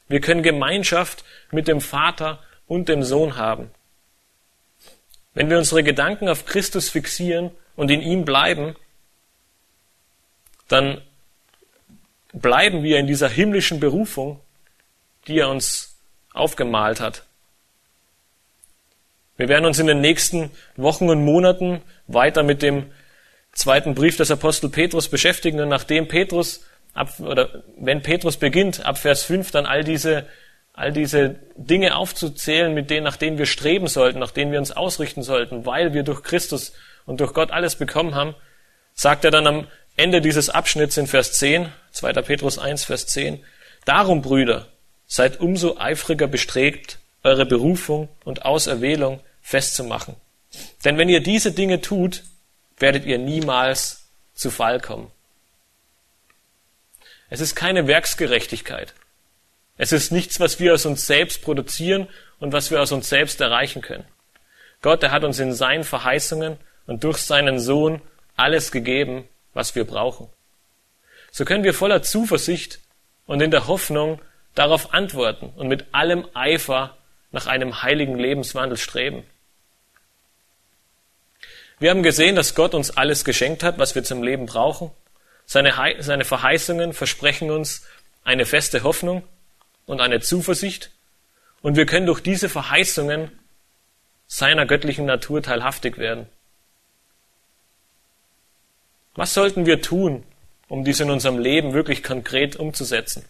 Wir 0.08 0.20
können 0.20 0.42
Gemeinschaft 0.42 1.24
mit 1.52 1.68
dem 1.68 1.80
Vater 1.80 2.40
und 2.66 2.90
dem 2.90 3.04
Sohn 3.04 3.36
haben. 3.36 3.70
Wenn 5.36 5.50
wir 5.50 5.58
unsere 5.58 5.84
Gedanken 5.84 6.28
auf 6.28 6.46
Christus 6.46 6.90
fixieren 6.90 7.52
und 7.76 7.92
in 7.92 8.02
ihm 8.02 8.26
bleiben, 8.26 8.76
dann 10.68 11.02
bleiben 12.34 12.84
wir 12.84 13.00
in 13.00 13.08
dieser 13.08 13.30
himmlischen 13.30 13.80
Berufung, 13.80 14.40
die 15.28 15.40
er 15.40 15.50
uns 15.50 15.98
aufgemalt 16.34 17.00
hat. 17.00 17.24
Wir 19.38 19.48
werden 19.50 19.66
uns 19.66 19.80
in 19.80 19.88
den 19.88 20.02
nächsten 20.02 20.52
Wochen 20.76 21.10
und 21.10 21.24
Monaten 21.24 21.82
weiter 22.08 22.44
mit 22.44 22.62
dem 22.62 22.92
zweiten 23.52 23.96
Brief 23.96 24.18
des 24.18 24.32
Apostel 24.32 24.70
Petrus 24.70 25.08
beschäftigen 25.10 25.60
und 25.60 25.70
nachdem 25.70 26.08
Petrus 26.08 26.66
ab, 26.94 27.20
oder 27.20 27.64
wenn 27.78 28.02
Petrus 28.02 28.38
beginnt, 28.38 28.86
ab 28.86 28.98
Vers 28.98 29.24
5 29.24 29.52
dann 29.52 29.66
all 29.66 29.84
diese, 29.84 30.28
all 30.74 30.92
diese 30.92 31.36
Dinge 31.56 31.96
aufzuzählen, 31.96 32.74
mit 32.74 32.90
denen, 32.90 33.04
nach 33.04 33.18
denen 33.18 33.38
wir 33.38 33.46
streben 33.46 33.88
sollten, 33.88 34.20
nach 34.20 34.32
denen 34.32 34.52
wir 34.52 34.60
uns 34.60 34.72
ausrichten 34.72 35.24
sollten, 35.24 35.66
weil 35.66 35.94
wir 35.94 36.04
durch 36.04 36.24
Christus 36.24 36.74
und 37.06 37.20
durch 37.20 37.34
Gott 37.34 37.52
alles 37.52 37.76
bekommen 37.76 38.16
haben, 38.16 38.36
sagt 38.94 39.26
er 39.26 39.32
dann 39.32 39.48
am 39.48 39.68
Ende 39.96 40.22
dieses 40.22 40.50
Abschnitts 40.50 40.98
in 40.98 41.08
Vers 41.08 41.34
10, 41.34 41.72
2. 41.92 42.14
Petrus 42.14 42.58
1, 42.58 42.86
Vers 42.86 43.08
10. 43.08 43.44
Darum, 43.86 44.22
Brüder, 44.22 44.68
seid 45.06 45.40
umso 45.40 45.78
eifriger 45.78 46.28
bestrebt, 46.28 46.98
eure 47.24 47.46
Berufung 47.46 48.10
und 48.26 48.46
Auserwählung 48.46 49.22
festzumachen. 49.42 50.16
Denn 50.84 50.98
wenn 50.98 51.10
ihr 51.10 51.22
diese 51.22 51.52
Dinge 51.52 51.82
tut, 51.82 52.24
werdet 52.78 53.06
ihr 53.06 53.18
niemals 53.18 54.10
zu 54.34 54.50
Fall 54.50 54.80
kommen. 54.80 55.12
Es 57.30 57.40
ist 57.40 57.56
keine 57.56 57.88
Werksgerechtigkeit. 57.88 58.94
Es 59.78 59.92
ist 59.92 60.12
nichts, 60.12 60.40
was 60.40 60.60
wir 60.60 60.74
aus 60.74 60.86
uns 60.86 61.06
selbst 61.06 61.42
produzieren 61.42 62.08
und 62.40 62.52
was 62.52 62.72
wir 62.72 62.82
aus 62.82 62.92
uns 62.92 63.10
selbst 63.10 63.42
erreichen 63.42 63.82
können. 63.82 64.06
Gott, 64.82 65.02
der 65.02 65.12
hat 65.12 65.24
uns 65.24 65.40
in 65.40 65.54
seinen 65.54 65.84
Verheißungen 65.84 66.58
und 66.86 67.04
durch 67.04 67.20
seinen 67.20 67.60
Sohn 67.60 68.02
alles 68.36 68.72
gegeben, 68.72 69.28
was 69.54 69.76
wir 69.76 69.86
brauchen. 69.86 70.30
So 71.32 71.46
können 71.46 71.64
wir 71.64 71.74
voller 71.74 72.02
Zuversicht 72.04 72.80
und 73.26 73.42
in 73.42 73.52
der 73.52 73.68
Hoffnung 73.68 74.22
darauf 74.56 74.94
antworten 74.94 75.52
und 75.56 75.68
mit 75.68 75.86
allem 75.94 76.28
Eifer 76.34 76.98
nach 77.32 77.48
einem 77.48 77.82
heiligen 77.82 78.18
Lebenswandel 78.18 78.78
streben. 78.78 79.24
Wir 81.80 81.90
haben 81.90 82.04
gesehen, 82.04 82.36
dass 82.36 82.56
Gott 82.56 82.76
uns 82.76 82.92
alles 82.92 83.26
geschenkt 83.26 83.64
hat, 83.64 83.78
was 83.78 83.96
wir 83.96 84.04
zum 84.04 84.24
Leben 84.24 84.46
brauchen. 84.46 84.92
Seine, 85.46 85.74
seine 86.00 86.24
Verheißungen 86.24 86.94
versprechen 86.94 87.52
uns 87.52 87.86
eine 88.24 88.46
feste 88.46 88.84
Hoffnung 88.84 89.24
und 89.86 90.00
eine 90.00 90.22
Zuversicht. 90.22 90.92
Und 91.62 91.76
wir 91.76 91.86
können 91.86 92.06
durch 92.06 92.22
diese 92.22 92.48
Verheißungen 92.48 93.32
seiner 94.28 94.66
göttlichen 94.66 95.06
Natur 95.06 95.42
teilhaftig 95.42 95.98
werden. 95.98 96.28
Was 99.16 99.34
sollten 99.34 99.66
wir 99.66 99.82
tun, 99.82 100.24
um 100.68 100.84
dies 100.84 101.00
in 101.00 101.12
unserem 101.12 101.38
Leben 101.38 101.74
wirklich 101.74 102.02
konkret 102.02 102.56
umzusetzen? 102.56 103.26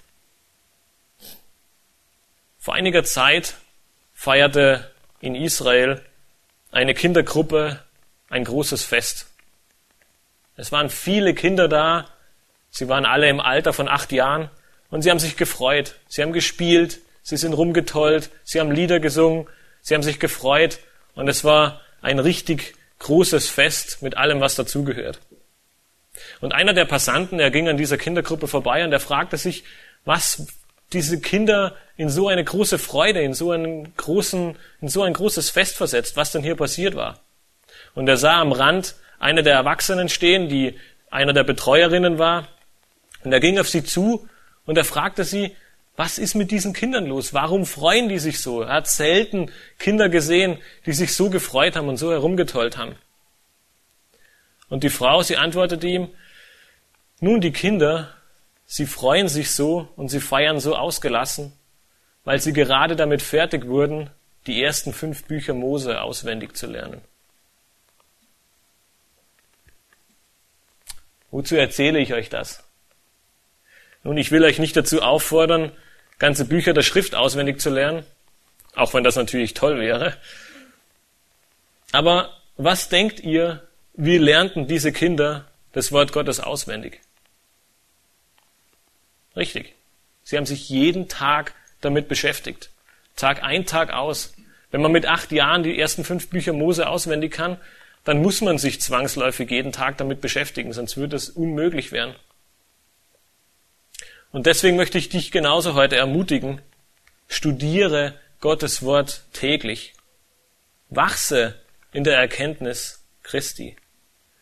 Vor 2.57 2.73
einiger 2.73 3.03
Zeit 3.03 3.55
feierte 4.13 4.89
in 5.19 5.35
Israel 5.35 6.01
eine 6.71 6.93
Kindergruppe 6.93 7.81
ein 8.29 8.45
großes 8.45 8.83
Fest. 8.83 9.27
Es 10.55 10.71
waren 10.71 10.89
viele 10.89 11.33
Kinder 11.33 11.67
da, 11.67 12.07
sie 12.69 12.87
waren 12.87 13.05
alle 13.05 13.27
im 13.27 13.41
Alter 13.41 13.73
von 13.73 13.89
acht 13.89 14.11
Jahren 14.11 14.49
und 14.89 15.01
sie 15.01 15.09
haben 15.09 15.19
sich 15.19 15.35
gefreut, 15.35 15.95
sie 16.07 16.21
haben 16.21 16.33
gespielt, 16.33 16.99
sie 17.21 17.37
sind 17.37 17.53
rumgetollt, 17.53 18.29
sie 18.43 18.59
haben 18.59 18.71
Lieder 18.71 18.99
gesungen, 18.99 19.47
sie 19.81 19.93
haben 19.93 20.03
sich 20.03 20.19
gefreut 20.19 20.79
und 21.15 21.27
es 21.27 21.43
war 21.43 21.81
ein 22.01 22.19
richtig 22.19 22.75
großes 22.99 23.49
Fest 23.49 24.01
mit 24.01 24.15
allem, 24.15 24.39
was 24.39 24.55
dazugehört. 24.55 25.19
Und 26.41 26.53
einer 26.53 26.73
der 26.73 26.85
Passanten, 26.85 27.37
der 27.37 27.51
ging 27.51 27.67
an 27.67 27.77
dieser 27.77 27.97
Kindergruppe 27.97 28.47
vorbei 28.47 28.83
und 28.83 28.91
der 28.91 28.99
fragte 28.99 29.37
sich, 29.37 29.63
was 30.05 30.47
diese 30.91 31.19
Kinder 31.19 31.75
in 31.97 32.09
so 32.09 32.27
eine 32.27 32.43
große 32.43 32.77
Freude, 32.77 33.21
in 33.21 33.33
so 33.33 33.51
einen 33.51 33.95
großen, 33.95 34.55
in 34.81 34.87
so 34.87 35.03
ein 35.03 35.13
großes 35.13 35.49
Fest 35.49 35.75
versetzt, 35.75 36.17
was 36.17 36.31
denn 36.31 36.43
hier 36.43 36.55
passiert 36.55 36.95
war. 36.95 37.19
Und 37.95 38.07
er 38.07 38.17
sah 38.17 38.41
am 38.41 38.51
Rand 38.51 38.95
eine 39.19 39.43
der 39.43 39.53
Erwachsenen 39.53 40.09
stehen, 40.09 40.49
die 40.49 40.79
einer 41.09 41.33
der 41.33 41.43
Betreuerinnen 41.43 42.17
war. 42.17 42.47
Und 43.23 43.31
er 43.31 43.39
ging 43.39 43.59
auf 43.59 43.69
sie 43.69 43.83
zu 43.83 44.27
und 44.65 44.77
er 44.77 44.83
fragte 44.83 45.23
sie, 45.23 45.55
was 45.95 46.17
ist 46.17 46.33
mit 46.33 46.49
diesen 46.49 46.73
Kindern 46.73 47.05
los? 47.05 47.33
Warum 47.33 47.65
freuen 47.67 48.09
die 48.09 48.17
sich 48.17 48.41
so? 48.41 48.61
Er 48.61 48.73
hat 48.73 48.87
selten 48.87 49.51
Kinder 49.77 50.09
gesehen, 50.09 50.57
die 50.87 50.93
sich 50.93 51.13
so 51.13 51.29
gefreut 51.29 51.75
haben 51.75 51.87
und 51.87 51.97
so 51.97 52.11
herumgetollt 52.11 52.77
haben. 52.77 52.95
Und 54.69 54.83
die 54.83 54.89
Frau, 54.89 55.21
sie 55.21 55.37
antwortete 55.37 55.85
ihm, 55.85 56.09
nun, 57.23 57.39
die 57.39 57.53
Kinder, 57.53 58.13
sie 58.65 58.85
freuen 58.85 59.29
sich 59.29 59.51
so 59.51 59.87
und 59.95 60.09
sie 60.09 60.19
feiern 60.19 60.59
so 60.59 60.75
ausgelassen, 60.75 61.53
weil 62.25 62.41
sie 62.41 62.51
gerade 62.51 62.97
damit 62.97 63.21
fertig 63.21 63.65
wurden, 63.65 64.09
die 64.45 64.61
ersten 64.61 64.91
fünf 64.91 65.23
Bücher 65.23 65.53
Mose 65.53 66.01
auswendig 66.01 66.57
zu 66.57 66.67
lernen. 66.67 67.01
Wozu 71.31 71.55
erzähle 71.55 71.99
ich 71.99 72.13
euch 72.13 72.27
das? 72.27 72.61
Nun, 74.03 74.17
ich 74.17 74.31
will 74.31 74.43
euch 74.43 74.59
nicht 74.59 74.75
dazu 74.75 75.01
auffordern, 75.01 75.71
ganze 76.19 76.43
Bücher 76.43 76.73
der 76.73 76.83
Schrift 76.83 77.15
auswendig 77.15 77.61
zu 77.61 77.69
lernen, 77.69 78.05
auch 78.75 78.93
wenn 78.93 79.05
das 79.05 79.15
natürlich 79.15 79.53
toll 79.53 79.79
wäre. 79.79 80.17
Aber 81.93 82.37
was 82.57 82.89
denkt 82.89 83.21
ihr, 83.21 83.65
wie 83.93 84.17
lernten 84.17 84.67
diese 84.67 84.91
Kinder 84.91 85.45
das 85.71 85.93
Wort 85.93 86.11
Gottes 86.11 86.41
auswendig? 86.41 86.99
Richtig. 89.35 89.75
Sie 90.23 90.37
haben 90.37 90.45
sich 90.45 90.69
jeden 90.69 91.07
Tag 91.07 91.53
damit 91.81 92.07
beschäftigt. 92.07 92.69
Tag 93.15 93.43
ein, 93.43 93.65
Tag 93.65 93.91
aus. 93.91 94.33
Wenn 94.71 94.81
man 94.81 94.91
mit 94.91 95.05
acht 95.05 95.31
Jahren 95.31 95.63
die 95.63 95.77
ersten 95.77 96.03
fünf 96.03 96.29
Bücher 96.29 96.53
Mose 96.53 96.87
auswendig 96.87 97.31
kann, 97.31 97.57
dann 98.03 98.21
muss 98.21 98.41
man 98.41 98.57
sich 98.57 98.81
zwangsläufig 98.81 99.49
jeden 99.49 99.71
Tag 99.71 99.97
damit 99.97 100.19
beschäftigen, 100.19 100.73
sonst 100.73 100.97
würde 100.97 101.15
es 101.15 101.29
unmöglich 101.29 101.91
werden. 101.91 102.15
Und 104.31 104.45
deswegen 104.47 104.77
möchte 104.77 104.97
ich 104.97 105.09
dich 105.09 105.31
genauso 105.31 105.75
heute 105.75 105.95
ermutigen, 105.95 106.61
studiere 107.27 108.19
Gottes 108.39 108.81
Wort 108.81 109.23
täglich. 109.31 109.93
Wachse 110.89 111.55
in 111.91 112.03
der 112.03 112.17
Erkenntnis 112.17 113.03
Christi. 113.21 113.75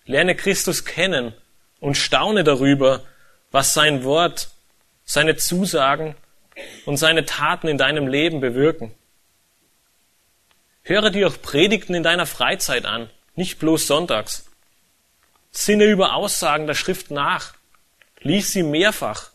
Lerne 0.05 0.35
Christus 0.35 0.85
kennen 0.85 1.33
und 1.79 1.95
staune 1.95 2.43
darüber, 2.43 3.03
was 3.51 3.73
sein 3.73 4.03
Wort, 4.03 4.49
seine 5.11 5.35
Zusagen 5.35 6.15
und 6.85 6.95
seine 6.95 7.25
Taten 7.25 7.67
in 7.67 7.77
deinem 7.77 8.07
Leben 8.07 8.39
bewirken. 8.39 8.93
Höre 10.83 11.09
dir 11.09 11.27
auch 11.27 11.41
Predigten 11.41 11.93
in 11.93 12.03
deiner 12.03 12.25
Freizeit 12.25 12.85
an 12.85 13.09
nicht 13.35 13.59
bloß 13.59 13.87
sonntags. 13.87 14.49
Sinne 15.51 15.83
über 15.83 16.13
Aussagen 16.13 16.65
der 16.65 16.75
Schrift 16.75 17.11
nach. 17.11 17.55
Lies 18.21 18.53
sie 18.53 18.63
mehrfach. 18.63 19.31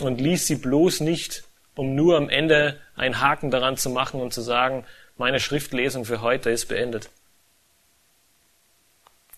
Und 0.00 0.18
lies 0.18 0.46
sie 0.46 0.56
bloß 0.56 1.00
nicht, 1.00 1.44
um 1.74 1.94
nur 1.94 2.16
am 2.16 2.30
Ende 2.30 2.80
einen 2.96 3.20
Haken 3.20 3.50
daran 3.50 3.76
zu 3.76 3.90
machen 3.90 4.22
und 4.22 4.32
zu 4.32 4.40
sagen, 4.40 4.86
meine 5.18 5.40
Schriftlesung 5.40 6.06
für 6.06 6.22
heute 6.22 6.48
ist 6.48 6.66
beendet. 6.66 7.10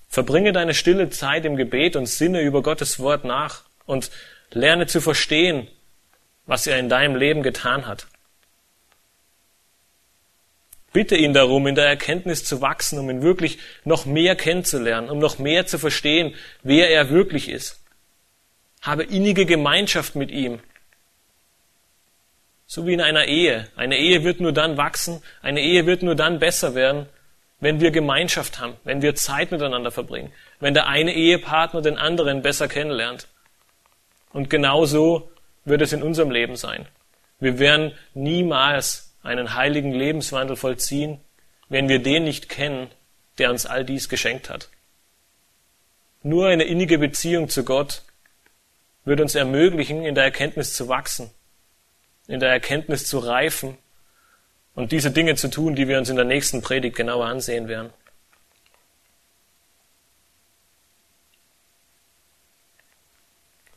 Verbringe 0.09 0.53
deine 0.53 0.75
stille 0.75 1.11
Zeit 1.11 1.45
im 1.45 1.57
Gebet 1.57 1.97
und 1.97 2.07
sinne 2.07 2.43
über 2.43 2.63
Gottes 2.63 3.01
Wort 3.01 3.25
nach 3.25 3.70
und 3.91 4.11
lerne 4.53 4.87
zu 4.87 5.01
verstehen, 5.01 5.69
was 6.47 6.67
er 6.67 6.79
in 6.79 6.89
deinem 6.89 7.17
Leben 7.17 7.43
getan 7.43 7.87
hat. 7.87 8.07
Bitte 10.93 11.17
ihn 11.17 11.35
darum, 11.35 11.67
in 11.67 11.77
der 11.77 11.87
Erkenntnis 11.87 12.45
zu 12.45 12.61
wachsen, 12.61 12.99
um 12.99 13.11
ihn 13.11 13.23
wirklich 13.23 13.59
noch 13.85 14.07
mehr 14.07 14.35
kennenzulernen, 14.35 15.09
um 15.09 15.19
noch 15.19 15.39
mehr 15.39 15.67
zu 15.67 15.79
verstehen, 15.79 16.35
wer 16.63 16.91
er 16.91 17.11
wirklich 17.11 17.49
ist. 17.49 17.81
Habe 18.83 19.05
innige 19.05 19.47
Gemeinschaft 19.47 20.17
mit 20.17 20.31
ihm. 20.31 20.61
So 22.67 22.87
wie 22.87 22.95
in 22.95 23.01
einer 23.01 23.27
Ehe. 23.27 23.69
Eine 23.77 23.99
Ehe 23.99 24.25
wird 24.25 24.41
nur 24.41 24.53
dann 24.53 24.77
wachsen, 24.77 25.23
eine 25.43 25.61
Ehe 25.61 25.87
wird 25.87 26.03
nur 26.03 26.17
dann 26.17 26.41
besser 26.41 26.75
werden, 26.75 27.07
wenn 27.61 27.81
wir 27.81 27.91
Gemeinschaft 27.91 28.59
haben, 28.59 28.77
wenn 28.85 29.03
wir 29.03 29.15
Zeit 29.15 29.53
miteinander 29.53 29.91
verbringen, 29.91 30.33
wenn 30.61 30.75
der 30.75 30.87
eine 30.87 31.15
Ehepartner 31.15 31.83
den 31.83 31.99
anderen 31.99 32.43
besser 32.43 32.69
kennenlernt. 32.69 33.29
Und 34.33 34.51
genau 34.51 34.85
so 34.85 35.31
wird 35.65 35.83
es 35.83 35.93
in 35.93 36.03
unserem 36.03 36.31
Leben 36.31 36.57
sein. 36.57 36.87
Wir 37.39 37.59
werden 37.59 37.93
niemals 38.15 39.15
einen 39.23 39.55
heiligen 39.55 39.93
Lebenswandel 39.93 40.57
vollziehen, 40.57 41.21
wenn 41.69 41.89
wir 41.89 42.01
den 42.01 42.25
nicht 42.25 42.49
kennen, 42.49 42.89
der 43.39 43.51
uns 43.51 43.67
all 43.67 43.85
dies 43.85 44.09
geschenkt 44.09 44.51
hat. 44.51 44.69
Nur 46.23 46.49
eine 46.49 46.65
innige 46.65 46.99
Beziehung 46.99 47.49
zu 47.49 47.65
Gott 47.65 48.03
wird 49.05 49.21
uns 49.21 49.35
ermöglichen, 49.35 50.05
in 50.05 50.15
der 50.15 50.25
Erkenntnis 50.25 50.75
zu 50.75 50.89
wachsen, 50.89 51.31
in 52.27 52.41
der 52.41 52.51
Erkenntnis 52.51 53.07
zu 53.07 53.19
reifen 53.19 53.79
und 54.75 54.93
diese 54.93 55.11
Dinge 55.11 55.37
zu 55.37 55.49
tun, 55.49 55.75
die 55.75 55.89
wir 55.89 55.99
uns 55.99 56.11
in 56.11 56.17
der 56.17 56.25
nächsten 56.25 56.61
Predigt 56.61 56.97
genauer 56.97 57.27
ansehen 57.27 57.69
werden. 57.69 57.91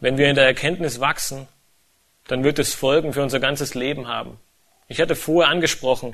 Wenn 0.04 0.18
wir 0.18 0.28
in 0.30 0.36
der 0.36 0.44
Erkenntnis 0.44 1.00
wachsen, 1.00 1.48
dann 2.28 2.44
wird 2.44 2.60
es 2.60 2.74
Folgen 2.74 3.14
für 3.14 3.24
unser 3.24 3.40
ganzes 3.40 3.74
Leben 3.74 4.10
haben. 4.10 4.38
Ich 4.90 5.00
hatte 5.00 5.16
vorher 5.16 5.50
angesprochen, 5.50 6.14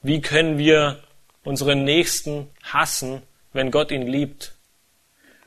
wie 0.00 0.22
können 0.22 0.56
wir 0.56 0.98
unseren 1.44 1.84
Nächsten 1.84 2.48
hassen, 2.62 3.20
wenn 3.52 3.70
Gott 3.70 3.90
ihn 3.90 4.06
liebt? 4.06 4.54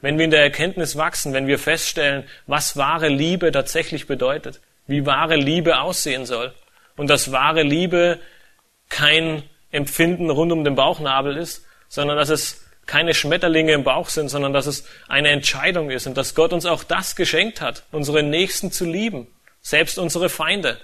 Wenn 0.01 0.19
wir 0.19 0.25
in 0.25 0.29
der 0.29 0.43
Erkenntnis 0.43 0.97
wachsen, 0.97 1.33
wenn 1.33 1.47
wir 1.47 1.57
feststellen, 1.57 2.25
was 2.45 2.77
wahre 2.77 3.09
Liebe 3.09 3.51
tatsächlich 3.51 4.05
bedeutet, 4.05 4.61
wie 4.85 5.07
wahre 5.07 5.35
Liebe 5.35 5.79
aussehen 5.79 6.27
soll 6.27 6.53
und 6.95 7.09
dass 7.09 7.31
wahre 7.31 7.63
Liebe 7.63 8.19
kein 8.87 9.41
Empfinden 9.71 10.29
rund 10.29 10.51
um 10.51 10.63
den 10.63 10.75
Bauchnabel 10.75 11.37
ist, 11.37 11.65
sondern 11.89 12.17
dass 12.17 12.29
es 12.29 12.61
keine 12.86 13.13
Schmetterlinge 13.13 13.73
im 13.73 13.84
Bauch 13.84 14.09
sind, 14.09 14.29
sondern 14.29 14.53
dass 14.53 14.65
es 14.65 14.86
eine 15.07 15.29
Entscheidung 15.29 15.89
ist 15.91 16.07
und 16.07 16.17
dass 16.17 16.36
Gott 16.36 16.53
uns 16.53 16.65
auch 16.65 16.84
das 16.84 17.15
geschenkt 17.15 17.61
hat, 17.61 17.84
unsere 17.91 18.23
Nächsten 18.23 18.71
zu 18.71 18.86
lieben, 18.86 19.27
selbst 19.61 19.97
unsere 19.97 20.29
Feinde. 20.29 20.79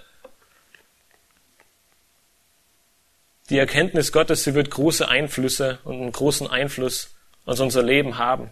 Die 3.50 3.58
Erkenntnis 3.58 4.12
Gottes, 4.12 4.43
sie 4.43 4.54
wird 4.54 4.70
große 4.70 5.08
Einflüsse 5.08 5.80
und 5.84 5.95
einen 6.02 6.12
großen 6.12 6.48
Einfluss 6.48 7.16
auf 7.45 7.60
unser 7.60 7.82
Leben 7.82 8.18
haben. 8.18 8.52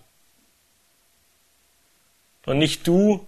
Und 2.46 2.58
nicht 2.58 2.88
du 2.88 3.28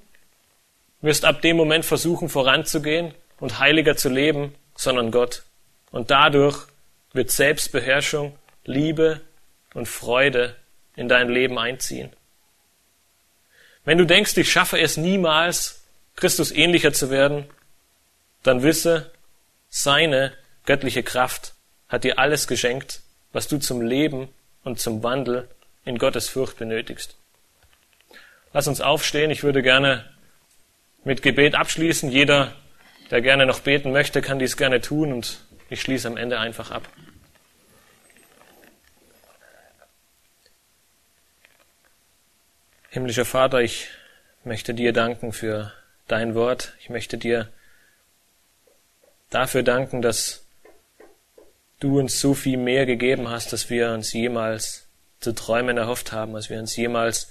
wirst 1.02 1.26
ab 1.26 1.42
dem 1.42 1.58
Moment 1.58 1.86
versuchen 1.86 2.30
voranzugehen 2.30 3.14
und 3.40 3.60
heiliger 3.60 3.98
zu 3.98 4.10
leben, 4.10 4.56
sondern 4.76 5.12
Gott. 5.12 5.44
Und 5.92 6.12
dadurch 6.12 6.68
wird 7.14 7.32
Selbstbeherrschung, 7.32 8.38
Liebe 8.64 9.22
und 9.78 9.88
Freude 9.88 10.56
in 10.96 11.08
dein 11.08 11.30
Leben 11.30 11.60
einziehen. 11.60 12.12
Wenn 13.86 14.00
du 14.00 14.06
denkst, 14.06 14.36
ich 14.36 14.52
schaffe 14.52 14.80
es 14.80 14.98
niemals, 14.98 15.84
Christus 16.16 16.52
ähnlicher 16.52 16.94
zu 16.94 17.12
werden, 17.12 17.46
dann 18.42 18.64
wisse, 18.64 19.12
seine 19.70 20.34
göttliche 20.66 21.04
Kraft 21.04 21.54
hat 21.90 22.04
dir 22.04 22.18
alles 22.18 22.48
geschenkt, 22.48 23.02
was 23.34 23.48
du 23.48 23.60
zum 23.60 23.82
Leben 23.82 24.30
und 24.64 24.80
zum 24.80 25.04
Wandel 25.04 25.48
in 25.86 26.00
Gottes 26.00 26.28
Furcht 26.28 26.58
benötigst. 26.58 27.16
Lass 28.54 28.68
uns 28.68 28.82
aufstehen. 28.82 29.30
Ich 29.30 29.44
würde 29.44 29.62
gerne 29.62 30.10
mit 31.04 31.22
Gebet 31.22 31.54
abschließen. 31.54 32.12
Jeder, 32.12 32.56
der 33.12 33.22
gerne 33.22 33.46
noch 33.46 33.60
beten 33.60 33.92
möchte, 33.92 34.22
kann 34.22 34.40
dies 34.40 34.58
gerne 34.58 34.82
tun 34.82 35.14
und 35.14 35.40
ich 35.70 35.82
schließe 35.82 36.08
am 36.08 36.18
Ende 36.18 36.40
einfach 36.40 36.72
ab. 36.72 36.90
Himmlischer 42.98 43.26
Vater, 43.26 43.62
ich 43.62 43.90
möchte 44.44 44.74
dir 44.74 44.92
danken 44.92 45.32
für 45.32 45.72
dein 46.08 46.34
Wort. 46.34 46.74
Ich 46.80 46.90
möchte 46.90 47.20
dir 47.20 47.48
dafür 49.30 49.62
danken, 49.62 50.02
dass 50.02 50.44
du 51.80 52.00
uns 52.00 52.20
so 52.20 52.34
viel 52.34 52.58
mehr 52.58 52.88
gegeben 52.88 53.30
hast, 53.30 53.54
dass 53.54 53.70
wir 53.70 53.92
uns 53.92 54.14
jemals 54.14 54.88
zu 55.20 55.36
träumen 55.36 55.78
erhofft 55.78 56.12
haben, 56.12 56.36
als 56.36 56.50
wir 56.50 56.58
uns 56.58 56.76
jemals 56.76 57.30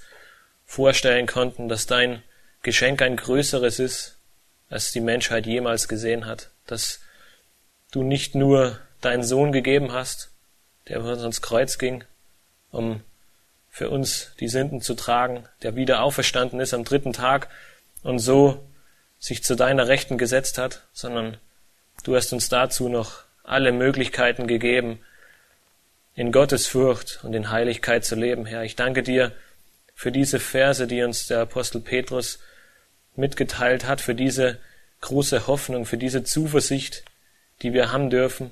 vorstellen 0.65 1.27
konnten, 1.27 1.67
dass 1.67 1.85
dein 1.85 2.23
Geschenk 2.63 3.01
ein 3.01 3.17
größeres 3.17 3.79
ist, 3.79 4.15
als 4.69 4.93
die 4.93 5.01
Menschheit 5.01 5.45
jemals 5.45 5.89
gesehen 5.89 6.27
hat, 6.27 6.49
dass 6.65 7.01
du 7.91 8.03
nicht 8.03 8.35
nur 8.35 8.79
deinen 9.01 9.25
Sohn 9.25 9.51
gegeben 9.51 9.91
hast, 9.91 10.31
der 10.87 11.03
uns 11.03 11.23
ans 11.23 11.41
Kreuz 11.41 11.77
ging, 11.77 12.05
um 12.71 13.01
für 13.77 13.91
uns 13.91 14.31
die 14.39 14.47
Sünden 14.47 14.81
zu 14.81 14.95
tragen, 14.95 15.47
der 15.61 15.75
wieder 15.75 16.01
auferstanden 16.01 16.59
ist 16.59 16.73
am 16.73 16.83
dritten 16.83 17.13
Tag 17.13 17.47
und 18.01 18.17
so 18.17 18.67
sich 19.19 19.43
zu 19.43 19.53
deiner 19.55 19.87
Rechten 19.87 20.17
gesetzt 20.17 20.57
hat, 20.57 20.87
sondern 20.93 21.37
du 22.03 22.15
hast 22.15 22.33
uns 22.33 22.49
dazu 22.49 22.89
noch 22.89 23.21
alle 23.43 23.71
Möglichkeiten 23.71 24.47
gegeben, 24.47 24.99
in 26.15 26.31
Gottes 26.31 26.65
Furcht 26.65 27.19
und 27.23 27.35
in 27.35 27.51
Heiligkeit 27.51 28.03
zu 28.03 28.15
leben, 28.15 28.47
Herr. 28.47 28.63
Ich 28.63 28.75
danke 28.75 29.03
dir 29.03 29.31
für 29.93 30.11
diese 30.11 30.39
Verse, 30.39 30.87
die 30.87 31.03
uns 31.03 31.27
der 31.27 31.41
Apostel 31.41 31.79
Petrus 31.79 32.39
mitgeteilt 33.15 33.85
hat, 33.85 34.01
für 34.01 34.15
diese 34.15 34.57
große 35.01 35.45
Hoffnung, 35.45 35.85
für 35.85 35.97
diese 35.97 36.23
Zuversicht, 36.23 37.03
die 37.61 37.73
wir 37.73 37.91
haben 37.91 38.09
dürfen 38.09 38.49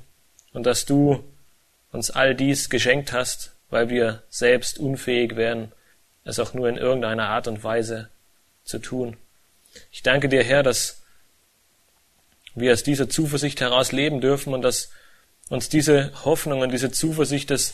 und 0.53 0.67
dass 0.67 0.85
du 0.85 1.23
uns 1.91 2.11
all 2.11 2.35
dies 2.35 2.69
geschenkt 2.69 3.11
hast, 3.11 3.54
weil 3.69 3.89
wir 3.89 4.23
selbst 4.29 4.79
unfähig 4.79 5.35
wären, 5.35 5.71
es 6.23 6.39
auch 6.39 6.53
nur 6.53 6.69
in 6.69 6.77
irgendeiner 6.77 7.29
Art 7.29 7.47
und 7.47 7.63
Weise 7.63 8.09
zu 8.63 8.79
tun. 8.79 9.17
Ich 9.91 10.03
danke 10.03 10.29
dir, 10.29 10.43
Herr, 10.43 10.63
dass 10.63 11.03
wir 12.55 12.73
aus 12.73 12.83
dieser 12.83 13.09
Zuversicht 13.09 13.61
heraus 13.61 13.91
leben 13.91 14.21
dürfen 14.21 14.53
und 14.53 14.61
dass 14.61 14.89
uns 15.49 15.69
diese 15.69 16.11
Hoffnung 16.23 16.61
und 16.61 16.71
diese 16.71 16.91
Zuversicht 16.91 17.51
das 17.51 17.73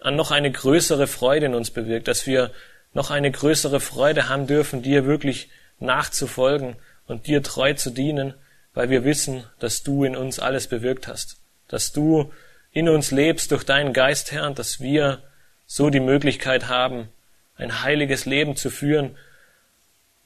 an 0.00 0.16
noch 0.16 0.30
eine 0.30 0.50
größere 0.50 1.06
Freude 1.06 1.46
in 1.46 1.54
uns 1.54 1.70
bewirkt, 1.70 2.08
dass 2.08 2.26
wir 2.26 2.52
noch 2.92 3.10
eine 3.10 3.30
größere 3.30 3.80
Freude 3.80 4.28
haben 4.28 4.46
dürfen, 4.46 4.82
dir 4.82 5.06
wirklich 5.06 5.48
nachzufolgen 5.78 6.76
und 7.06 7.26
dir 7.26 7.42
treu 7.42 7.74
zu 7.74 7.90
dienen, 7.90 8.34
weil 8.74 8.90
wir 8.90 9.04
wissen, 9.04 9.44
dass 9.58 9.82
du 9.82 10.04
in 10.04 10.16
uns 10.16 10.38
alles 10.38 10.66
bewirkt 10.66 11.08
hast, 11.08 11.38
dass 11.68 11.92
du 11.92 12.32
in 12.72 12.88
uns 12.88 13.10
lebst 13.10 13.50
durch 13.50 13.64
deinen 13.64 13.92
Geist, 13.92 14.32
Herr, 14.32 14.50
dass 14.50 14.80
wir 14.80 15.22
so 15.66 15.90
die 15.90 16.00
Möglichkeit 16.00 16.68
haben, 16.68 17.08
ein 17.56 17.82
heiliges 17.82 18.26
Leben 18.26 18.56
zu 18.56 18.70
führen, 18.70 19.16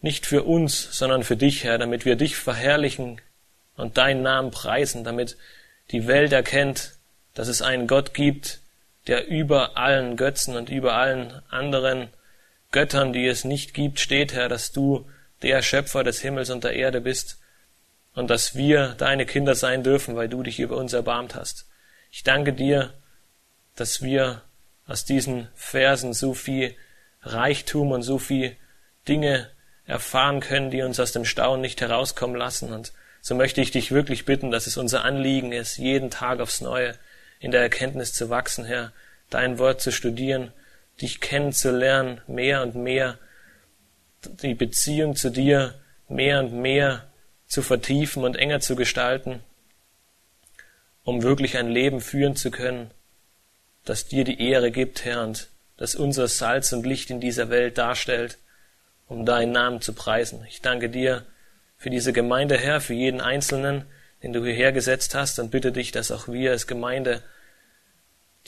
nicht 0.01 0.27
für 0.27 0.45
uns, 0.45 0.97
sondern 0.97 1.25
für 1.25 1.37
dich, 1.37 1.65
Herr, 1.65 1.79
damit 1.79 2.05
wir 2.05 2.17
dich 2.17 2.37
verherrlichen 2.37 3.21
und 3.77 3.99
deinen 3.99 4.23
Namen 4.23 4.51
preisen, 4.51 5.05
damit 5.05 5.37
die 5.91 6.07
Welt 6.07 6.33
erkennt, 6.33 6.95
dass 7.35 7.49
es 7.49 7.63
einen 7.63 7.87
Gott 7.87 8.15
gibt, 8.15 8.61
der 9.07 9.27
über 9.27 9.77
allen 9.77 10.17
Götzen 10.17 10.57
und 10.57 10.71
über 10.71 10.95
allen 10.95 11.43
anderen 11.49 12.09
Göttern, 12.73 13.13
die 13.13 13.27
es 13.27 13.45
nicht 13.45 13.75
gibt, 13.75 14.01
steht, 14.01 14.33
Herr, 14.33 14.49
dass 14.49 14.73
du 14.73 15.09
der 15.43 15.63
Schöpfer 15.63 16.03
des 16.03 16.21
Himmels 16.21 16.51
und 16.51 16.65
der 16.65 16.75
Erde 16.75 17.01
bist 17.01 17.39
und 18.15 18.31
dass 18.31 18.55
wir 18.55 18.95
deine 18.99 19.27
Kinder 19.27 19.55
sein 19.55 19.83
dürfen, 19.83 20.17
weil 20.17 20.29
du 20.29 20.43
dich 20.43 20.59
über 20.59 20.77
uns 20.77 20.93
erbarmt 20.93 21.35
hast. 21.35 21.67
Ich 22.17 22.23
danke 22.23 22.55
dir, 22.55 22.95
dass 23.75 24.01
wir 24.01 24.41
aus 24.87 25.05
diesen 25.05 25.49
Versen 25.55 26.15
so 26.15 26.33
viel 26.33 26.75
Reichtum 27.21 27.93
und 27.93 28.01
so 28.01 28.19
viel 28.19 28.57
Dinge 29.07 29.51
erfahren 29.85 30.41
können, 30.41 30.71
die 30.71 30.81
uns 30.81 30.99
aus 30.99 31.13
dem 31.13 31.27
Staunen 31.27 31.61
nicht 31.61 31.83
herauskommen 31.83 32.35
lassen. 32.35 32.73
Und 32.73 32.95
so 33.21 33.35
möchte 33.35 33.61
ich 33.61 33.71
dich 33.71 33.93
wirklich 33.93 34.25
bitten, 34.25 34.51
dass 34.51 34.67
es 34.67 34.79
unser 34.79 35.05
Anliegen 35.05 35.53
ist, 35.53 35.77
jeden 35.77 36.11
Tag 36.11 36.41
aufs 36.41 36.63
Neue 36.63 36.95
in 37.39 37.51
der 37.51 37.61
Erkenntnis 37.61 38.15
zu 38.15 38.31
wachsen, 38.31 38.65
Herr, 38.65 38.93
dein 39.29 39.59
Wort 39.59 39.83
zu 39.83 39.93
studieren, 39.93 40.55
dich 41.03 41.21
kennenzulernen, 41.21 42.23
mehr 42.27 42.63
und 42.63 42.77
mehr, 42.77 43.19
die 44.25 44.55
Beziehung 44.55 45.17
zu 45.17 45.29
dir 45.29 45.75
mehr 46.09 46.41
und 46.41 46.55
mehr 46.55 47.11
zu 47.47 47.61
vertiefen 47.61 48.25
und 48.25 48.37
enger 48.37 48.61
zu 48.61 48.75
gestalten, 48.75 49.43
um 51.07 51.23
wirklich 51.23 51.57
ein 51.57 51.69
Leben 51.69 52.01
führen 52.01 52.35
zu 52.35 52.51
können, 52.51 52.91
das 53.85 54.09
dir 54.09 54.25
die 54.25 54.43
Ehre 54.43 54.73
gibt, 54.73 55.05
Herr, 55.05 55.23
und 55.23 55.49
das 55.77 55.95
unser 55.95 56.27
Salz 56.27 56.73
und 56.73 56.85
Licht 56.85 57.11
in 57.11 57.21
dieser 57.21 57.49
Welt 57.49 57.79
darstellt, 57.79 58.39
um 59.07 59.25
deinen 59.25 59.53
Namen 59.53 59.81
zu 59.81 59.93
preisen. 59.93 60.45
Ich 60.49 60.63
danke 60.63 60.91
dir, 60.91 61.25
für 61.77 61.91
diese 61.91 62.13
Gemeinde, 62.13 62.59
Herr, 62.59 62.81
für 62.81 62.95
jeden 62.95 63.21
Einzelnen, 63.21 63.85
den 64.23 64.33
du 64.33 64.45
hierher 64.45 64.73
gesetzt 64.73 65.15
hast, 65.15 65.39
und 65.39 65.53
bitte 65.53 65.71
dich, 65.71 65.93
dass 65.93 66.11
auch 66.11 66.27
wir 66.27 66.51
als 66.51 66.67
Gemeinde 66.67 67.23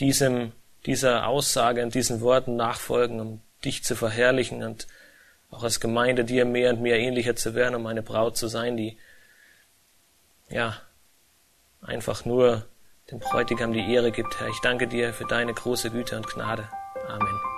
diesem, 0.00 0.50
dieser 0.84 1.28
Aussage 1.28 1.84
und 1.84 1.94
diesen 1.94 2.20
Worten 2.20 2.56
nachfolgen, 2.56 3.20
um 3.20 3.40
dich 3.64 3.84
zu 3.84 3.94
verherrlichen 3.94 4.64
und 4.64 4.88
auch 5.50 5.62
als 5.62 5.78
Gemeinde 5.78 6.24
dir 6.24 6.44
mehr 6.44 6.70
und 6.70 6.80
mehr 6.80 6.98
ähnlicher 6.98 7.36
zu 7.36 7.54
werden, 7.54 7.76
um 7.76 7.86
eine 7.86 8.02
Braut 8.02 8.36
zu 8.36 8.48
sein, 8.48 8.76
die, 8.76 8.98
ja, 10.48 10.80
einfach 11.80 12.24
nur 12.24 12.66
dem 13.10 13.20
Bräutigam 13.20 13.72
die 13.72 13.92
Ehre 13.92 14.12
gibt, 14.12 14.38
Herr. 14.38 14.48
Ich 14.48 14.60
danke 14.60 14.86
dir 14.86 15.12
für 15.12 15.24
deine 15.24 15.54
große 15.54 15.90
Güte 15.90 16.16
und 16.16 16.26
Gnade. 16.26 16.68
Amen. 17.08 17.57